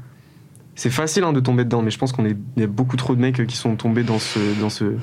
C'est 0.75 0.91
facile 0.91 1.25
hein, 1.25 1.33
de 1.33 1.41
tomber 1.41 1.65
dedans, 1.65 1.83
mais 1.83 1.91
je 1.91 1.99
pense 1.99 2.13
qu'on 2.13 2.25
est, 2.25 2.37
y 2.57 2.63
a 2.63 2.67
beaucoup 2.67 2.97
trop 2.97 3.15
de 3.15 3.21
mecs 3.21 3.47
qui 3.47 3.57
sont 3.57 3.77
tombés 3.77 4.03
dans 4.05 4.19
ce, 4.19 4.39
dans 4.61 4.71
ce, 4.71 4.95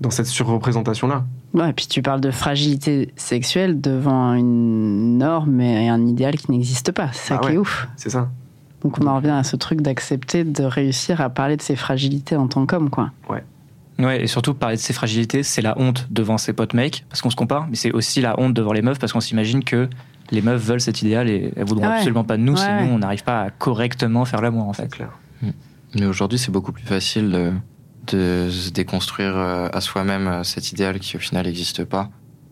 dans 0.00 0.10
cette 0.10 0.26
surreprésentation-là. 0.26 1.24
Ouais, 1.52 1.70
et 1.70 1.72
puis 1.72 1.86
tu 1.86 2.00
parles 2.02 2.20
de 2.20 2.30
fragilité 2.30 3.12
sexuelle 3.16 3.80
devant 3.80 4.32
une 4.34 5.18
norme 5.18 5.60
et 5.60 5.88
un 5.88 6.06
idéal 6.06 6.36
qui 6.38 6.50
n'existe 6.50 6.92
pas. 6.92 7.08
C'est 7.12 7.28
ça 7.28 7.34
Ah 7.36 7.40
qui 7.40 7.48
est 7.48 7.52
ouais. 7.52 7.58
ouf. 7.58 7.88
C'est 7.96 8.10
ça. 8.10 8.30
Donc 8.82 8.98
on 9.00 9.06
en 9.06 9.16
revient 9.16 9.28
à 9.30 9.42
ce 9.44 9.56
truc 9.56 9.82
d'accepter 9.82 10.42
de 10.44 10.62
réussir 10.62 11.20
à 11.20 11.28
parler 11.28 11.56
de 11.56 11.62
ses 11.62 11.76
fragilités 11.76 12.36
en 12.36 12.48
tant 12.48 12.64
qu'homme, 12.66 12.88
quoi. 12.88 13.10
Ouais, 13.28 13.44
et 14.08 14.26
surtout, 14.26 14.54
parler 14.54 14.76
de 14.76 14.80
ses 14.80 14.92
fragilités, 14.92 15.42
c'est 15.42 15.60
la 15.62 15.78
honte 15.78 16.06
devant 16.10 16.38
ses 16.38 16.52
potes 16.52 16.72
mecs, 16.74 17.04
parce 17.08 17.20
qu'on 17.20 17.30
se 17.30 17.36
compare, 17.36 17.66
mais 17.68 17.76
c'est 17.76 17.92
aussi 17.92 18.20
la 18.20 18.38
honte 18.40 18.54
devant 18.54 18.72
les 18.72 18.82
meufs, 18.82 18.98
parce 18.98 19.12
qu'on 19.12 19.20
s'imagine 19.20 19.62
que 19.64 19.88
les 20.30 20.40
meufs 20.42 20.62
veulent 20.62 20.80
cet 20.80 21.02
idéal 21.02 21.28
et 21.28 21.52
elles 21.56 21.64
voudront 21.64 21.86
Ouais. 21.88 21.94
absolument 21.96 22.24
pas 22.24 22.36
de 22.36 22.42
nous, 22.42 22.52
Ouais, 22.54 22.58
sinon 22.60 22.76
ouais. 22.84 22.88
on 22.92 22.98
n'arrive 22.98 23.24
pas 23.24 23.42
à 23.42 23.50
correctement 23.50 24.24
faire 24.24 24.40
l'amour, 24.40 24.68
en 24.68 24.72
fait. 24.72 24.88
Clair. 24.88 25.10
Mais 25.96 26.06
aujourd'hui, 26.06 26.38
c'est 26.38 26.52
beaucoup 26.52 26.70
plus 26.72 26.84
facile 26.84 27.30
de, 27.30 27.52
de 28.16 28.48
se 28.50 28.70
déconstruire 28.70 29.36
euh, 29.36 29.68
à 29.72 29.80
soi-même 29.80 30.28
euh, 30.28 30.42
cet 30.44 30.70
idéal 30.70 31.00
qui, 31.00 31.16
au 31.16 31.18
final, 31.18 31.46
n'existe 31.46 31.84
pas. 31.84 32.10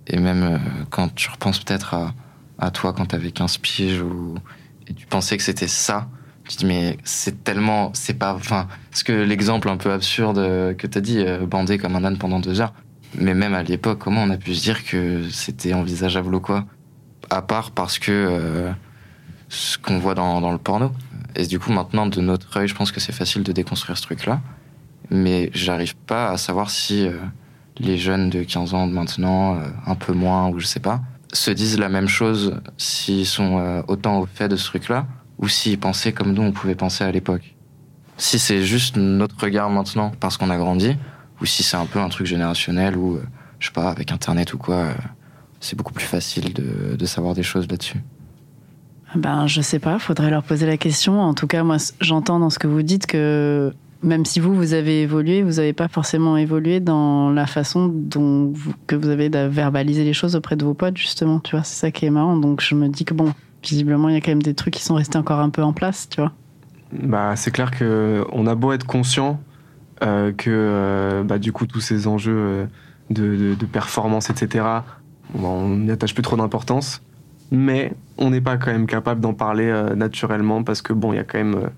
Et 0.09 0.19
même 0.19 0.43
euh, 0.43 0.59
quand 0.91 1.15
tu 1.15 1.31
repenses 1.31 1.61
peut-être 1.61 1.95
à, 1.95 2.15
à 2.59 2.71
toi 2.73 2.93
quand 2.93 3.07
t'avais 3.07 3.31
15 3.31 3.59
piges 3.59 4.01
ou, 4.03 4.35
et 4.89 4.95
tu 4.95 5.07
pensais 5.07 5.37
que 5.37 5.43
c'était 5.45 5.69
ça, 5.69 6.09
te 6.57 6.61
dis, 6.61 6.67
mais 6.67 6.97
c'est 7.05 7.45
tellement. 7.45 7.91
C'est 7.95 8.15
pas. 8.15 8.35
Enfin, 8.35 8.67
parce 8.91 9.03
que 9.03 9.13
l'exemple 9.13 9.69
un 9.69 9.77
peu 9.77 9.93
absurde 9.93 10.39
que 10.77 10.87
t'as 10.87 11.01
dit, 11.01 11.19
euh, 11.19 11.47
bander 11.47 11.79
comme 11.79 11.97
un 11.97 12.05
âne 12.05 12.19
pendant 12.19 12.41
deux 12.41 12.61
heures, 12.61 12.73
mais 13.15 13.35
même 13.35 13.55
à 13.55 13.63
l'époque, 13.63 13.99
comment 13.99 14.23
on 14.23 14.31
a 14.31 14.37
pu 14.37 14.55
se 14.55 14.63
dire 14.63 14.85
que 14.85 15.29
c'était 15.31 15.75
envisageable 15.75 16.35
ou 16.35 16.41
quoi? 16.41 16.65
À 17.31 17.43
part 17.43 17.71
parce 17.73 17.99
que. 17.99 18.13
euh, 18.13 18.73
ce 19.51 19.79
qu'on 19.79 19.99
voit 19.99 20.15
dans, 20.15 20.43
dans 20.43 20.53
le 20.53 20.59
porno. 20.59 20.93
Et 21.35 21.47
du 21.47 21.59
coup, 21.59 21.73
maintenant, 21.73 22.07
de 22.07 22.21
notre 22.21 22.55
œil, 22.59 22.69
je 22.69 22.75
pense 22.75 22.93
que 22.93 23.01
c'est 23.01 23.13
facile 23.15 23.43
de 23.43 23.53
déconstruire 23.53 23.97
ce 23.97 24.03
truc-là. 24.03 24.43
Mais 25.09 25.51
j'arrive 25.55 25.97
pas 25.97 26.29
à 26.29 26.37
savoir 26.37 26.69
si 26.69 27.07
euh, 27.07 27.17
les 27.79 27.97
jeunes 27.97 28.29
de 28.29 28.43
15 28.43 28.75
ans 28.75 28.87
de 28.87 28.93
maintenant, 28.93 29.59
un 29.87 29.95
peu 29.95 30.13
moins, 30.13 30.51
ou 30.51 30.59
je 30.59 30.67
sais 30.67 30.81
pas, 30.81 31.01
se 31.33 31.51
disent 31.51 31.79
la 31.79 31.89
même 31.89 32.09
chose 32.09 32.61
s'ils 32.77 33.25
sont 33.25 33.83
autant 33.89 34.19
au 34.19 34.27
fait 34.27 34.49
de 34.49 34.57
ce 34.57 34.67
truc-là, 34.67 35.07
ou 35.39 35.49
s'ils 35.49 35.79
pensaient 35.79 36.13
comme 36.13 36.33
nous, 36.33 36.43
on 36.43 36.53
pouvait 36.53 36.75
penser 36.75 37.05
à 37.05 37.13
l'époque. 37.13 37.55
Si 38.17 38.39
c'est 38.39 38.63
juste 38.63 38.97
notre 38.97 39.37
regard 39.41 39.71
maintenant 39.71 40.13
parce 40.19 40.37
qu'on 40.37 40.51
a 40.51 40.57
grandi, 40.57 40.97
ou 41.41 41.47
si 41.47 41.63
c'est 41.63 41.77
un 41.77 41.87
peu 41.87 42.01
un 42.01 42.09
truc 42.09 42.27
générationnel, 42.27 42.97
ou 42.97 43.17
euh, 43.17 43.23
je 43.59 43.67
sais 43.67 43.73
pas, 43.73 43.91
avec 43.91 44.11
Internet 44.11 44.53
ou 44.55 44.59
quoi, 44.59 44.77
euh, 44.77 44.93
c'est 45.61 45.77
beaucoup 45.77 45.93
plus 45.93 46.05
facile 46.05 46.53
de, 46.53 47.07
savoir 47.07 47.35
des 47.35 47.43
choses 47.43 47.69
là-dessus. 47.69 47.99
Ben, 49.15 49.47
je 49.47 49.61
sais 49.61 49.79
pas, 49.79 49.99
faudrait 49.99 50.31
leur 50.31 50.43
poser 50.43 50.67
la 50.67 50.77
question. 50.77 51.21
En 51.21 51.33
tout 51.33 51.47
cas, 51.47 51.63
moi, 51.63 51.77
j'entends 52.01 52.39
dans 52.39 52.51
ce 52.51 52.59
que 52.59 52.67
vous 52.67 52.83
dites 52.83 53.07
que 53.07 53.73
même 54.03 54.25
si 54.25 54.39
vous, 54.39 54.55
vous 54.55 54.75
avez 54.75 55.03
évolué, 55.03 55.43
vous 55.43 55.55
n'avez 55.55 55.73
pas 55.73 55.89
forcément 55.89 56.37
évolué 56.37 56.79
dans 56.79 57.31
la 57.31 57.47
façon 57.47 57.89
dont 57.89 58.51
vous- 58.53 58.75
que 58.87 58.95
vous 58.95 59.09
avez 59.09 59.29
de 59.29 59.39
verbaliser 59.39 60.05
les 60.05 60.13
choses 60.13 60.37
auprès 60.37 60.57
de 60.57 60.65
vos 60.65 60.75
potes, 60.75 60.97
justement. 60.97 61.41
Tu 61.41 61.57
vois, 61.57 61.65
c'est 61.65 61.81
ça 61.81 61.91
qui 61.91 62.05
est 62.07 62.11
marrant. 62.11 62.37
Donc, 62.37 62.61
je 62.61 62.75
me 62.75 62.89
dis 62.89 63.05
que 63.05 63.15
bon, 63.15 63.33
visiblement, 63.63 64.09
il 64.09 64.15
y 64.15 64.19
a 64.19 64.21
quand 64.21 64.31
même 64.31 64.43
des 64.43 64.55
trucs 64.55 64.75
qui 64.75 64.83
sont 64.83 64.95
restés 64.95 65.19
encore 65.19 65.41
un 65.41 65.51
peu 65.51 65.63
en 65.63 65.73
place, 65.73 66.09
tu 66.09 66.21
vois. 66.21 66.33
Bah, 66.93 67.35
c'est 67.37 67.51
clair 67.51 67.71
que 67.71 68.25
on 68.33 68.47
a 68.47 68.55
beau 68.55 68.73
être 68.73 68.87
conscient 68.87 69.41
euh, 70.03 70.33
que 70.33 70.49
euh, 70.51 71.23
bah, 71.25 71.39
du 71.39 71.53
coup 71.53 71.67
tous 71.67 71.81
ces 71.81 72.07
enjeux 72.07 72.33
euh, 72.37 72.67
de, 73.11 73.37
de- 73.37 73.55
de 73.55 73.67
performance, 73.67 74.31
etc. 74.31 74.65
bah, 74.65 75.41
on 75.43 75.77
n'y 75.77 75.91
attache 75.91 76.15
plus 76.15 76.23
trop 76.23 76.37
d'importance, 76.37 77.03
mais 77.51 77.93
on 78.17 78.31
n'est 78.31 78.41
pas 78.41 78.57
quand 78.57 78.71
même 78.73 78.87
capable 78.87 79.21
d'en 79.21 79.35
parler 79.35 79.67
euh, 79.67 79.95
naturellement 79.95 80.63
parce 80.63 80.81
que 80.83 80.93
bon, 80.95 81.13
il 81.13 81.17
y 81.17 81.19
a 81.19 81.25
quand 81.25 81.39
même 81.39 81.69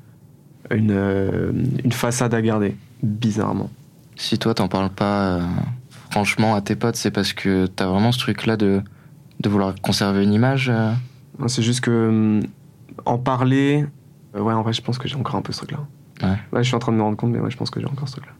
une, 0.70 0.93
euh, 0.93 1.51
une 1.83 1.93
façade 1.93 2.33
à 2.35 2.41
garder, 2.43 2.76
bizarrement. 3.03 3.70
Si 4.16 4.39
toi 4.39 4.55
t'en 4.55 4.68
parles 4.68 4.91
pas 4.91 5.22
euh, 5.39 5.41
franchement 6.11 6.55
à 6.55 6.61
tes 6.61 6.76
potes, 6.76 6.97
c'est 6.97 7.11
parce 7.11 7.33
que 7.33 7.66
t'as 7.66 7.87
vraiment 7.87 8.12
ce 8.12 8.18
truc-là 8.18 8.57
de, 8.57 8.83
de 9.41 9.49
vouloir 9.49 9.74
conserver 9.83 10.22
une 10.22 10.33
image. 10.35 10.70
C'est 11.49 11.62
juste 11.62 11.80
que 11.80 12.09
hum, 12.09 12.41
en 13.07 13.18
parler, 13.18 13.86
euh, 14.34 14.41
ouais, 14.41 14.53
en 14.53 14.62
vrai, 14.62 14.72
je 14.72 14.82
pense 14.82 14.99
que 14.99 15.09
j'ai 15.09 15.16
encore 15.16 15.36
un 15.36 15.43
peu 15.43 15.53
ce 15.53 15.59
truc-là. 15.59 15.78
Ouais. 16.22 16.62
je 16.62 16.62
suis 16.62 16.74
en 16.74 16.78
train 16.80 16.93
de 16.93 16.99
me 16.99 17.03
rendre 17.03 17.16
compte, 17.16 17.30
mais 17.30 17.41
ouais, 17.41 17.51
je 17.51 17.57
pense 17.57 17.70
que 17.70 17.80
j'ai 17.80 17.86
encore 17.86 18.09
ce 18.09 18.16
truc-là. 18.16 18.32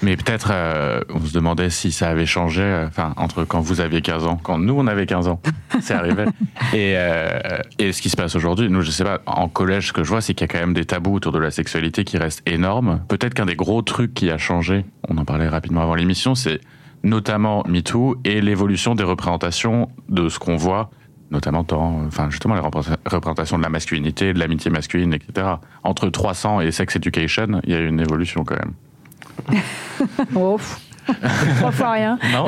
Mais 0.00 0.16
peut-être, 0.16 0.50
euh, 0.52 1.00
on 1.12 1.20
se 1.24 1.32
demandait 1.32 1.70
si 1.70 1.90
ça 1.90 2.08
avait 2.08 2.26
changé, 2.26 2.62
euh, 2.62 2.86
entre 3.16 3.44
quand 3.44 3.60
vous 3.60 3.80
aviez 3.80 4.00
15 4.00 4.26
ans, 4.26 4.38
quand 4.40 4.58
nous, 4.58 4.74
on 4.74 4.86
avait 4.86 5.06
15 5.06 5.26
ans, 5.26 5.40
c'est 5.80 5.94
arrivé, 5.94 6.24
et, 6.72 6.94
euh, 6.96 7.58
et 7.78 7.92
ce 7.92 8.00
qui 8.00 8.08
se 8.08 8.16
passe 8.16 8.36
aujourd'hui. 8.36 8.68
Nous, 8.68 8.82
je 8.82 8.92
sais 8.92 9.02
pas, 9.02 9.20
en 9.26 9.48
collège, 9.48 9.88
ce 9.88 9.92
que 9.92 10.04
je 10.04 10.08
vois, 10.08 10.20
c'est 10.20 10.34
qu'il 10.34 10.46
y 10.46 10.50
a 10.50 10.52
quand 10.52 10.60
même 10.60 10.74
des 10.74 10.84
tabous 10.84 11.14
autour 11.14 11.32
de 11.32 11.38
la 11.38 11.50
sexualité 11.50 12.04
qui 12.04 12.16
restent 12.16 12.42
énormes. 12.46 13.00
Peut-être 13.08 13.34
qu'un 13.34 13.46
des 13.46 13.56
gros 13.56 13.82
trucs 13.82 14.14
qui 14.14 14.30
a 14.30 14.38
changé, 14.38 14.84
on 15.08 15.18
en 15.18 15.24
parlait 15.24 15.48
rapidement 15.48 15.82
avant 15.82 15.96
l'émission, 15.96 16.36
c'est 16.36 16.60
notamment 17.02 17.64
MeToo 17.66 18.20
et 18.24 18.40
l'évolution 18.40 18.94
des 18.94 19.04
représentations 19.04 19.88
de 20.08 20.28
ce 20.28 20.38
qu'on 20.38 20.56
voit, 20.56 20.90
notamment 21.30 21.62
dans, 21.62 22.04
enfin, 22.06 22.30
justement, 22.30 22.54
les 22.54 22.60
représenta- 22.60 22.98
représentations 23.06 23.58
de 23.58 23.62
la 23.62 23.68
masculinité, 23.68 24.32
de 24.32 24.38
l'amitié 24.38 24.70
masculine, 24.70 25.12
etc. 25.14 25.46
Entre 25.84 26.08
300 26.08 26.60
et 26.62 26.70
Sex 26.72 26.96
Education, 26.96 27.60
il 27.64 27.70
y 27.70 27.74
a 27.74 27.80
eu 27.80 27.88
une 27.88 28.00
évolution 28.00 28.44
quand 28.44 28.56
même. 28.56 28.72
Oh, 30.34 30.56
pff. 30.56 30.80
trois 31.58 31.70
fois 31.72 31.92
rien. 31.92 32.18
Non 32.32 32.46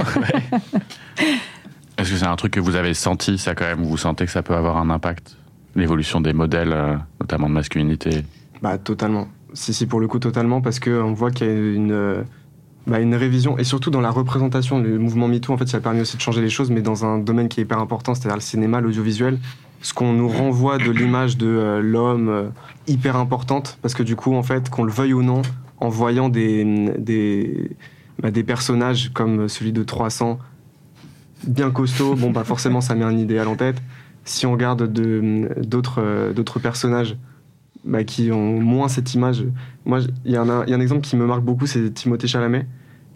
Est-ce 1.98 2.10
que 2.10 2.16
c'est 2.16 2.26
un 2.26 2.36
truc 2.36 2.52
que 2.52 2.60
vous 2.60 2.76
avez 2.76 2.94
senti, 2.94 3.38
ça 3.38 3.54
quand 3.54 3.64
même, 3.64 3.82
où 3.82 3.86
vous 3.86 3.96
sentez 3.96 4.24
que 4.26 4.30
ça 4.32 4.42
peut 4.42 4.54
avoir 4.54 4.76
un 4.78 4.90
impact 4.90 5.36
L'évolution 5.76 6.20
des 6.20 6.32
modèles, 6.32 6.72
euh, 6.72 6.96
notamment 7.20 7.48
de 7.48 7.54
masculinité? 7.54 8.24
Bah 8.62 8.76
totalement. 8.78 9.28
Si 9.54 9.72
si 9.72 9.86
pour 9.86 10.00
le 10.00 10.08
coup 10.08 10.18
totalement 10.18 10.60
parce 10.60 10.78
que 10.80 10.90
on 11.02 11.12
voit 11.12 11.30
qu'il 11.30 11.46
y 11.46 11.50
a 11.50 11.52
une 11.54 11.92
euh, 11.92 12.22
bah, 12.86 12.98
une 13.00 13.14
révision 13.14 13.58
et 13.58 13.64
surtout 13.64 13.90
dans 13.90 14.00
la 14.00 14.10
représentation 14.10 14.78
le 14.80 14.98
mouvement 14.98 15.28
MeToo 15.28 15.52
en 15.52 15.56
fait 15.58 15.68
ça 15.68 15.76
a 15.76 15.80
permis 15.80 16.00
aussi 16.00 16.16
de 16.16 16.22
changer 16.22 16.40
les 16.40 16.48
choses 16.48 16.70
mais 16.70 16.80
dans 16.82 17.04
un 17.04 17.18
domaine 17.18 17.48
qui 17.48 17.60
est 17.60 17.64
hyper 17.64 17.78
important 17.78 18.14
c'est-à-dire 18.14 18.36
le 18.36 18.42
cinéma 18.42 18.80
l'audiovisuel. 18.80 19.38
Ce 19.82 19.94
qu'on 19.94 20.12
nous 20.12 20.28
renvoie 20.28 20.76
de 20.78 20.90
l'image 20.90 21.38
de 21.38 21.46
euh, 21.46 21.80
l'homme 21.80 22.28
euh, 22.28 22.48
hyper 22.86 23.16
importante 23.16 23.78
parce 23.82 23.94
que 23.94 24.02
du 24.02 24.14
coup 24.16 24.34
en 24.34 24.42
fait 24.42 24.68
qu'on 24.70 24.84
le 24.84 24.92
veuille 24.92 25.14
ou 25.14 25.22
non 25.22 25.42
en 25.78 25.88
voyant 25.88 26.28
des 26.28 26.92
des 26.98 27.70
bah, 28.22 28.30
des 28.30 28.42
personnages 28.44 29.10
comme 29.14 29.48
celui 29.48 29.72
de 29.72 29.82
300 29.82 30.38
bien 31.46 31.70
costaud 31.70 32.14
bon 32.14 32.30
bah 32.30 32.44
forcément 32.44 32.80
ça 32.80 32.94
met 32.94 33.04
un 33.04 33.16
idéal 33.16 33.48
en 33.48 33.56
tête. 33.56 33.80
Si 34.24 34.44
on 34.46 34.52
regarde 34.52 34.92
de- 34.92 35.48
d'autres 35.64 36.00
euh, 36.02 36.60
personnages 36.62 37.16
bah, 37.84 38.04
qui 38.04 38.30
ont 38.32 38.60
moins 38.60 38.88
cette 38.88 39.14
image. 39.14 39.44
Moi, 39.84 40.00
il 40.24 40.30
y, 40.30 40.34
y 40.34 40.36
a 40.36 40.42
un 40.42 40.80
exemple 40.80 41.02
qui 41.02 41.16
me 41.16 41.26
marque 41.26 41.42
beaucoup, 41.42 41.66
c'est 41.66 41.92
Timothée 41.92 42.26
Chalamet, 42.26 42.66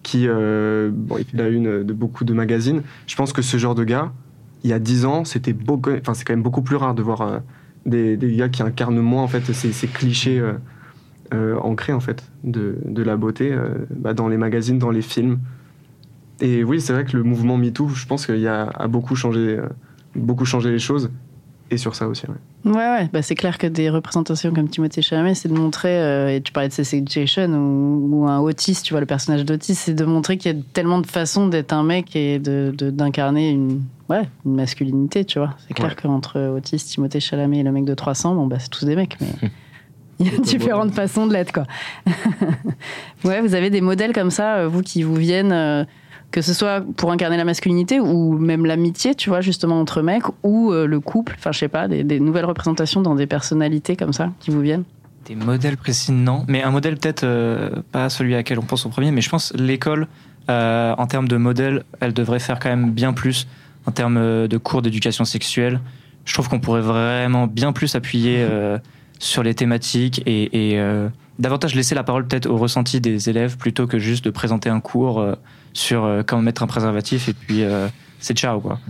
qui 0.03 0.27
euh, 0.29 0.91
bon, 0.93 1.17
une 1.33 1.83
de 1.83 1.93
beaucoup 1.93 2.25
de 2.25 2.33
magazines. 2.33 2.83
Je 3.07 3.17
pense 3.17 3.33
que 3.33 3.43
ce 3.43 3.57
genre 3.57 3.75
de 3.75 3.85
gars, 3.85 4.13
il 4.65 4.71
y 4.71 4.73
a 4.73 4.79
10 4.79 5.05
ans, 5.05 5.25
c'était 5.25 5.55
enfin 5.69 6.15
c'est 6.15 6.25
quand 6.25 6.33
même 6.33 6.43
beaucoup 6.43 6.63
plus 6.63 6.77
rare 6.77 6.95
de 6.95 7.03
voir 7.03 7.21
euh, 7.21 7.39
des, 7.87 8.17
gars 8.37 8.49
qui 8.49 8.63
incarnent 8.63 9.01
moins 9.01 9.23
en 9.23 9.29
fait 9.29 9.53
ces, 9.53 9.87
clichés 9.87 10.41
euh, 10.41 10.55
euh, 11.35 11.57
ancrés 11.59 11.93
en 11.93 12.01
fait 12.01 12.31
de, 12.45 13.03
la 13.03 13.17
beauté 13.17 13.55
bah, 13.91 14.15
dans 14.15 14.29
les 14.29 14.39
magazines, 14.39 14.79
dans 14.79 14.91
les 14.91 15.03
films. 15.03 15.39
Et 16.41 16.65
oui, 16.65 16.81
c'est 16.81 16.93
vrai 16.93 17.05
que 17.05 17.17
le 17.17 17.23
mouvement 17.23 17.57
MeToo, 17.59 17.89
je 17.91 18.07
pense 18.07 18.27
qu'il 18.27 18.47
a, 18.49 18.65
a 18.65 18.89
beaucoup 18.89 19.15
changé, 19.15 19.61
beaucoup 20.17 20.47
changé 20.47 20.71
les 20.71 20.79
choses. 20.79 21.11
Et 21.71 21.77
sur 21.79 21.95
ça 21.95 22.07
aussi. 22.07 22.25
ouais. 22.27 22.71
Ouais, 22.71 22.77
ouais, 22.77 23.09
bah 23.13 23.21
c'est 23.23 23.35
clair 23.35 23.59
que 23.59 23.67
des 23.67 23.91
représentations 23.91 24.53
comme 24.53 24.69
Timothée 24.69 25.03
Chalamet, 25.03 25.35
c'est 25.35 25.49
de 25.49 25.55
montrer, 25.55 25.99
euh, 26.01 26.35
et 26.35 26.41
tu 26.41 26.53
parlais 26.53 26.69
de 26.69 26.73
Sex 26.75 26.93
Education 26.95 27.49
ou, 27.55 28.09
ou 28.23 28.29
un 28.29 28.39
autiste, 28.39 28.85
tu 28.85 28.93
vois, 28.95 29.01
le 29.01 29.07
personnage 29.07 29.45
d'autiste, 29.45 29.81
c'est 29.85 29.95
de 29.95 30.05
montrer 30.05 30.37
qu'il 30.37 30.55
y 30.55 30.59
a 30.59 30.63
tellement 30.75 30.99
de 31.01 31.07
façons 31.07 31.47
d'être 31.49 31.73
un 31.73 31.83
mec 31.83 32.15
et 32.17 32.39
de, 32.39 32.73
de- 32.77 32.91
d'incarner 32.91 33.51
une, 33.51 33.83
ouais, 34.09 34.23
une 34.47 34.55
masculinité, 34.57 35.25
tu 35.25 35.39
vois. 35.39 35.55
C'est 35.67 35.75
clair 35.75 35.89
Ouais. 35.91 35.95
qu'entre 36.01 36.39
autiste, 36.57 36.91
Timothée 36.91 37.21
Chalamet 37.21 37.59
et 37.61 37.63
le 37.63 37.73
mec 37.73 37.85
de 37.87 37.95
300, 37.95 38.35
bon, 38.35 38.47
bah 38.47 38.57
c'est 38.61 38.71
tous 38.71 38.85
des 38.85 38.95
mecs, 38.97 39.17
mais 39.21 39.51
il 40.21 40.27
y 40.33 40.35
a 40.35 40.39
différentes 40.39 40.93
façons 40.95 41.27
de 41.27 41.33
l'être, 41.33 41.53
quoi. 41.53 41.65
ouais, 43.25 43.41
vous 43.41 43.55
avez 43.55 43.71
des 43.71 43.81
modèles 43.81 44.13
comme 44.13 44.31
ça, 44.31 44.57
euh, 44.57 44.69
vous, 44.69 44.83
qui 44.83 45.03
vous 45.03 45.15
viennent. 45.17 45.53
euh, 45.53 45.85
que 46.35 46.43
ce 46.43 46.53
soit 46.53 46.83
pour 46.97 47.13
incarner 47.13 47.37
la 47.37 47.45
masculinité 47.45 48.01
ou 48.01 48.37
même 48.37 48.67
l'amitié, 48.67 49.15
tu 49.15 49.29
vois, 49.29 49.41
justement 49.41 49.79
entre 49.79 50.03
mecs, 50.03 50.25
ou 50.43 50.73
euh, 50.73 50.85
le 50.85 50.99
couple, 50.99 51.37
enfin 51.39 51.53
je 51.53 51.61
sais 51.61 51.69
pas, 51.69 51.87
des, 51.87 52.03
des 52.03 52.19
nouvelles 52.19 52.45
représentations 52.45 53.03
dans 53.03 53.15
des 53.15 53.29
personnalités 53.29 53.95
comme 53.95 54.13
ça 54.13 54.33
qui 54.41 54.51
vous 54.51 54.61
viennent. 54.61 54.83
Des 55.27 55.37
modèles 55.37 55.77
précis, 55.77 56.11
non. 56.11 56.45
Mais 56.49 56.65
un 56.65 56.73
modèle 56.73 56.97
peut-être 56.97 57.23
euh, 57.23 57.71
pas 57.93 58.09
celui 58.09 58.35
à 58.35 58.43
quel 58.43 58.59
on 58.59 58.63
pense 58.63 58.85
en 58.85 58.91
premier, 58.91 59.13
mais 59.13 59.21
je 59.21 59.31
pense 59.31 59.53
l'école, 59.55 60.09
euh, 60.51 60.93
en 60.99 61.07
termes 61.07 61.29
de 61.29 61.37
modèle, 61.37 61.85
elle 62.01 62.13
devrait 62.13 62.41
faire 62.41 62.59
quand 62.59 62.69
même 62.69 62.91
bien 62.91 63.13
plus 63.13 63.47
en 63.87 63.93
termes 63.93 64.49
de 64.49 64.57
cours 64.57 64.83
d'éducation 64.83 65.25
sexuelle. 65.25 65.79
Je 66.25 66.35
trouve 66.35 66.49
qu'on 66.49 66.59
pourrait 66.59 66.81
vraiment 66.81 67.47
bien 67.47 67.73
plus 67.73 67.95
appuyer 67.95 68.39
euh, 68.41 68.77
sur 69.21 69.45
les 69.45 69.55
thématiques 69.55 70.21
et, 70.27 70.75
et, 70.75 70.99
davantage 71.39 71.77
laisser 71.77 71.95
la 71.95 72.03
parole 72.03 72.27
peut-être 72.27 72.47
au 72.47 72.57
ressenti 72.57 73.01
des 73.01 73.31
élèves 73.31 73.57
plutôt 73.57 73.87
que 73.87 74.01
juste 74.01 74.25
de 74.25 74.31
présenter 74.31 74.69
un 74.69 74.81
cours 74.81 75.25
sur 75.75 76.05
euh, 76.05 76.23
comment 76.27 76.43
mettre 76.43 76.63
un 76.63 76.67
préservatif 76.67 77.29
et 77.29 77.35
puis 77.35 77.63
euh, 77.63 77.89
c'est 78.19 78.37
ciao 78.37 78.61
quoi. 78.61 78.81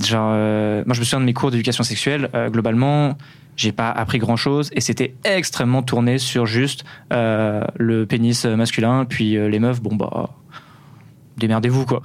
Genre, 0.00 0.30
euh, 0.34 0.82
moi 0.86 0.94
je 0.94 1.00
me 1.00 1.04
souviens 1.04 1.20
de 1.20 1.24
mes 1.24 1.32
cours 1.32 1.50
d'éducation 1.50 1.84
sexuelle, 1.84 2.28
globalement, 2.50 3.16
j'ai 3.56 3.72
pas 3.72 3.90
appris 3.90 4.18
grand 4.18 4.36
chose 4.36 4.70
et 4.72 4.80
c'était 4.80 5.14
extrêmement 5.24 5.82
tourné 5.82 6.18
sur 6.18 6.46
juste 6.46 6.84
le 7.10 8.04
pénis 8.04 8.44
masculin, 8.44 9.04
puis 9.04 9.32
les 9.32 9.58
meufs, 9.58 9.80
bon 9.80 9.94
bah, 9.94 10.30
démerdez-vous 11.36 11.86
quoi. 11.86 12.02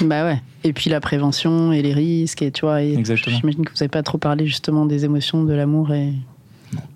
Bah 0.00 0.24
ouais. 0.24 0.40
Et 0.64 0.72
puis 0.72 0.88
la 0.88 1.00
prévention 1.00 1.72
et 1.72 1.82
les 1.82 1.92
risques, 1.92 2.42
et 2.42 2.50
tu 2.50 2.62
vois, 2.62 2.82
et 2.82 2.94
Exactement. 2.94 3.36
j'imagine 3.36 3.64
que 3.64 3.70
vous 3.70 3.78
n'avez 3.78 3.88
pas 3.88 4.02
trop 4.02 4.18
parlé 4.18 4.46
justement 4.46 4.86
des 4.86 5.04
émotions, 5.04 5.44
de 5.44 5.52
l'amour 5.52 5.92
et. 5.92 6.14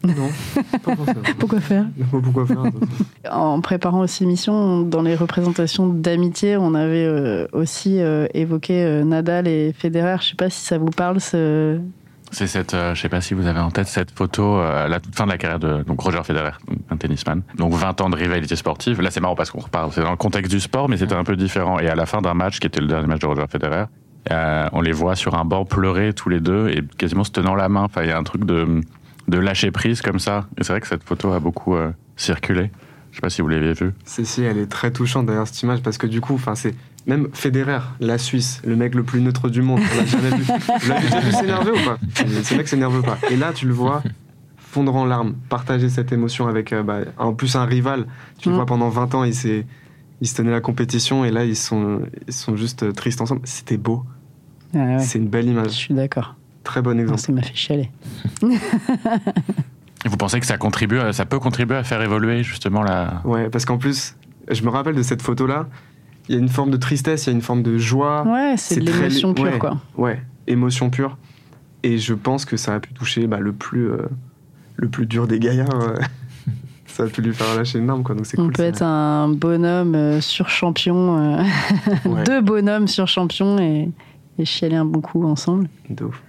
Non. 0.02 0.30
Pourquoi 1.38 1.60
faire 1.60 1.86
Pourquoi 2.10 2.46
faire 2.46 2.64
En 3.30 3.60
préparant 3.60 4.00
aussi 4.00 4.24
l'émission, 4.24 4.82
dans 4.82 5.02
les 5.02 5.16
représentations 5.16 5.88
d'amitié, 5.88 6.56
on 6.56 6.74
avait 6.74 7.04
euh, 7.04 7.46
aussi 7.52 8.00
euh, 8.00 8.26
évoqué 8.34 8.84
euh, 8.84 9.04
Nadal 9.04 9.48
et 9.48 9.72
Federer. 9.72 10.16
Je 10.20 10.28
sais 10.28 10.36
pas 10.36 10.50
si 10.50 10.64
ça 10.64 10.78
vous 10.78 10.90
parle. 10.90 11.20
Ce... 11.20 11.80
C'est 12.34 12.48
cette, 12.48 12.74
euh, 12.74 12.94
je 12.94 13.00
sais 13.00 13.08
pas 13.08 13.20
si 13.20 13.32
vous 13.32 13.46
avez 13.46 13.60
en 13.60 13.70
tête 13.70 13.86
cette 13.86 14.10
photo 14.10 14.58
euh, 14.58 14.86
à 14.86 14.88
la 14.88 14.98
toute 14.98 15.14
fin 15.14 15.24
de 15.24 15.30
la 15.30 15.38
carrière 15.38 15.60
de 15.60 15.84
donc 15.84 16.00
Roger 16.00 16.22
Federer, 16.24 16.50
donc 16.66 16.78
un 16.90 16.96
tennisman. 16.96 17.42
Donc 17.56 17.72
20 17.72 18.00
ans 18.00 18.10
de 18.10 18.16
rivalité 18.16 18.56
sportive. 18.56 19.00
Là, 19.00 19.12
c'est 19.12 19.20
marrant 19.20 19.36
parce 19.36 19.52
qu'on 19.52 19.60
reparle, 19.60 19.92
c'est 19.92 20.02
dans 20.02 20.10
le 20.10 20.16
contexte 20.16 20.50
du 20.50 20.58
sport, 20.58 20.88
mais 20.88 20.96
c'était 20.96 21.14
un 21.14 21.22
peu 21.22 21.36
différent. 21.36 21.78
Et 21.78 21.88
à 21.88 21.94
la 21.94 22.06
fin 22.06 22.20
d'un 22.22 22.34
match, 22.34 22.58
qui 22.58 22.66
était 22.66 22.80
le 22.80 22.88
dernier 22.88 23.06
match 23.06 23.20
de 23.20 23.26
Roger 23.26 23.46
Federer, 23.48 23.84
euh, 24.32 24.68
on 24.72 24.80
les 24.80 24.90
voit 24.90 25.14
sur 25.14 25.36
un 25.36 25.44
banc 25.44 25.64
pleurer 25.64 26.12
tous 26.12 26.28
les 26.28 26.40
deux 26.40 26.70
et 26.70 26.82
quasiment 26.98 27.22
se 27.22 27.30
tenant 27.30 27.54
la 27.54 27.68
main. 27.68 27.82
Enfin, 27.82 28.02
il 28.02 28.08
y 28.08 28.12
a 28.12 28.18
un 28.18 28.24
truc 28.24 28.44
de, 28.44 28.80
de 29.28 29.38
lâcher 29.38 29.70
prise 29.70 30.02
comme 30.02 30.18
ça. 30.18 30.46
Et 30.58 30.64
c'est 30.64 30.72
vrai 30.72 30.80
que 30.80 30.86
cette 30.88 31.04
photo 31.04 31.32
a 31.32 31.40
beaucoup 31.40 31.74
euh, 31.76 31.90
circulé. 32.16 32.70
Je 33.10 33.16
sais 33.16 33.20
pas 33.20 33.30
si 33.30 33.42
vous 33.42 33.48
l'avez 33.48 33.72
vue. 33.74 33.92
Si, 34.04 34.26
si, 34.26 34.42
elle 34.42 34.58
est 34.58 34.66
très 34.66 34.90
touchante 34.90 35.26
d'ailleurs 35.26 35.46
cette 35.46 35.62
image 35.62 35.82
parce 35.82 35.98
que 35.98 36.06
du 36.06 36.20
coup, 36.20 36.34
enfin, 36.34 36.54
c'est 36.56 36.74
même 37.06 37.28
Federer, 37.32 37.78
la 38.00 38.18
Suisse, 38.18 38.60
le 38.64 38.74
mec 38.76 38.94
le 38.94 39.02
plus 39.04 39.20
neutre 39.20 39.48
du 39.48 39.62
monde. 39.62 39.80
On 39.92 39.96
l'a 39.96 40.04
jamais 40.04 40.30
vu. 40.30 40.42
Vous 40.44 40.88
l'avez 40.88 41.02
déjà 41.06 41.20
vu 41.20 41.30
s'énerver 41.32 41.70
ou 41.70 41.84
pas? 41.84 41.98
Ce 42.42 42.54
mec 42.56 42.66
s'énerve 42.66 43.02
pas. 43.02 43.18
Et 43.30 43.36
là, 43.36 43.52
tu 43.52 43.66
le 43.66 43.72
vois 43.72 44.02
fondre 44.58 44.96
en 44.96 45.04
larmes, 45.04 45.34
partager 45.48 45.88
cette 45.88 46.10
émotion 46.10 46.48
avec, 46.48 46.72
euh, 46.72 46.82
bah, 46.82 47.00
en 47.16 47.32
plus 47.34 47.54
un 47.54 47.64
rival. 47.64 48.06
Tu 48.38 48.48
le 48.48 48.54
Mm. 48.54 48.56
vois 48.56 48.66
pendant 48.66 48.88
20 48.88 49.14
ans, 49.14 49.22
il 49.22 49.34
s'est, 49.34 49.64
il 50.20 50.26
se 50.26 50.34
tenait 50.34 50.50
la 50.50 50.60
compétition 50.60 51.24
et 51.24 51.30
là, 51.30 51.44
ils 51.44 51.54
sont, 51.54 52.00
ils 52.26 52.32
sont 52.34 52.56
juste 52.56 52.82
euh, 52.82 52.90
tristes 52.90 53.20
ensemble. 53.20 53.42
C'était 53.44 53.76
beau. 53.76 54.02
Ah 54.74 54.78
ouais, 54.78 54.98
C'est 54.98 55.18
une 55.20 55.28
belle 55.28 55.44
je 55.46 55.50
image. 55.52 55.70
suis 55.70 55.94
d'accord. 55.94 56.34
Très 56.64 56.82
bon 56.82 56.94
Non, 56.94 57.00
exemple. 57.02 57.20
Ça 57.20 57.32
m'a 57.32 57.42
fait 57.42 57.54
chialer. 57.54 57.90
Et 60.04 60.08
vous 60.08 60.16
pensez 60.16 60.40
que 60.40 60.46
ça 60.46 60.56
contribue, 60.58 60.98
à- 60.98 61.12
ça 61.12 61.24
peut 61.26 61.38
contribuer 61.38 61.76
à 61.76 61.84
faire 61.84 62.02
évoluer 62.02 62.42
justement 62.42 62.82
la. 62.82 63.20
Ouais, 63.24 63.48
parce 63.50 63.64
qu'en 63.64 63.78
plus, 63.78 64.16
je 64.50 64.62
me 64.62 64.70
rappelle 64.70 64.94
de 64.94 65.02
cette 65.02 65.22
photo-là. 65.22 65.66
Il 66.28 66.34
y 66.34 66.38
a 66.38 66.40
une 66.40 66.48
forme 66.48 66.70
de 66.70 66.76
tristesse, 66.78 67.26
il 67.26 67.30
y 67.30 67.32
a 67.32 67.36
une 67.36 67.42
forme 67.42 67.62
de 67.62 67.76
joie. 67.76 68.22
Ouais, 68.26 68.54
c'est 68.56 68.80
de 68.80 68.86
très 68.90 69.08
l'émotion 69.08 69.28
li- 69.28 69.34
pure, 69.34 69.44
ouais. 69.52 69.58
quoi. 69.58 69.76
Ouais, 69.96 70.22
émotion 70.46 70.88
pure. 70.90 71.18
Et 71.82 71.98
je 71.98 72.14
pense 72.14 72.46
que 72.46 72.56
ça 72.56 72.74
a 72.74 72.80
pu 72.80 72.94
toucher 72.94 73.26
bah, 73.26 73.38
le 73.40 73.52
plus 73.52 73.90
euh, 73.90 73.98
le 74.76 74.88
plus 74.88 75.04
dur 75.06 75.26
des 75.28 75.38
gaillards. 75.38 75.68
euh. 75.82 75.96
ça 76.86 77.02
a 77.02 77.06
pu 77.08 77.20
lui 77.20 77.34
faire 77.34 77.54
lâcher 77.54 77.78
une 77.78 77.86
larme, 77.88 78.02
quoi. 78.02 78.14
Donc 78.14 78.24
c'est 78.24 78.38
On 78.38 78.44
cool. 78.44 78.52
peut 78.54 78.62
ça. 78.62 78.68
être 78.68 78.82
un 78.82 79.28
bonhomme 79.28 79.94
euh, 79.94 80.20
sur 80.22 80.48
champion, 80.48 81.18
euh, 81.18 81.42
Ouais. 82.06 82.24
deux 82.24 82.40
bonhommes 82.40 82.88
sur 82.88 83.06
champion 83.06 83.58
et, 83.58 83.90
et 84.38 84.44
chialer 84.46 84.76
un 84.76 84.86
bon 84.86 85.02
coup 85.02 85.24
ensemble. 85.26 85.68
De 85.90 86.04
ouf. 86.04 86.22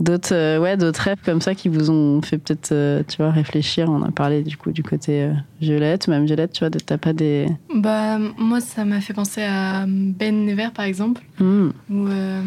D'autres 0.00 0.32
euh, 0.34 0.60
ouais, 0.60 0.76
d'autres 0.76 1.00
rêves 1.00 1.18
comme 1.24 1.40
ça 1.40 1.54
qui 1.54 1.68
vous 1.68 1.90
ont 1.90 2.22
fait 2.22 2.38
peut-être 2.38 2.70
euh, 2.72 3.02
tu 3.06 3.16
vois 3.16 3.30
réfléchir. 3.32 3.88
On 3.90 4.02
a 4.02 4.10
parlé 4.12 4.42
du 4.42 4.56
coup 4.56 4.70
du 4.70 4.82
côté 4.84 5.22
euh, 5.24 5.32
Violette, 5.60 6.06
même 6.06 6.24
Violette, 6.24 6.52
tu 6.52 6.60
vois, 6.60 6.70
t'as 6.70 6.98
pas 6.98 7.12
des 7.12 7.46
Bah, 7.74 8.18
moi, 8.38 8.60
ça 8.60 8.84
m'a 8.84 9.00
fait 9.00 9.12
penser 9.14 9.42
à 9.42 9.86
Ben 9.88 10.44
Never, 10.46 10.68
par 10.74 10.84
exemple, 10.84 11.22
Hmm. 11.40 11.70
où 11.90 12.06
euh, 12.06 12.42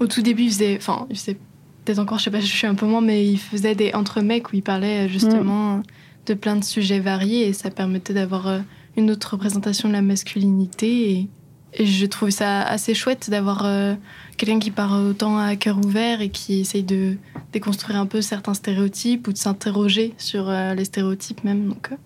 au 0.00 0.06
tout 0.06 0.22
début, 0.22 0.44
il 0.44 0.50
faisait, 0.50 0.76
enfin, 0.78 1.06
il 1.10 1.16
faisait 1.16 1.36
peut-être 1.84 1.98
encore, 2.00 2.18
je 2.18 2.24
sais 2.24 2.30
pas, 2.30 2.40
je 2.40 2.46
suis 2.46 2.66
un 2.66 2.74
peu 2.74 2.86
moins, 2.86 3.00
mais 3.00 3.24
il 3.26 3.38
faisait 3.38 3.74
des 3.74 3.92
entre 3.94 4.20
mecs 4.20 4.52
où 4.52 4.56
il 4.56 4.62
parlait 4.62 5.06
euh, 5.06 5.08
justement 5.08 5.82
de 6.26 6.34
plein 6.34 6.56
de 6.56 6.64
sujets 6.64 7.00
variés 7.00 7.48
et 7.48 7.52
ça 7.52 7.70
permettait 7.70 8.12
d'avoir 8.14 8.46
euh, 8.48 8.58
une 8.96 9.10
autre 9.10 9.30
représentation 9.32 9.88
de 9.88 9.94
la 9.94 10.02
masculinité. 10.02 11.12
Et, 11.12 11.28
et 11.78 11.86
je 11.86 12.06
trouve 12.06 12.30
ça 12.30 12.62
assez 12.62 12.92
chouette 12.94 13.30
d'avoir 13.30 13.64
euh, 13.64 13.94
quelqu'un 14.36 14.58
qui 14.58 14.70
part 14.70 14.92
autant 15.00 15.38
à 15.38 15.56
cœur 15.56 15.78
ouvert 15.78 16.20
et 16.20 16.28
qui 16.28 16.60
essaye 16.60 16.82
de 16.82 17.16
déconstruire 17.52 17.98
un 17.98 18.06
peu 18.06 18.20
certains 18.20 18.54
stéréotypes 18.54 19.26
ou 19.28 19.32
de 19.32 19.38
s'interroger 19.38 20.12
sur 20.18 20.48
euh, 20.48 20.74
les 20.74 20.84
stéréotypes 20.84 21.44
même. 21.44 21.68
Donc, 21.68 21.90
euh, 21.92 21.96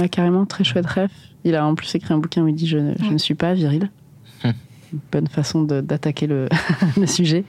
Ouais, 0.00 0.08
carrément, 0.08 0.44
très 0.46 0.64
chouette 0.64 0.86
rêve. 0.86 1.10
Il 1.44 1.54
a 1.54 1.64
en 1.64 1.74
plus 1.74 1.94
écrit 1.94 2.12
un 2.12 2.18
bouquin 2.18 2.42
où 2.42 2.48
il 2.48 2.54
dit 2.54 2.66
Je, 2.66 2.76
ne- 2.78 2.94
je 2.98 3.10
ne 3.10 3.18
suis 3.18 3.34
pas 3.34 3.54
viril. 3.54 3.90
Hum. 4.44 4.52
Une 4.92 4.98
bonne 5.12 5.26
façon 5.28 5.62
d'attaquer 5.62 6.26
le, 6.26 6.48
le 6.96 7.06
sujet. 7.06 7.44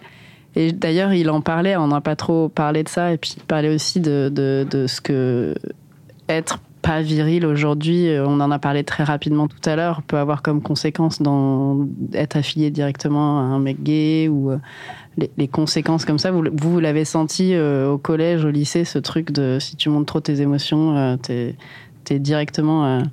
Et 0.56 0.72
d'ailleurs, 0.72 1.14
il 1.14 1.30
en 1.30 1.42
parlait, 1.42 1.76
on 1.76 1.88
n'a 1.88 2.02
pas 2.02 2.16
trop 2.16 2.48
parlé 2.50 2.84
de 2.84 2.90
ça, 2.90 3.12
et 3.12 3.18
puis 3.18 3.34
il 3.38 3.44
parlait 3.44 3.74
aussi 3.74 4.00
de, 4.00 4.32
de, 4.34 4.66
de 4.70 4.88
ce 4.88 5.02
que 5.02 5.54
être 6.30 6.60
pas 6.88 7.02
viril 7.02 7.46
aujourd'hui, 7.46 8.08
euh, 8.08 8.26
on 8.26 8.40
en 8.40 8.50
a 8.50 8.60
parlé 8.60 8.84
très 8.86 9.04
rapidement 9.04 9.48
tout 9.48 9.70
à 9.70 9.76
l'heure, 9.76 10.02
peut 10.02 10.18
avoir 10.18 10.42
comme 10.42 10.62
conséquence 10.62 11.22
dans 11.22 11.86
être 12.14 12.38
affilié 12.38 12.72
directement 12.72 13.40
à 13.40 13.44
un 13.44 13.60
mec 13.60 13.84
gay 13.84 14.30
ou 14.30 14.52
euh, 14.52 14.58
les, 15.18 15.30
les 15.38 15.48
conséquences 15.50 16.06
comme 16.06 16.18
ça. 16.18 16.32
Vous, 16.32 16.44
vous, 16.54 16.72
vous 16.72 16.80
l'avez 16.80 17.04
senti 17.04 17.54
euh, 17.54 17.90
au 17.92 17.98
collège, 17.98 18.46
au 18.46 18.50
lycée, 18.50 18.86
ce 18.86 19.00
truc 19.00 19.32
de 19.32 19.58
si 19.60 19.76
tu 19.76 19.90
montres 19.90 20.06
trop 20.06 20.22
tes 20.22 20.40
émotions, 20.42 20.96
euh, 20.96 21.18
t'es 21.18 22.20
directement, 22.20 23.04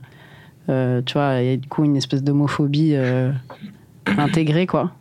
euh, 0.68 1.02
tu 1.04 1.14
vois, 1.14 1.40
il 1.40 1.46
y 1.50 1.52
a 1.52 1.56
du 1.56 1.66
coup 1.68 1.82
une 1.84 1.96
espèce 1.96 2.22
d'homophobie 2.22 2.94
intégrée, 4.06 4.66
quoi. 4.66 4.92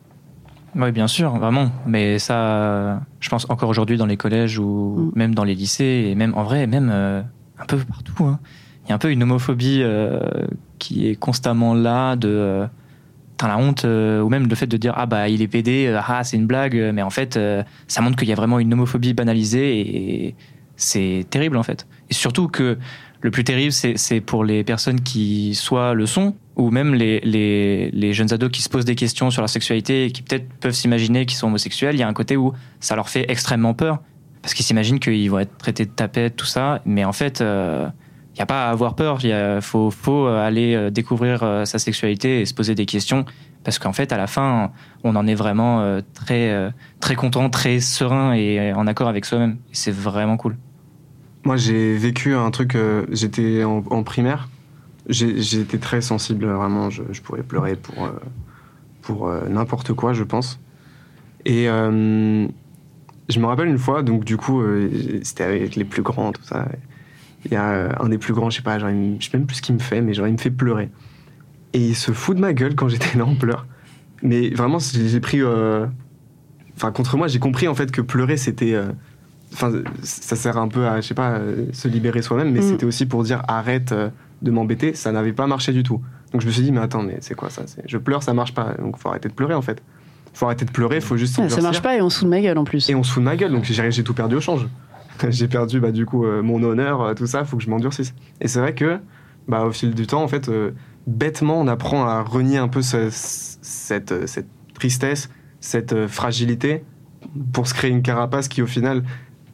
Oui, 0.75 0.91
bien 0.91 1.07
sûr, 1.07 1.29
vraiment. 1.37 1.69
Mais 1.85 2.17
ça, 2.17 3.01
je 3.19 3.29
pense 3.29 3.47
encore 3.49 3.69
aujourd'hui 3.69 3.97
dans 3.97 4.07
les 4.07 4.17
collèges 4.17 4.57
ou 4.57 5.11
Mm. 5.13 5.19
même 5.19 5.35
dans 5.35 5.43
les 5.43 5.53
lycées, 5.53 6.07
et 6.09 6.15
même 6.15 6.33
en 6.35 6.43
vrai, 6.43 6.65
même 6.65 6.89
un 6.89 7.65
peu 7.67 7.77
partout. 7.77 8.23
hein. 8.25 8.39
Il 8.85 8.89
y 8.89 8.91
a 8.91 8.95
un 8.95 8.99
peu 8.99 9.11
une 9.11 9.23
homophobie 9.23 9.79
euh, 9.81 10.19
qui 10.79 11.07
est 11.07 11.15
constamment 11.15 11.73
là 11.73 12.15
de. 12.15 12.27
euh, 12.29 12.67
la 13.41 13.57
honte, 13.57 13.83
euh, 13.83 14.21
ou 14.21 14.29
même 14.29 14.47
le 14.47 14.55
fait 14.55 14.67
de 14.67 14.77
dire 14.77 14.93
Ah 14.95 15.05
bah 15.05 15.27
il 15.27 15.41
est 15.41 15.49
pédé, 15.49 15.87
euh, 15.87 15.99
ah 16.07 16.23
c'est 16.23 16.37
une 16.37 16.47
blague, 16.47 16.75
mais 16.93 17.01
en 17.01 17.09
fait 17.09 17.37
ça 17.87 18.01
montre 18.01 18.15
qu'il 18.15 18.29
y 18.29 18.31
a 18.31 18.35
vraiment 18.35 18.57
une 18.57 18.71
homophobie 18.73 19.13
banalisée 19.13 19.81
et 19.81 20.35
c'est 20.77 21.25
terrible 21.29 21.57
en 21.57 21.63
fait. 21.63 21.85
Et 22.09 22.13
surtout 22.13 22.47
que 22.47 22.77
le 23.19 23.31
plus 23.31 23.43
terrible 23.43 23.73
c'est 23.73 24.21
pour 24.21 24.45
les 24.45 24.63
personnes 24.63 25.01
qui 25.01 25.55
soit 25.55 25.93
le 25.93 26.05
sont, 26.05 26.35
ou 26.55 26.71
même 26.71 26.93
les, 26.93 27.19
les, 27.21 27.91
les 27.91 28.13
jeunes 28.13 28.31
ados 28.33 28.49
qui 28.49 28.61
se 28.61 28.69
posent 28.69 28.85
des 28.85 28.95
questions 28.95 29.29
sur 29.29 29.41
leur 29.41 29.49
sexualité 29.49 30.05
et 30.05 30.11
qui 30.11 30.21
peut-être 30.21 30.47
peuvent 30.61 30.71
s'imaginer 30.73 31.25
qu'ils 31.25 31.37
sont 31.37 31.47
homosexuels, 31.47 31.95
il 31.95 31.99
y 31.99 32.03
a 32.03 32.07
un 32.07 32.13
côté 32.13 32.37
où 32.37 32.53
ça 32.79 32.95
leur 32.95 33.09
fait 33.09 33.25
extrêmement 33.29 33.73
peur 33.73 33.99
parce 34.41 34.53
qu'ils 34.53 34.65
s'imaginent 34.65 34.99
qu'ils 34.99 35.29
vont 35.29 35.39
être 35.39 35.57
traités 35.57 35.85
de 35.85 35.91
tapettes, 35.91 36.37
tout 36.37 36.45
ça. 36.45 36.81
Mais 36.85 37.03
en 37.03 37.13
fait, 37.13 37.43
il 38.33 38.37
n'y 38.37 38.41
a 38.41 38.45
pas 38.45 38.67
à 38.67 38.71
avoir 38.71 38.95
peur. 38.95 39.19
Il 39.23 39.59
faut, 39.61 39.91
faut 39.91 40.25
aller 40.27 40.73
euh, 40.75 40.89
découvrir 40.89 41.43
euh, 41.43 41.65
sa 41.65 41.79
sexualité 41.79 42.41
et 42.41 42.45
se 42.45 42.53
poser 42.53 42.75
des 42.75 42.85
questions 42.85 43.25
parce 43.63 43.79
qu'en 43.79 43.93
fait, 43.93 44.11
à 44.11 44.17
la 44.17 44.27
fin, 44.27 44.71
on 45.03 45.15
en 45.15 45.25
est 45.25 45.35
vraiment 45.35 45.81
euh, 45.81 46.01
très, 46.13 46.51
euh, 46.51 46.69
très 46.99 47.15
content, 47.15 47.49
très 47.49 47.79
serein 47.79 48.33
et 48.33 48.73
en 48.73 48.87
accord 48.87 49.07
avec 49.07 49.25
soi-même. 49.25 49.57
C'est 49.71 49.93
vraiment 49.93 50.37
cool. 50.37 50.57
Moi, 51.45 51.57
j'ai 51.57 51.95
vécu 51.97 52.35
un 52.35 52.51
truc. 52.51 52.75
euh, 52.75 53.05
J'étais 53.11 53.63
en, 53.63 54.03
primaire. 54.03 54.49
Été 55.09 55.79
très 55.79 56.01
sensible, 56.01 56.45
vraiment. 56.45 56.89
Je, 56.89 57.21
pourrais 57.21 57.43
pleurer 57.43 57.75
pour, 57.75 58.05
euh, 58.05 58.11
pour 59.01 59.27
euh, 59.27 59.47
n'importe 59.49 59.93
quoi, 59.93 60.13
je 60.13 60.23
pense. 60.23 60.59
Et 61.45 61.69
euh, 61.69 62.47
je 63.29 63.39
me 63.39 63.45
rappelle 63.45 63.67
une 63.67 63.77
fois, 63.77 64.03
donc 64.03 64.23
du 64.23 64.37
coup, 64.37 64.61
euh, 64.61 65.19
c'était 65.23 65.43
avec 65.43 65.75
les 65.75 65.83
plus 65.83 66.01
grands, 66.01 66.31
tout 66.31 66.43
ça. 66.43 66.65
Il 67.45 67.51
y 67.51 67.55
a 67.55 67.71
euh, 67.71 67.89
un 67.99 68.09
des 68.09 68.17
plus 68.17 68.33
grands, 68.33 68.49
je 68.49 68.57
sais 68.57 68.61
pas, 68.63 68.79
genre, 68.79 68.89
me- 68.89 69.19
je 69.19 69.29
sais 69.29 69.37
même 69.37 69.45
plus 69.47 69.57
ce 69.57 69.61
qu'il 69.61 69.75
me 69.75 69.79
fait, 69.79 70.01
mais 70.01 70.13
genre, 70.13 70.27
il 70.27 70.33
me 70.33 70.37
fait 70.37 70.49
pleurer. 70.51 70.89
Et 71.73 71.79
il 71.79 71.95
se 71.95 72.11
fout 72.11 72.35
de 72.35 72.41
ma 72.41 72.53
gueule 72.53 72.75
quand 72.75 72.87
j'étais 72.87 73.17
là 73.17 73.25
en 73.25 73.35
pleurs. 73.35 73.65
Mais 74.21 74.49
vraiment, 74.49 74.77
j'ai 74.79 75.19
pris. 75.19 75.41
euh, 75.41 75.85
Enfin, 76.75 76.91
contre 76.91 77.17
moi, 77.17 77.27
j'ai 77.27 77.39
compris 77.39 77.67
en 77.67 77.75
fait 77.75 77.91
que 77.91 78.01
pleurer, 78.01 78.37
c'était. 78.37 78.73
euh, 78.73 78.91
Enfin, 79.53 79.71
ça 80.01 80.35
sert 80.35 80.57
un 80.57 80.67
peu 80.67 80.87
à, 80.87 80.99
je 80.99 81.07
sais 81.07 81.13
pas, 81.13 81.39
se 81.73 81.87
libérer 81.87 82.23
soi-même, 82.23 82.51
mais 82.51 82.59
Mm. 82.61 82.63
c'était 82.63 82.85
aussi 82.87 83.05
pour 83.05 83.23
dire 83.23 83.43
arrête 83.47 83.93
de 84.41 84.49
m'embêter. 84.51 84.95
Ça 84.95 85.11
n'avait 85.11 85.33
pas 85.33 85.45
marché 85.45 85.71
du 85.73 85.83
tout. 85.83 86.01
Donc 86.31 86.41
je 86.41 86.47
me 86.47 86.51
suis 86.51 86.63
dit, 86.63 86.71
mais 86.71 86.79
attends, 86.79 87.03
mais 87.03 87.17
c'est 87.21 87.35
quoi 87.35 87.51
ça? 87.51 87.61
Je 87.85 87.97
pleure, 87.99 88.23
ça 88.23 88.33
marche 88.33 88.55
pas. 88.55 88.73
Donc 88.79 88.97
faut 88.97 89.09
arrêter 89.09 89.29
de 89.29 89.33
pleurer 89.35 89.53
en 89.53 89.61
fait. 89.61 89.83
Faut 90.33 90.47
arrêter 90.47 90.65
de 90.65 90.71
pleurer, 90.71 90.99
faut 91.01 91.17
juste 91.17 91.39
Ah, 91.39 91.47
ça 91.49 91.61
marche 91.61 91.83
pas 91.83 91.95
et 91.95 92.01
on 92.01 92.09
se 92.09 92.17
fout 92.19 92.25
de 92.25 92.31
ma 92.31 92.41
gueule 92.41 92.57
en 92.57 92.63
plus. 92.63 92.89
Et 92.89 92.95
on 92.95 93.03
se 93.03 93.11
fout 93.11 93.21
de 93.21 93.25
ma 93.25 93.35
gueule, 93.35 93.51
donc 93.51 93.63
j'ai 93.65 93.91
j'ai 93.91 94.03
tout 94.03 94.15
perdu 94.15 94.33
au 94.35 94.41
change. 94.41 94.67
j'ai 95.29 95.47
perdu 95.47 95.79
bah, 95.79 95.91
du 95.91 96.05
coup 96.05 96.25
euh, 96.25 96.41
mon 96.41 96.61
honneur, 96.63 97.01
euh, 97.01 97.13
tout 97.13 97.27
ça, 97.27 97.45
faut 97.45 97.57
que 97.57 97.63
je 97.63 97.69
m'endurcisse. 97.69 98.13
Et 98.41 98.47
c'est 98.47 98.59
vrai 98.59 98.73
que 98.73 98.99
bah, 99.47 99.65
au 99.65 99.71
fil 99.71 99.93
du 99.93 100.07
temps, 100.07 100.23
en 100.23 100.27
fait, 100.27 100.49
euh, 100.49 100.71
bêtement, 101.07 101.59
on 101.59 101.67
apprend 101.67 102.05
à 102.05 102.21
renier 102.21 102.57
un 102.57 102.67
peu 102.67 102.81
ce- 102.81 103.09
cette, 103.11 104.27
cette 104.27 104.47
tristesse, 104.73 105.29
cette 105.59 106.07
fragilité, 106.07 106.83
pour 107.53 107.67
se 107.67 107.73
créer 107.73 107.91
une 107.91 108.01
carapace 108.01 108.47
qui 108.47 108.61
au 108.61 108.67
final 108.67 109.03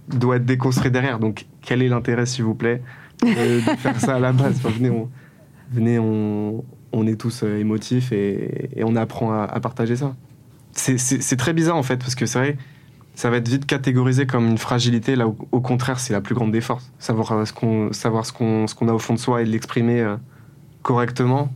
doit 0.08 0.38
être 0.38 0.46
déconstruite 0.46 0.94
derrière. 0.94 1.20
Donc 1.20 1.46
quel 1.62 1.82
est 1.82 1.88
l'intérêt, 1.88 2.26
s'il 2.26 2.44
vous 2.44 2.56
plaît, 2.56 2.82
de, 3.22 3.60
faire 3.78 4.00
ça 4.00 4.16
à 4.16 4.20
la 4.20 4.32
base? 4.32 4.60
Venez, 4.62 4.90
on, 4.90 5.10
venez 5.72 6.00
on, 6.00 7.08
est 7.08 7.20
tous 7.20 7.44
émotifs 7.44 8.12
et, 8.12 8.70
on 8.84 8.96
apprend 8.96 9.34
à, 9.34 9.60
partager 9.60 9.96
ça. 9.96 10.16
C'est 10.72 11.36
très 11.38 11.54
bizarre 11.54 11.76
en 11.76 11.84
fait, 11.84 11.98
parce 11.98 12.16
que 12.16 12.26
c'est 12.26 12.40
vrai, 12.40 12.58
ça 13.20 13.30
va 13.30 13.36
être 13.36 13.50
vite 13.50 13.66
catégorisé 13.66 14.26
comme 14.26 14.48
une 14.48 14.58
fragilité, 14.58 15.18
là 15.18 15.28
où 15.28 15.36
au 15.52 15.60
contraire 15.60 16.00
c'est 16.00 16.14
la 16.14 16.22
plus 16.22 16.36
grande 16.36 16.54
des 16.54 16.62
forces. 16.62 16.90
Savoir 17.00 17.34
euh, 17.34 17.44
ce 17.44 17.52
qu'on 17.52 17.92
savoir 17.92 18.26
ce 18.26 18.32
qu'on 18.32 18.66
ce 18.66 18.74
qu'on 18.74 18.88
a 18.88 18.94
au 18.94 19.00
fond 19.00 19.14
de 19.14 19.20
soi 19.20 19.42
et 19.42 19.46
l'exprimer 19.46 20.00
euh, 20.00 20.16
correctement, 20.84 21.52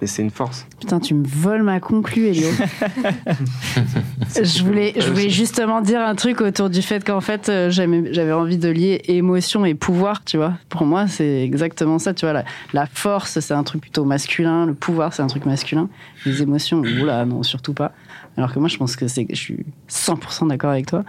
et 0.00 0.06
c'est 0.06 0.22
une 0.22 0.30
force. 0.30 0.64
Putain, 0.78 1.00
tu 1.00 1.14
me 1.14 1.26
voles 1.26 1.64
ma 1.64 1.80
conclue, 1.80 2.26
Elio. 2.26 2.46
je, 4.44 4.62
voulais, 4.62 4.94
je 4.96 5.08
voulais 5.08 5.28
justement 5.28 5.80
dire 5.80 6.00
un 6.00 6.14
truc 6.14 6.40
autour 6.40 6.70
du 6.70 6.82
fait 6.82 7.04
qu'en 7.04 7.20
fait, 7.20 7.48
euh, 7.48 7.70
j'avais 7.70 8.32
envie 8.32 8.58
de 8.58 8.68
lier 8.68 9.02
émotion 9.06 9.64
et 9.64 9.74
pouvoir, 9.74 10.24
tu 10.24 10.36
vois. 10.36 10.54
Pour 10.68 10.86
moi, 10.86 11.08
c'est 11.08 11.42
exactement 11.42 11.98
ça, 11.98 12.14
tu 12.14 12.26
vois. 12.26 12.32
La, 12.32 12.44
la 12.72 12.86
force, 12.86 13.40
c'est 13.40 13.54
un 13.54 13.62
truc 13.64 13.80
plutôt 13.80 14.04
masculin. 14.04 14.66
Le 14.66 14.74
pouvoir, 14.74 15.14
c'est 15.14 15.22
un 15.22 15.28
truc 15.28 15.46
masculin. 15.46 15.88
Les 16.26 16.42
émotions, 16.42 16.80
oula, 16.80 17.24
non, 17.24 17.42
surtout 17.42 17.74
pas. 17.74 17.92
Alors 18.36 18.52
que 18.52 18.58
moi, 18.58 18.68
je 18.68 18.76
pense 18.78 18.96
que 18.96 19.08
c'est, 19.08 19.26
je 19.30 19.34
suis 19.36 19.66
100% 19.88 20.48
d'accord 20.48 20.70
avec 20.70 20.86
toi. 20.86 21.04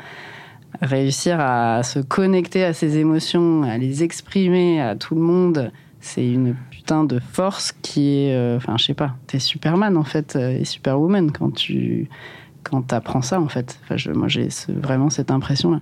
Réussir 0.81 1.39
à 1.39 1.83
se 1.83 1.99
connecter 1.99 2.63
à 2.63 2.73
ses 2.73 2.97
émotions, 2.97 3.63
à 3.63 3.77
les 3.77 4.03
exprimer 4.03 4.81
à 4.81 4.95
tout 4.95 5.13
le 5.15 5.21
monde, 5.21 5.71
c'est 6.01 6.27
une 6.27 6.55
putain 6.71 7.03
de 7.03 7.19
force 7.19 7.71
qui 7.83 8.17
est. 8.25 8.35
euh, 8.35 8.57
Enfin, 8.57 8.75
je 8.77 8.85
sais 8.85 8.93
pas, 8.95 9.15
t'es 9.27 9.39
Superman 9.39 9.95
en 9.97 10.03
fait, 10.03 10.35
euh, 10.35 10.57
et 10.57 10.65
Superwoman 10.65 11.31
quand 11.31 11.51
tu 11.53 12.09
quand 12.63 12.81
t'apprends 12.81 13.21
ça 13.21 13.39
en 13.39 13.47
fait. 13.47 13.79
Moi, 14.15 14.27
j'ai 14.27 14.47
vraiment 14.69 15.09
cette 15.09 15.29
impression-là. 15.31 15.79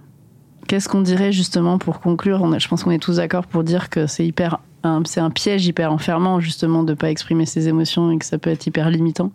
Qu'est-ce 0.68 0.89
qu'on 0.89 1.02
dirait 1.02 1.32
justement 1.32 1.78
pour 1.78 2.00
conclure? 2.02 2.46
Je 2.60 2.68
pense 2.68 2.84
qu'on 2.84 2.92
est 2.92 3.02
tous 3.02 3.16
d'accord 3.18 3.48
pour 3.48 3.64
dire 3.64 3.89
que 3.89 4.08
c'est 4.08 4.26
hyper. 4.26 4.60
un- 4.84 5.04
C'est 5.06 5.20
un 5.22 5.30
piège 5.32 5.66
hyper 5.68 5.92
enfermant 5.94 6.39
justement 6.39 6.84
de 6.84 6.94
pas 6.94 7.10
exprimer 7.12 7.46
ses 7.46 7.68
émotions 7.68 8.12
et 8.12 8.18
que 8.18 8.26
ça 8.26 8.38
peut 8.38 8.50
être 8.50 8.66
hyper 8.68 8.89
limitant. 8.89 9.32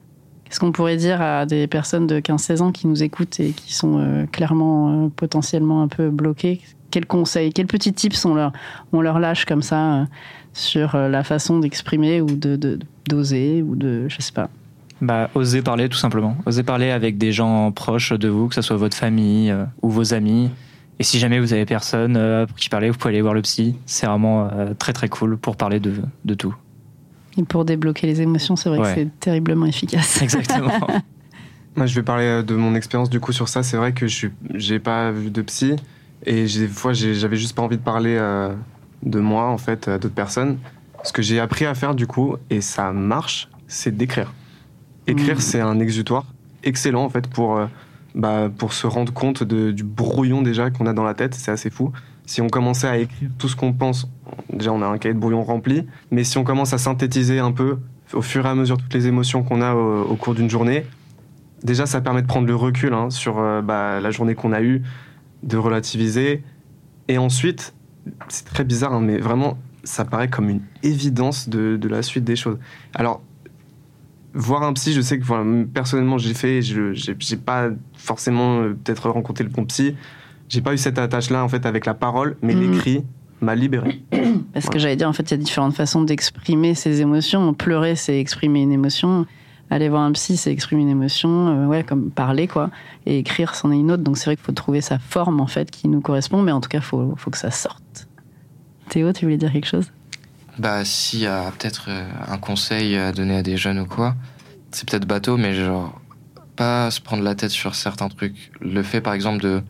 Qu'est-ce 0.47 0.61
qu'on 0.61 0.71
pourrait 0.71 0.97
dire 0.97 1.21
à 1.21 1.45
des 1.45 1.67
personnes 1.67 2.07
de 2.07 2.21
15-16 2.21 2.63
ans 2.63 2.71
qui 2.71 2.87
nous 2.87 3.03
écoutent 3.03 3.41
et 3.41 3.51
qui 3.51 3.75
sont 3.75 3.99
euh, 3.99 4.27
clairement 4.27 5.07
euh, 5.07 5.09
potentiellement 5.09 5.83
un 5.83 5.89
peu 5.89 6.09
bloquées? 6.09 6.61
Quels 6.93 7.07
conseils, 7.07 7.53
quels 7.53 7.67
petits 7.67 7.93
tips 7.93 8.25
on 8.25 8.35
leur, 8.35 8.53
on 8.93 9.01
leur 9.01 9.19
lâche 9.19 9.45
comme 9.45 9.63
ça 9.63 9.95
euh, 9.95 10.05
sur 10.53 10.97
la 10.97 11.25
façon 11.25 11.59
d'exprimer 11.59 12.21
ou 12.21 12.27
de 12.27 12.79
d'oser 13.09 13.63
ou 13.63 13.75
de 13.75 14.09
je 14.09 14.23
sais 14.23 14.33
pas? 14.33 14.49
Bah, 15.01 15.31
osez 15.35 15.63
parler 15.63 15.89
tout 15.89 15.99
simplement. 15.99 16.37
Osez 16.47 16.63
parler 16.63 16.91
avec 16.91 17.19
des 17.19 17.33
gens 17.33 17.73
proches 17.73 18.13
de 18.13 18.29
vous, 18.29 18.47
que 18.47 18.55
ce 18.55 18.63
soit 18.63 18.77
votre 18.77 18.97
famille 18.97 19.55
ou 19.83 19.91
vos 19.91 20.15
amis. 20.15 20.51
Et 20.99 21.03
si 21.03 21.19
jamais 21.19 21.41
vous 21.41 21.53
avez 21.53 21.67
personne 21.67 22.47
pour 22.47 22.57
qui 22.57 22.69
parler, 22.69 22.89
vous 22.89 22.97
pouvez 22.97 23.13
aller 23.13 23.21
voir 23.21 23.35
le 23.35 23.43
psy. 23.43 23.77
C'est 23.85 24.07
vraiment 24.07 24.49
très 24.79 24.95
très 24.95 25.09
cool 25.09 25.37
pour 25.37 25.57
parler 25.57 25.81
de, 25.81 25.93
de 26.25 26.35
tout. 26.35 26.55
Et 27.39 27.43
pour 27.45 27.65
débloquer 27.65 28.07
les 28.07 28.21
émotions, 28.23 28.57
c'est 28.57 28.69
vrai 28.69 28.79
Ouais. 28.79 28.95
que 28.95 29.01
c'est 29.01 29.21
terriblement 29.21 29.67
efficace. 29.67 30.21
Exactement. 30.23 30.73
Moi, 31.77 31.87
je 31.87 31.95
vais 31.95 32.03
parler 32.03 32.25
euh, 32.25 32.43
de 32.43 32.55
mon 32.55 32.75
expérience 32.75 33.11
du 33.11 33.21
coup 33.21 33.33
sur 33.33 33.49
ça. 33.49 33.63
C'est 33.63 33.77
vrai 33.77 33.93
que 33.93 34.07
je 34.07 34.29
j'ai 34.55 34.79
pas 34.79 35.11
vu 35.11 35.31
de 35.31 35.43
psy 35.43 35.77
et 36.25 36.45
des 36.47 36.69
fois 36.69 36.93
j'avais 36.95 37.37
juste 37.37 37.55
pas 37.55 37.63
envie 37.63 37.77
de 37.77 37.83
parler 37.83 38.17
euh, 38.19 38.55
de 39.03 39.21
moi 39.21 39.45
en 39.51 39.59
fait 39.59 39.87
à 39.89 39.99
d'autres 39.99 40.15
personnes. 40.15 40.59
Ce 41.03 41.13
que 41.13 41.21
j'ai 41.23 41.39
appris 41.39 41.67
à 41.67 41.75
faire 41.75 41.95
du 41.95 42.07
coup 42.07 42.37
et 42.49 42.61
ça 42.63 42.93
marche, 42.93 43.49
c'est 43.69 43.95
d'écrire. 43.97 44.33
Écrire, 45.07 45.35
Mhm. 45.35 45.41
c'est 45.41 45.61
un 45.61 45.79
exutoire 45.79 46.25
excellent 46.65 47.05
en 47.05 47.11
fait 47.11 47.27
pour 47.29 47.59
euh, 47.59 47.67
bah, 48.15 48.49
pour 48.57 48.73
se 48.73 48.87
rendre 48.87 49.13
compte 49.13 49.43
de- 49.43 49.71
du 49.71 49.85
brouillon 49.85 50.41
déjà 50.41 50.71
qu'on 50.71 50.87
a 50.87 50.95
dans 50.95 51.05
la 51.05 51.13
tête. 51.15 51.35
C'est 51.35 51.51
assez 51.51 51.69
fou. 51.69 51.93
Si 52.27 52.43
on 52.43 52.49
commençait 52.49 52.89
à 52.89 52.99
écrire 52.99 53.31
tout 53.39 53.49
ce 53.49 53.57
qu'on 53.57 53.73
pense, 53.73 54.09
déjà 54.53 54.73
on 54.73 54.83
a 54.83 54.87
un 54.87 54.99
cahier 54.99 55.15
de 55.15 55.21
brouillon 55.21 55.45
rempli. 55.45 55.87
Mais 56.11 56.25
si 56.25 56.39
on 56.39 56.45
commence 56.45 56.73
à 56.73 56.79
synthétiser 56.79 57.39
un 57.39 57.53
peu 57.53 57.79
au 58.13 58.23
fur 58.23 58.47
et 58.47 58.49
à 58.49 58.55
mesure 58.55 58.77
toutes 58.77 58.95
les 58.95 59.07
émotions 59.07 59.43
qu'on 59.43 59.61
a 59.63 59.75
au- 59.75 60.17
cours 60.17 60.35
d'une 60.35 60.51
journée, 60.51 60.85
déjà, 61.63 61.87
ça 61.87 62.01
permet 62.01 62.23
de 62.23 62.27
prendre 62.27 62.47
le 62.47 62.55
recul 62.55 62.93
hein, 62.95 63.11
sur 63.11 63.39
euh, 63.39 63.63
bah, 63.63 64.01
la 64.01 64.11
journée 64.11 64.35
qu'on 64.35 64.53
a 64.53 64.61
eue, 64.61 64.83
de 65.43 65.57
relativiser. 65.57 66.43
Et 67.09 67.19
ensuite, 67.19 67.75
c'est 68.29 68.45
très 68.45 68.65
bizarre, 68.65 68.93
hein, 68.93 69.01
mais 69.01 69.19
vraiment, 69.19 69.59
ça 69.85 70.05
paraît 70.05 70.29
comme 70.29 70.49
une 70.49 70.63
évidence 70.83 71.49
de, 71.49 71.79
la 71.89 72.03
suite 72.03 72.25
des 72.25 72.37
choses. 72.37 72.59
Alors, 72.95 73.23
voir 74.35 74.65
un 74.65 74.73
psy, 74.73 74.93
je 74.93 75.01
sais 75.01 75.19
que 75.19 75.65
personnellement, 75.65 76.19
j'ai 76.19 76.35
fait, 76.35 76.61
je 76.63 76.93
j'ai 76.93 77.37
pas 77.37 77.69
forcément 77.95 78.61
euh, 78.61 78.77
peut-être 78.85 79.09
rencontré 79.11 79.45
le 79.45 79.51
bon 79.51 79.65
psy. 79.65 79.95
J'ai 80.49 80.61
pas 80.61 80.73
eu 80.75 80.79
cette 80.79 80.99
attache-là, 80.99 81.43
en 81.45 81.49
fait, 81.49 81.67
avec 81.67 81.87
la 81.87 81.95
parole, 81.95 82.37
mais 82.43 82.55
Mhm. 82.55 82.61
l'écrit 82.73 83.05
m'a 83.41 83.55
libéré. 83.55 84.03
Parce 84.55 84.69
que 84.69 84.79
j'allais 84.79 84.97
dire, 84.97 85.09
en 85.09 85.13
fait, 85.13 85.25
il 85.31 85.33
y 85.33 85.35
a 85.35 85.37
différentes 85.39 85.75
façons 85.75 86.03
d'exprimer 86.03 86.75
ses 86.75 87.01
émotions. 87.01 87.53
Pleurer, 87.55 87.97
c'est 87.97 88.19
exprimer 88.21 88.63
une 88.63 88.73
émotion. 88.73 89.27
Aller 89.69 89.89
voir 89.89 90.03
un 90.03 90.13
psy, 90.13 90.37
c'est 90.37 90.53
exprimer 90.53 90.83
une 90.83 90.89
émotion. 90.89 91.49
Euh, 91.49 91.67
ouais, 91.67 91.83
comme 91.83 92.11
parler, 92.11 92.47
quoi. 92.47 92.71
Et 93.05 93.19
écrire, 93.19 93.55
c'en 93.57 93.73
est 93.73 93.77
une 93.79 93.91
autre. 93.91 94.03
Donc 94.05 94.17
c'est 94.17 94.27
vrai 94.27 94.37
qu'il 94.37 94.45
faut 94.45 94.53
trouver 94.53 94.81
sa 94.81 94.99
forme, 95.01 95.41
en 95.41 95.47
fait, 95.49 95.71
qui 95.71 95.89
nous 95.89 96.01
correspond. 96.01 96.41
Mais 96.43 96.53
en 96.53 96.61
tout 96.61 96.69
cas, 96.69 96.79
il 96.79 96.85
faut, 96.85 97.15
faut 97.17 97.31
que 97.31 97.39
ça 97.39 97.51
sorte. 97.51 98.07
Théo, 98.89 99.13
tu 99.13 99.25
voulais 99.25 99.37
dire 99.37 99.53
quelque 99.53 99.67
chose? 99.67 99.91
Bah, 100.59 100.85
s'il 100.85 101.19
y 101.21 101.27
a 101.27 101.51
peut-être 101.59 101.87
euh, 101.89 102.09
un 102.29 102.39
conseil 102.39 102.97
à 102.97 103.11
donner 103.13 103.37
à 103.39 103.43
des 103.43 103.57
jeunes 103.57 103.81
ou 103.81 103.87
quoi, 103.87 104.15
c'est 104.71 104.89
peut-être 104.89 105.05
bateau, 105.07 105.37
mais 105.37 105.53
genre, 105.55 106.01
pas 106.55 106.91
se 106.93 107.01
prendre 107.01 107.23
la 107.25 107.35
tête 107.35 107.51
sur 107.51 107.75
certains 107.75 108.09
trucs. 108.09 108.53
Le 108.61 108.83
fait, 108.83 109.01
par 109.01 109.13
exemple, 109.15 109.43
de 109.43 109.63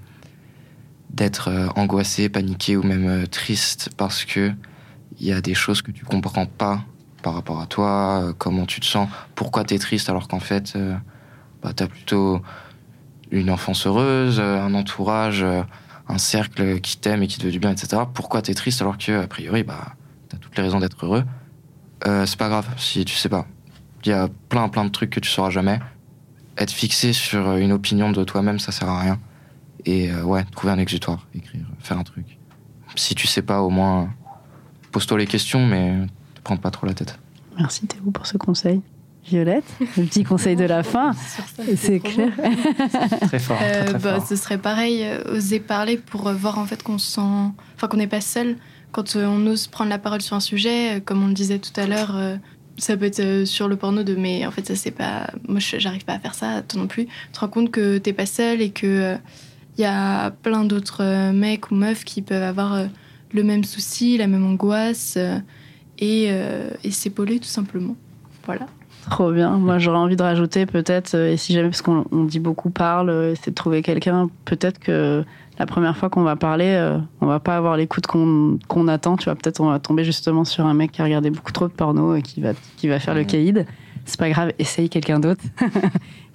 d'être 1.11 1.48
euh, 1.48 1.68
angoissé, 1.76 2.28
paniqué 2.28 2.76
ou 2.76 2.82
même 2.82 3.09
euh, 3.09 3.26
triste 3.26 3.90
parce 3.96 4.24
que 4.24 4.52
il 5.18 5.26
y 5.26 5.32
a 5.32 5.40
des 5.40 5.54
choses 5.54 5.80
que 5.80 5.90
tu 5.90 6.04
comprends 6.04 6.46
pas 6.46 6.80
par 7.22 7.34
rapport 7.34 7.61
à 7.61 7.66
toi, 7.66 8.22
euh, 8.22 8.32
comment 8.36 8.66
tu 8.66 8.80
te 8.80 8.86
sens, 8.86 9.09
pourquoi 9.34 9.64
tu 9.64 9.74
es 9.74 9.78
triste 9.78 10.11
alors 10.11 10.28
qu'en 10.28 10.40
fait, 10.40 10.76
bah, 11.62 11.72
tu 11.74 11.82
as 11.82 11.86
plutôt 11.86 12.42
une 13.30 13.50
enfance 13.50 13.86
heureuse, 13.86 14.40
un 14.40 14.74
entourage, 14.74 15.44
un 16.09 16.18
cercle 16.18 16.80
qui 16.80 16.98
t'aime 16.98 17.22
et 17.22 17.26
qui 17.26 17.38
te 17.38 17.44
veut 17.44 17.50
du 17.50 17.59
bien, 17.59 17.72
etc. 17.72 18.02
Pourquoi 18.12 18.42
tu 18.42 18.50
es 18.50 18.54
triste 18.54 18.82
alors 18.82 18.98
que, 18.98 19.22
a 19.22 19.26
priori, 19.26 19.62
bah, 19.62 19.94
t'as 20.28 20.36
toutes 20.36 20.57
les 20.57 20.62
raisons 20.62 20.78
d'être 20.78 21.04
heureux? 21.04 21.24
Euh, 22.07 22.26
c'est 22.26 22.38
pas 22.38 22.48
grave 22.48 22.68
si 22.76 23.04
tu 23.04 23.14
sais 23.14 23.28
pas. 23.28 23.46
Il 24.04 24.11
y 24.11 24.12
a 24.12 24.28
plein 24.48 24.68
plein 24.68 24.84
de 24.84 24.90
trucs 24.90 25.11
que 25.11 25.20
tu 25.20 25.30
sauras 25.30 25.50
jamais. 25.50 25.80
Être 26.59 26.70
fixé 26.70 27.12
sur 27.12 27.57
une 27.57 27.72
opinion 27.72 28.12
de 28.12 28.22
toi-même, 28.24 28.59
ça 28.59 28.72
sert 28.72 28.88
à 28.88 29.00
rien. 29.00 29.18
Et 29.87 30.11
euh, 30.11 30.22
ouais, 30.24 30.45
trouver 30.53 30.72
un 30.72 30.78
exutoire, 30.78 31.26
écrire, 31.34 31.64
faire 31.78 31.99
un 31.99 32.03
truc. 32.05 32.39
Si 32.97 33.14
tu 33.14 33.26
sais 33.26 33.43
pas, 33.43 33.62
au 33.62 33.70
moins, 33.70 34.11
pose-toi 34.93 35.18
les 35.18 35.26
questions, 35.26 35.64
mais 35.66 36.07
te 36.34 36.41
prends 36.43 36.57
pas 36.57 36.70
trop 36.70 36.87
la 36.87 36.95
tête. 36.95 37.18
Merci 37.59 37.87
Théo 37.87 38.11
pour 38.11 38.26
ce 38.26 38.37
conseil. 38.37 38.80
Violette, 39.28 39.64
le 39.97 40.05
petit 40.05 40.22
conseil 40.22 40.55
de 40.55 40.64
la 40.64 40.82
fin. 40.84 41.12
C'est 41.76 41.99
clair. 42.01 42.30
très 43.22 43.39
fort. 43.41 43.59
Euh, 43.61 43.82
très, 43.82 43.93
très 43.95 43.99
bah, 43.99 44.14
fort. 44.18 44.26
ce 44.28 44.37
serait 44.37 44.59
pareil, 44.59 45.03
euh, 45.03 45.37
oser 45.37 45.59
parler 45.59 45.97
pour 45.97 46.30
voir 46.32 46.59
en 46.59 46.64
fait 46.66 46.82
qu'on 46.82 46.99
se 46.99 47.12
sent, 47.14 47.20
enfin 47.74 47.89
qu'on 47.89 47.97
n'est 47.97 48.07
pas 48.07 48.20
seul 48.20 48.57
quand 48.93 49.16
on 49.16 49.45
ose 49.49 49.66
prendre 49.66 49.91
la 49.91 49.99
parole 49.99 50.22
sur 50.22 50.37
un 50.37 50.41
sujet, 50.41 51.03
comme 51.05 51.22
on 51.24 51.26
le 51.28 51.34
disait 51.34 51.59
tout 51.59 51.78
à 51.78 51.87
l'heure. 51.87 52.16
ça 52.78 52.97
peut 52.97 53.07
être 53.07 53.45
sur 53.47 53.66
le 53.68 53.76
porno 53.76 54.03
de 54.05 54.14
mais 54.14 54.47
en 54.47 54.51
fait 54.53 54.66
ça 54.66 54.76
c'est 54.76 54.91
pas 54.91 55.28
moi 55.49 55.59
je- 55.61 55.78
j'arrive 55.78 56.05
pas 56.05 56.12
à 56.14 56.18
faire 56.18 56.34
ça 56.34 56.62
toi 56.62 56.78
non 56.80 56.87
plus 56.87 57.07
tu 57.07 57.12
te 57.32 57.41
rends 57.41 57.49
compte 57.49 57.70
que 57.70 57.97
t'es 57.99 58.12
pas 58.12 58.26
seul 58.26 58.61
et 58.61 58.70
que 58.70 59.16
il 59.78 59.82
y 59.82 59.84
a 59.84 60.30
plein 60.30 60.64
d'autres 60.64 61.02
euh, 61.02 61.32
mecs 61.32 61.70
ou 61.70 61.74
meufs 61.74 62.04
qui 62.04 62.22
peuvent 62.22 62.42
avoir 62.42 62.74
euh, 62.74 62.86
le 63.32 63.42
même 63.42 63.64
souci 63.64 64.16
la 64.16 64.26
même 64.26 64.44
angoisse 64.44 65.14
euh, 65.16 65.38
et, 65.98 66.28
euh, 66.30 66.70
et 66.84 66.90
s'épauler 66.90 67.38
tout 67.38 67.48
simplement 67.48 67.96
voilà 68.44 68.66
Trop 69.08 69.30
bien. 69.30 69.52
Moi, 69.52 69.78
j'aurais 69.78 69.98
envie 69.98 70.16
de 70.16 70.22
rajouter 70.24 70.66
peut-être, 70.66 71.14
et 71.14 71.36
si 71.36 71.52
jamais, 71.52 71.68
parce 71.68 71.80
qu'on 71.80 72.06
on 72.10 72.24
dit 72.24 72.40
beaucoup 72.40 72.70
parle, 72.70 73.34
c'est 73.40 73.50
de 73.50 73.54
trouver 73.54 73.80
quelqu'un, 73.80 74.28
peut-être 74.44 74.80
que 74.80 75.24
la 75.58 75.66
première 75.66 75.96
fois 75.96 76.10
qu'on 76.10 76.22
va 76.22 76.36
parler, 76.36 76.74
euh, 76.76 76.98
on 77.20 77.26
va 77.26 77.40
pas 77.40 77.56
avoir 77.56 77.76
l'écoute 77.76 78.06
qu'on 78.06 78.58
qu'on 78.68 78.88
attend. 78.88 79.16
Tu 79.16 79.24
vois, 79.24 79.34
peut-être 79.34 79.60
on 79.60 79.70
va 79.70 79.78
tomber 79.78 80.04
justement 80.04 80.44
sur 80.44 80.66
un 80.66 80.74
mec 80.74 80.92
qui 80.92 81.00
a 81.00 81.04
regardé 81.04 81.30
beaucoup 81.30 81.52
trop 81.52 81.68
de 81.68 81.72
porno 81.72 82.14
et 82.14 82.22
qui 82.22 82.40
va, 82.40 82.52
qui 82.76 82.88
va 82.88 82.98
faire 82.98 83.14
le 83.14 83.24
caïd. 83.24 83.66
C'est 84.07 84.18
pas 84.18 84.30
grave, 84.30 84.52
essaye 84.59 84.88
quelqu'un 84.88 85.20
d'autre. 85.20 85.42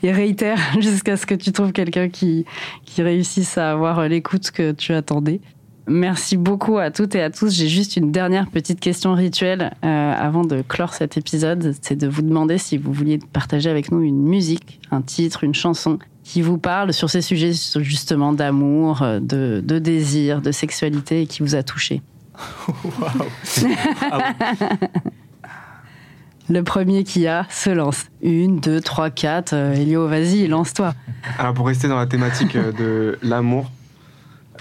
et 0.04 0.12
réitère 0.12 0.60
jusqu'à 0.80 1.18
ce 1.18 1.26
que 1.26 1.36
tu 1.36 1.52
trouves 1.52 1.72
quelqu'un 1.72 2.10
qui, 2.10 2.46
qui 2.86 3.02
réussisse 3.02 3.58
à 3.58 3.72
avoir 3.72 4.08
l'écoute 4.08 4.52
que 4.52 4.74
tu 4.74 4.94
attendais. 4.94 5.42
Merci 5.88 6.38
beaucoup 6.38 6.78
à 6.78 6.92
toutes 6.92 7.16
et 7.16 7.22
à 7.22 7.32
tous. 7.32 7.56
J'ai 7.56 7.68
juste 7.68 7.98
une 7.98 8.12
dernière 8.12 8.50
petite 8.50 8.80
question 8.80 9.14
rituelle 9.14 9.74
euh, 9.84 10.14
avant 10.14 10.44
de 10.44 10.62
clore 10.62 10.94
cet 10.94 11.18
épisode. 11.18 11.74
C'est 11.82 11.96
de 11.96 12.08
vous 12.08 12.22
demander 12.22 12.60
si 12.60 12.78
vous 12.78 12.94
vouliez 12.94 13.20
partager 13.34 13.70
avec 13.70 13.92
nous 13.92 14.02
une 14.02 14.22
musique, 14.22 14.80
un 14.92 15.02
titre, 15.02 15.44
une 15.44 15.56
chanson 15.56 15.98
qui 16.24 16.42
vous 16.42 16.60
parle 16.60 16.94
sur 16.94 17.10
ces 17.10 17.22
sujets 17.22 17.52
justement 17.80 18.32
d'amour, 18.32 19.02
euh, 19.02 19.20
de, 19.20 19.62
de 19.66 19.80
désir, 19.80 20.42
de 20.42 20.52
sexualité 20.52 21.24
et 21.24 21.28
qui 21.28 21.42
vous 21.42 21.56
a 21.56 21.64
touché. 21.64 22.02
Le 26.50 26.64
premier 26.64 27.04
qui 27.04 27.28
a 27.28 27.46
se 27.50 27.70
lance. 27.70 28.08
Une, 28.22 28.60
deux, 28.60 28.82
trois, 28.82 29.10
quatre. 29.10 29.54
Euh, 29.54 29.74
Elio, 29.74 30.08
vas-y, 30.08 30.48
lance-toi. 30.48 30.94
Alors 31.38 31.54
pour 31.54 31.68
rester 31.68 31.88
dans 31.88 31.98
la 31.98 32.08
thématique 32.08 32.56
euh, 32.56 32.72
de 32.72 33.20
l'amour, 33.22 33.72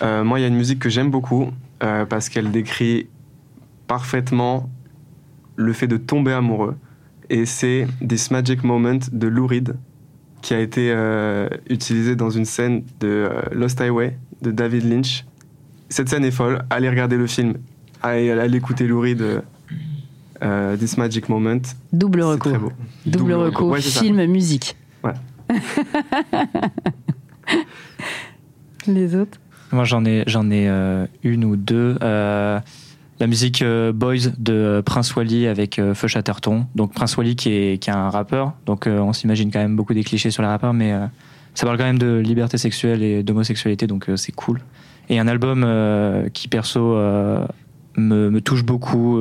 euh, 0.02 0.22
moi 0.24 0.38
il 0.38 0.42
y 0.42 0.44
a 0.44 0.48
une 0.48 0.56
musique 0.56 0.78
que 0.78 0.88
j'aime 0.88 1.10
beaucoup 1.10 1.50
parce 2.10 2.28
qu'elle 2.28 2.50
décrit 2.50 3.08
parfaitement 3.86 4.68
le 5.56 5.72
fait 5.72 5.86
de 5.86 5.96
tomber 5.96 6.32
amoureux. 6.32 6.76
Et 7.30 7.46
c'est 7.46 7.86
This 8.06 8.30
Magic 8.30 8.64
Moment 8.64 8.98
de 9.10 9.26
Lou 9.28 9.46
Reed 9.46 9.76
qui 10.42 10.52
a 10.52 10.60
été 10.60 10.94
utilisé 11.70 12.16
dans 12.16 12.28
une 12.28 12.44
scène 12.44 12.82
de 13.00 13.30
Lost 13.52 13.80
Highway 13.80 14.18
de 14.42 14.50
David 14.50 14.84
Lynch. 14.84 15.24
Cette 15.88 16.10
scène 16.10 16.26
est 16.26 16.30
folle, 16.30 16.66
allez 16.68 16.90
regarder 16.90 17.16
le 17.16 17.26
film, 17.26 17.54
allez, 18.02 18.30
allez 18.30 18.58
écouter 18.58 18.86
Lou 18.86 19.00
Reed. 19.00 19.42
Euh, 20.42 20.76
This 20.76 20.96
Magic 20.96 21.28
Moment. 21.28 21.60
Double 21.92 22.20
C'est 22.20 22.26
recours. 22.26 22.50
très 22.52 22.58
beau. 22.58 22.72
Double, 23.06 23.18
Double 23.18 23.32
recours, 23.34 23.68
ouais, 23.68 23.80
c'est 23.80 23.90
ça. 23.90 24.00
film, 24.00 24.24
musique. 24.26 24.76
Ouais. 25.04 25.12
Les 28.86 29.14
autres 29.14 29.38
Moi, 29.72 29.84
j'en 29.84 30.04
ai, 30.04 30.24
j'en 30.26 30.50
ai 30.50 30.68
euh, 30.68 31.06
une 31.22 31.44
ou 31.44 31.56
deux. 31.56 31.96
Euh, 32.02 32.58
la 33.18 33.26
musique 33.26 33.60
euh, 33.62 33.92
Boys 33.92 34.30
de 34.38 34.82
Prince 34.84 35.14
Wally 35.14 35.46
avec 35.46 35.78
euh, 35.78 35.94
Feu 35.94 36.08
Chatterton. 36.08 36.66
Donc 36.74 36.94
Prince 36.94 37.16
Wally 37.16 37.36
qui 37.36 37.50
est, 37.50 37.78
qui 37.82 37.90
est 37.90 37.92
un 37.92 38.08
rappeur. 38.08 38.54
Donc 38.66 38.86
euh, 38.86 38.98
on 39.00 39.12
s'imagine 39.12 39.50
quand 39.50 39.58
même 39.58 39.76
beaucoup 39.76 39.92
des 39.94 40.04
clichés 40.04 40.30
sur 40.30 40.42
les 40.42 40.48
rappeurs, 40.48 40.72
mais 40.72 40.92
euh, 40.92 41.06
ça 41.54 41.66
parle 41.66 41.76
quand 41.76 41.84
même 41.84 41.98
de 41.98 42.16
liberté 42.18 42.56
sexuelle 42.56 43.02
et 43.02 43.22
d'homosexualité, 43.22 43.86
donc 43.86 44.08
euh, 44.08 44.16
c'est 44.16 44.32
cool. 44.32 44.60
Et 45.10 45.18
un 45.18 45.28
album 45.28 45.64
euh, 45.66 46.28
qui 46.30 46.48
perso 46.48 46.94
euh, 46.94 47.44
me, 47.96 48.30
me 48.30 48.40
touche 48.40 48.64
beaucoup. 48.64 49.18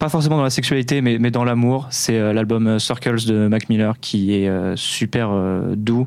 Pas 0.00 0.08
forcément 0.08 0.36
dans 0.38 0.42
la 0.42 0.50
sexualité, 0.50 1.00
mais, 1.02 1.18
mais 1.20 1.30
dans 1.30 1.44
l'amour. 1.44 1.86
C'est 1.90 2.18
euh, 2.18 2.32
l'album 2.32 2.66
euh, 2.66 2.78
Circles 2.80 3.24
de 3.26 3.46
Mac 3.46 3.68
Miller 3.68 3.94
qui 4.00 4.34
est 4.34 4.48
euh, 4.48 4.74
super 4.74 5.30
euh, 5.30 5.74
doux 5.76 6.04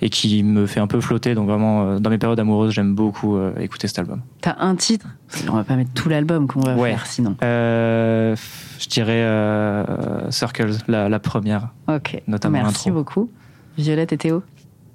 et 0.00 0.10
qui 0.10 0.42
me 0.44 0.66
fait 0.66 0.80
un 0.80 0.86
peu 0.86 1.00
flotter. 1.00 1.34
Donc 1.34 1.48
vraiment, 1.48 1.82
euh, 1.84 1.98
dans 1.98 2.10
mes 2.10 2.18
périodes 2.18 2.38
amoureuses, 2.38 2.72
j'aime 2.74 2.94
beaucoup 2.94 3.36
euh, 3.36 3.52
écouter 3.58 3.88
cet 3.88 3.98
album. 4.00 4.20
T'as 4.42 4.56
un 4.58 4.76
titre? 4.76 5.06
Parce 5.30 5.42
qu'on 5.44 5.56
va 5.56 5.64
pas 5.64 5.76
mettre 5.76 5.92
tout 5.94 6.08
l'album 6.08 6.46
qu'on 6.46 6.60
va 6.60 6.76
Ouais. 6.76 6.90
faire 6.90 7.06
sinon. 7.06 7.36
Euh, 7.42 8.36
je 8.78 8.86
dirais 8.88 9.22
euh, 9.22 10.30
Circles, 10.30 10.76
la, 10.86 11.08
la 11.08 11.18
première. 11.18 11.70
Ok. 11.88 12.20
Notamment 12.26 12.58
Merci 12.62 12.90
beaucoup. 12.90 13.30
Violette 13.76 14.12
et 14.12 14.18
Théo? 14.18 14.42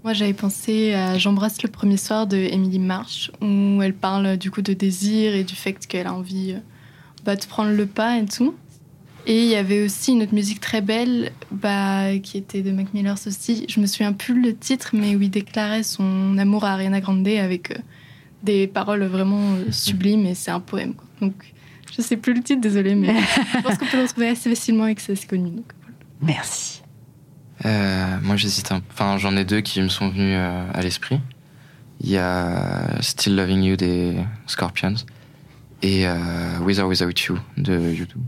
Moi, 0.03 0.11
j'avais 0.11 0.33
pensé 0.33 0.93
à 0.93 1.17
J'embrasse 1.17 1.63
le 1.63 1.69
premier 1.69 1.95
soir 1.95 2.27
de 2.27 2.35
Emily 2.35 2.79
March, 2.79 3.31
où 3.41 3.81
elle 3.81 3.93
parle 3.93 4.35
du 4.35 4.51
coup 4.51 4.61
de 4.61 4.73
désir 4.73 5.33
et 5.33 5.45
du 5.45 5.55
fait 5.55 5.73
qu'elle 5.87 6.07
a 6.07 6.13
envie 6.13 6.51
euh, 6.55 6.59
bah, 7.25 7.35
de 7.35 7.45
prendre 7.45 7.71
le 7.71 7.85
pas 7.85 8.17
et 8.17 8.25
tout. 8.25 8.55
Et 9.25 9.43
il 9.43 9.49
y 9.49 9.55
avait 9.55 9.85
aussi 9.85 10.11
une 10.11 10.23
autre 10.23 10.33
musique 10.33 10.59
très 10.59 10.81
belle, 10.81 11.31
bah, 11.49 12.17
qui 12.21 12.37
était 12.37 12.61
de 12.61 12.71
Mac 12.71 12.93
Miller 12.93 13.15
aussi. 13.25 13.65
Je 13.69 13.79
me 13.79 13.85
souviens 13.85 14.11
plus 14.11 14.41
le 14.41 14.53
titre, 14.53 14.89
mais 14.93 15.15
où 15.15 15.21
il 15.21 15.29
déclarait 15.29 15.83
son 15.83 16.37
amour 16.37 16.65
à 16.65 16.73
Ariana 16.73 16.99
Grande 16.99 17.25
avec 17.27 17.71
euh, 17.71 17.75
des 18.43 18.67
paroles 18.67 19.05
vraiment 19.05 19.53
euh, 19.53 19.71
sublimes, 19.71 20.25
et 20.25 20.35
c'est 20.35 20.51
un 20.51 20.59
poème. 20.59 20.93
quoi. 20.93 21.07
Donc, 21.21 21.53
je 21.95 22.01
sais 22.01 22.17
plus 22.17 22.33
le 22.33 22.41
titre, 22.41 22.59
désolé, 22.59 22.95
mais 22.95 23.15
je 23.53 23.61
pense 23.61 23.77
qu'on 23.77 23.85
peut 23.85 23.97
le 23.97 24.03
retrouver 24.03 24.27
assez 24.27 24.49
facilement 24.49 24.87
et 24.87 24.95
que 24.95 25.01
c'est 25.01 25.13
assez 25.13 25.27
connu. 25.27 25.51
Donc. 25.51 25.71
Merci. 26.21 26.81
Euh, 27.65 28.17
moi, 28.21 28.35
j'hésite 28.35 28.71
un 28.71 28.81
Enfin, 28.91 29.17
j'en 29.17 29.37
ai 29.37 29.45
deux 29.45 29.61
qui 29.61 29.81
me 29.81 29.87
sont 29.87 30.09
venus 30.09 30.35
euh, 30.37 30.67
à 30.73 30.81
l'esprit. 30.81 31.19
Il 32.01 32.09
y 32.09 32.17
a 32.17 33.01
Still 33.01 33.35
Loving 33.35 33.63
You 33.63 33.75
des 33.77 34.17
Scorpions 34.47 34.95
et 35.83 36.07
euh, 36.07 36.15
With 36.61 36.79
or 36.79 36.87
Without 36.87 37.11
You 37.27 37.37
de 37.57 37.77
YouTube. 37.91 38.21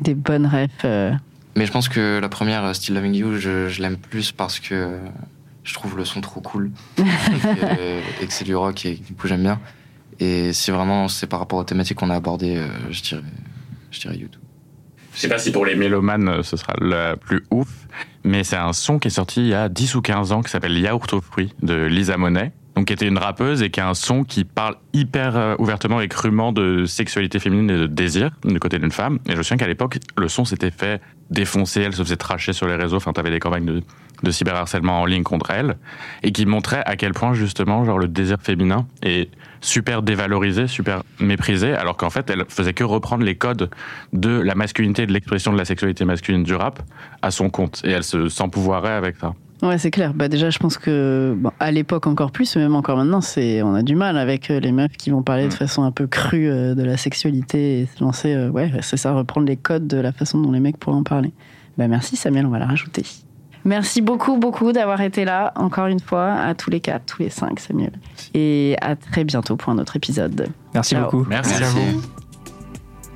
Des 0.00 0.14
bonnes 0.14 0.46
refs. 0.46 0.84
euh, 0.84 1.12
Mais 1.54 1.66
je 1.66 1.70
pense 1.72 1.88
que 1.88 2.18
la 2.20 2.28
première, 2.28 2.64
euh, 2.64 2.72
Still 2.72 2.94
Loving 2.94 3.14
You, 3.14 3.36
je, 3.36 3.68
je 3.68 3.80
l'aime 3.82 3.96
plus 3.96 4.32
parce 4.32 4.58
que 4.58 4.98
je 5.64 5.74
trouve 5.74 5.96
le 5.96 6.04
son 6.04 6.20
trop 6.20 6.40
cool 6.40 6.70
et, 6.98 7.02
que, 7.02 8.22
et 8.22 8.26
que 8.26 8.32
c'est 8.32 8.44
du 8.44 8.56
rock 8.56 8.86
et 8.86 8.94
du 8.94 9.14
coup 9.14 9.28
j'aime 9.28 9.42
bien. 9.42 9.60
Et 10.18 10.52
si 10.52 10.70
vraiment 10.70 11.06
c'est 11.08 11.26
par 11.28 11.38
rapport 11.38 11.58
aux 11.60 11.64
thématiques 11.64 11.98
qu'on 11.98 12.10
a 12.10 12.16
abordées, 12.16 12.60
je 12.90 13.02
dirais, 13.02 13.22
je 13.90 14.00
dirais 14.00 14.16
YouTube. 14.16 14.40
Je 15.14 15.20
sais 15.20 15.28
pas 15.28 15.38
si 15.38 15.52
pour 15.52 15.66
les 15.66 15.74
mélomanes 15.76 16.42
ce 16.42 16.56
sera 16.56 16.74
le 16.80 17.14
plus 17.16 17.44
ouf, 17.50 17.68
mais 18.24 18.44
c'est 18.44 18.56
un 18.56 18.72
son 18.72 18.98
qui 18.98 19.08
est 19.08 19.12
sorti 19.12 19.40
il 19.42 19.48
y 19.48 19.54
a 19.54 19.68
10 19.68 19.94
ou 19.96 20.00
15 20.00 20.32
ans 20.32 20.42
qui 20.42 20.50
s'appelle 20.50 20.76
Yaourt 20.78 21.12
aux 21.12 21.20
fruits 21.20 21.52
de 21.62 21.84
Lisa 21.84 22.16
Monet. 22.16 22.52
Donc 22.78 22.86
qui 22.86 22.92
était 22.92 23.08
une 23.08 23.18
rappeuse 23.18 23.64
et 23.64 23.70
qui 23.70 23.80
a 23.80 23.88
un 23.88 23.94
son 23.94 24.22
qui 24.22 24.44
parle 24.44 24.76
hyper 24.92 25.36
euh, 25.36 25.56
ouvertement 25.58 26.00
et 26.00 26.06
crûment 26.06 26.52
de 26.52 26.84
sexualité 26.84 27.40
féminine 27.40 27.68
et 27.70 27.76
de 27.76 27.86
désir 27.88 28.30
du 28.44 28.60
côté 28.60 28.78
d'une 28.78 28.92
femme. 28.92 29.18
Et 29.26 29.32
je 29.32 29.38
me 29.38 29.42
souviens 29.42 29.56
qu'à 29.56 29.66
l'époque, 29.66 29.98
le 30.16 30.28
son 30.28 30.44
s'était 30.44 30.70
fait 30.70 31.00
défoncer, 31.28 31.80
elle 31.80 31.92
se 31.92 32.04
faisait 32.04 32.16
tracher 32.16 32.52
sur 32.52 32.68
les 32.68 32.76
réseaux, 32.76 32.98
enfin 32.98 33.12
t'avais 33.12 33.30
des 33.30 33.40
campagnes 33.40 33.64
de, 33.64 33.82
de 34.22 34.30
cyberharcèlement 34.30 35.00
en 35.00 35.06
ligne 35.06 35.24
contre 35.24 35.50
elle, 35.50 35.76
et 36.22 36.30
qui 36.30 36.46
montrait 36.46 36.84
à 36.86 36.94
quel 36.94 37.14
point 37.14 37.34
justement 37.34 37.84
genre 37.84 37.98
le 37.98 38.06
désir 38.06 38.36
féminin 38.40 38.86
est 39.02 39.28
super 39.60 40.02
dévalorisé, 40.02 40.68
super 40.68 41.02
méprisé, 41.18 41.74
alors 41.74 41.96
qu'en 41.96 42.10
fait 42.10 42.30
elle 42.30 42.44
faisait 42.48 42.74
que 42.74 42.84
reprendre 42.84 43.24
les 43.24 43.34
codes 43.34 43.70
de 44.12 44.40
la 44.40 44.54
masculinité 44.54 45.04
de 45.04 45.12
l'expression 45.12 45.52
de 45.52 45.58
la 45.58 45.64
sexualité 45.64 46.04
masculine 46.04 46.44
du 46.44 46.54
rap 46.54 46.80
à 47.22 47.32
son 47.32 47.50
compte, 47.50 47.82
et 47.84 47.90
elle 47.90 48.04
se 48.04 48.28
s'empouvoirait 48.28 48.92
avec 48.92 49.16
ça. 49.16 49.34
Ouais, 49.62 49.76
c'est 49.78 49.90
clair. 49.90 50.14
Bah 50.14 50.28
déjà, 50.28 50.50
je 50.50 50.58
pense 50.58 50.78
que 50.78 51.34
bon, 51.36 51.50
à 51.58 51.70
l'époque 51.72 52.06
encore 52.06 52.30
plus, 52.30 52.54
mais 52.56 52.62
même 52.62 52.76
encore 52.76 52.96
maintenant, 52.96 53.20
c'est 53.20 53.62
on 53.62 53.74
a 53.74 53.82
du 53.82 53.96
mal 53.96 54.16
avec 54.16 54.50
euh, 54.50 54.60
les 54.60 54.70
meufs 54.70 54.92
qui 54.96 55.10
vont 55.10 55.22
parler 55.22 55.48
de 55.48 55.52
façon 55.52 55.82
un 55.82 55.90
peu 55.90 56.06
crue 56.06 56.48
euh, 56.48 56.74
de 56.74 56.84
la 56.84 56.96
sexualité 56.96 57.80
et 57.80 57.86
se 57.86 58.02
lancer. 58.02 58.34
euh, 58.34 58.50
ouais, 58.50 58.70
c'est 58.82 58.96
ça, 58.96 59.12
reprendre 59.12 59.46
les 59.46 59.56
codes 59.56 59.88
de 59.88 59.96
la 59.96 60.12
façon 60.12 60.40
dont 60.40 60.52
les 60.52 60.60
mecs 60.60 60.78
pourraient 60.78 60.96
en 60.96 61.02
parler. 61.02 61.32
Bah 61.76 61.88
merci 61.88 62.16
Samuel, 62.16 62.46
on 62.46 62.50
va 62.50 62.60
la 62.60 62.66
rajouter. 62.66 63.04
Merci 63.64 64.00
beaucoup, 64.00 64.36
beaucoup 64.36 64.72
d'avoir 64.72 65.00
été 65.00 65.24
là 65.24 65.52
encore 65.56 65.86
une 65.86 66.00
fois 66.00 66.34
à 66.34 66.54
tous 66.54 66.70
les 66.70 66.80
quatre, 66.80 67.04
tous 67.06 67.22
les 67.22 67.30
cinq, 67.30 67.58
Samuel. 67.58 67.92
Et 68.34 68.76
à 68.80 68.94
très 68.94 69.24
bientôt 69.24 69.56
pour 69.56 69.72
un 69.72 69.78
autre 69.78 69.96
épisode. 69.96 70.48
Merci 70.72 70.94
Ciao. 70.94 71.04
beaucoup. 71.04 71.26
Merci, 71.28 71.62
à 71.62 71.66
vous. 71.66 72.17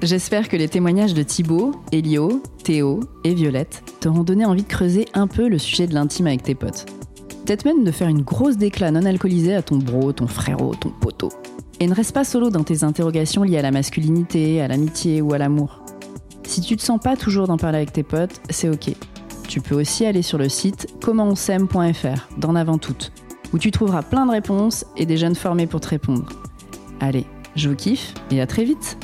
J'espère 0.03 0.49
que 0.49 0.57
les 0.57 0.69
témoignages 0.69 1.15
de 1.15 1.23
Thibaut, 1.23 1.71
Elio, 1.93 2.43
Théo 2.65 2.99
et 3.23 3.35
Violette 3.35 3.85
t'auront 4.01 4.25
donné 4.25 4.45
envie 4.45 4.65
de 4.65 4.69
creuser 4.69 5.07
un 5.15 5.29
peu 5.29 5.49
le 5.49 5.59
sujet 5.59 5.87
de 5.87 5.95
l'intime 5.95 6.27
avec 6.27 6.43
tes 6.43 6.57
potes. 6.57 6.87
Peut-être 7.47 7.65
même 7.65 7.85
de 7.85 7.91
faire 7.93 8.09
une 8.09 8.23
grosse 8.23 8.57
déclat 8.57 8.91
non 8.91 9.05
alcoolisée 9.05 9.55
à 9.55 9.63
ton 9.63 9.77
bro, 9.77 10.13
ton 10.13 10.27
frérot, 10.27 10.75
ton 10.75 10.89
poteau. 10.89 11.29
Et 11.79 11.87
ne 11.87 11.95
reste 11.95 12.13
pas 12.13 12.25
solo 12.25 12.51
dans 12.51 12.65
tes 12.65 12.83
interrogations 12.83 13.45
liées 13.45 13.59
à 13.59 13.63
la 13.63 13.71
masculinité, 13.71 14.61
à 14.61 14.67
l'amitié 14.67 15.23
ou 15.23 15.35
à 15.35 15.39
l'amour. 15.39 15.85
Si 16.43 16.63
tu 16.63 16.77
te 16.77 16.83
sens 16.83 17.01
pas 17.01 17.17
toujours 17.17 17.47
d'en 17.47 17.57
parler 17.57 17.77
avec 17.77 17.93
tes 17.93 18.03
potes, 18.03 18.41
c'est 18.51 18.69
ok. 18.69 18.97
Tu 19.47 19.61
peux 19.61 19.77
aussi 19.77 20.05
aller 20.05 20.23
sur 20.23 20.37
le 20.37 20.49
site 20.49 20.89
commentonsème.fr, 21.01 22.29
d'en 22.39 22.57
avant 22.57 22.79
toutes, 22.79 23.13
où 23.53 23.59
tu 23.59 23.71
trouveras 23.71 24.03
plein 24.03 24.27
de 24.27 24.33
réponses 24.33 24.85
et 24.97 25.07
des 25.07 25.17
jeunes 25.17 25.37
formés 25.37 25.69
pour 25.69 25.81
te 25.81 25.91
répondre. 25.91 26.29
Allez, 26.99 27.25
je 27.55 27.69
vous 27.69 27.77
kiffe 27.77 28.15
et 28.33 28.41
à 28.41 28.49
très 28.49 28.65
vite 28.65 28.99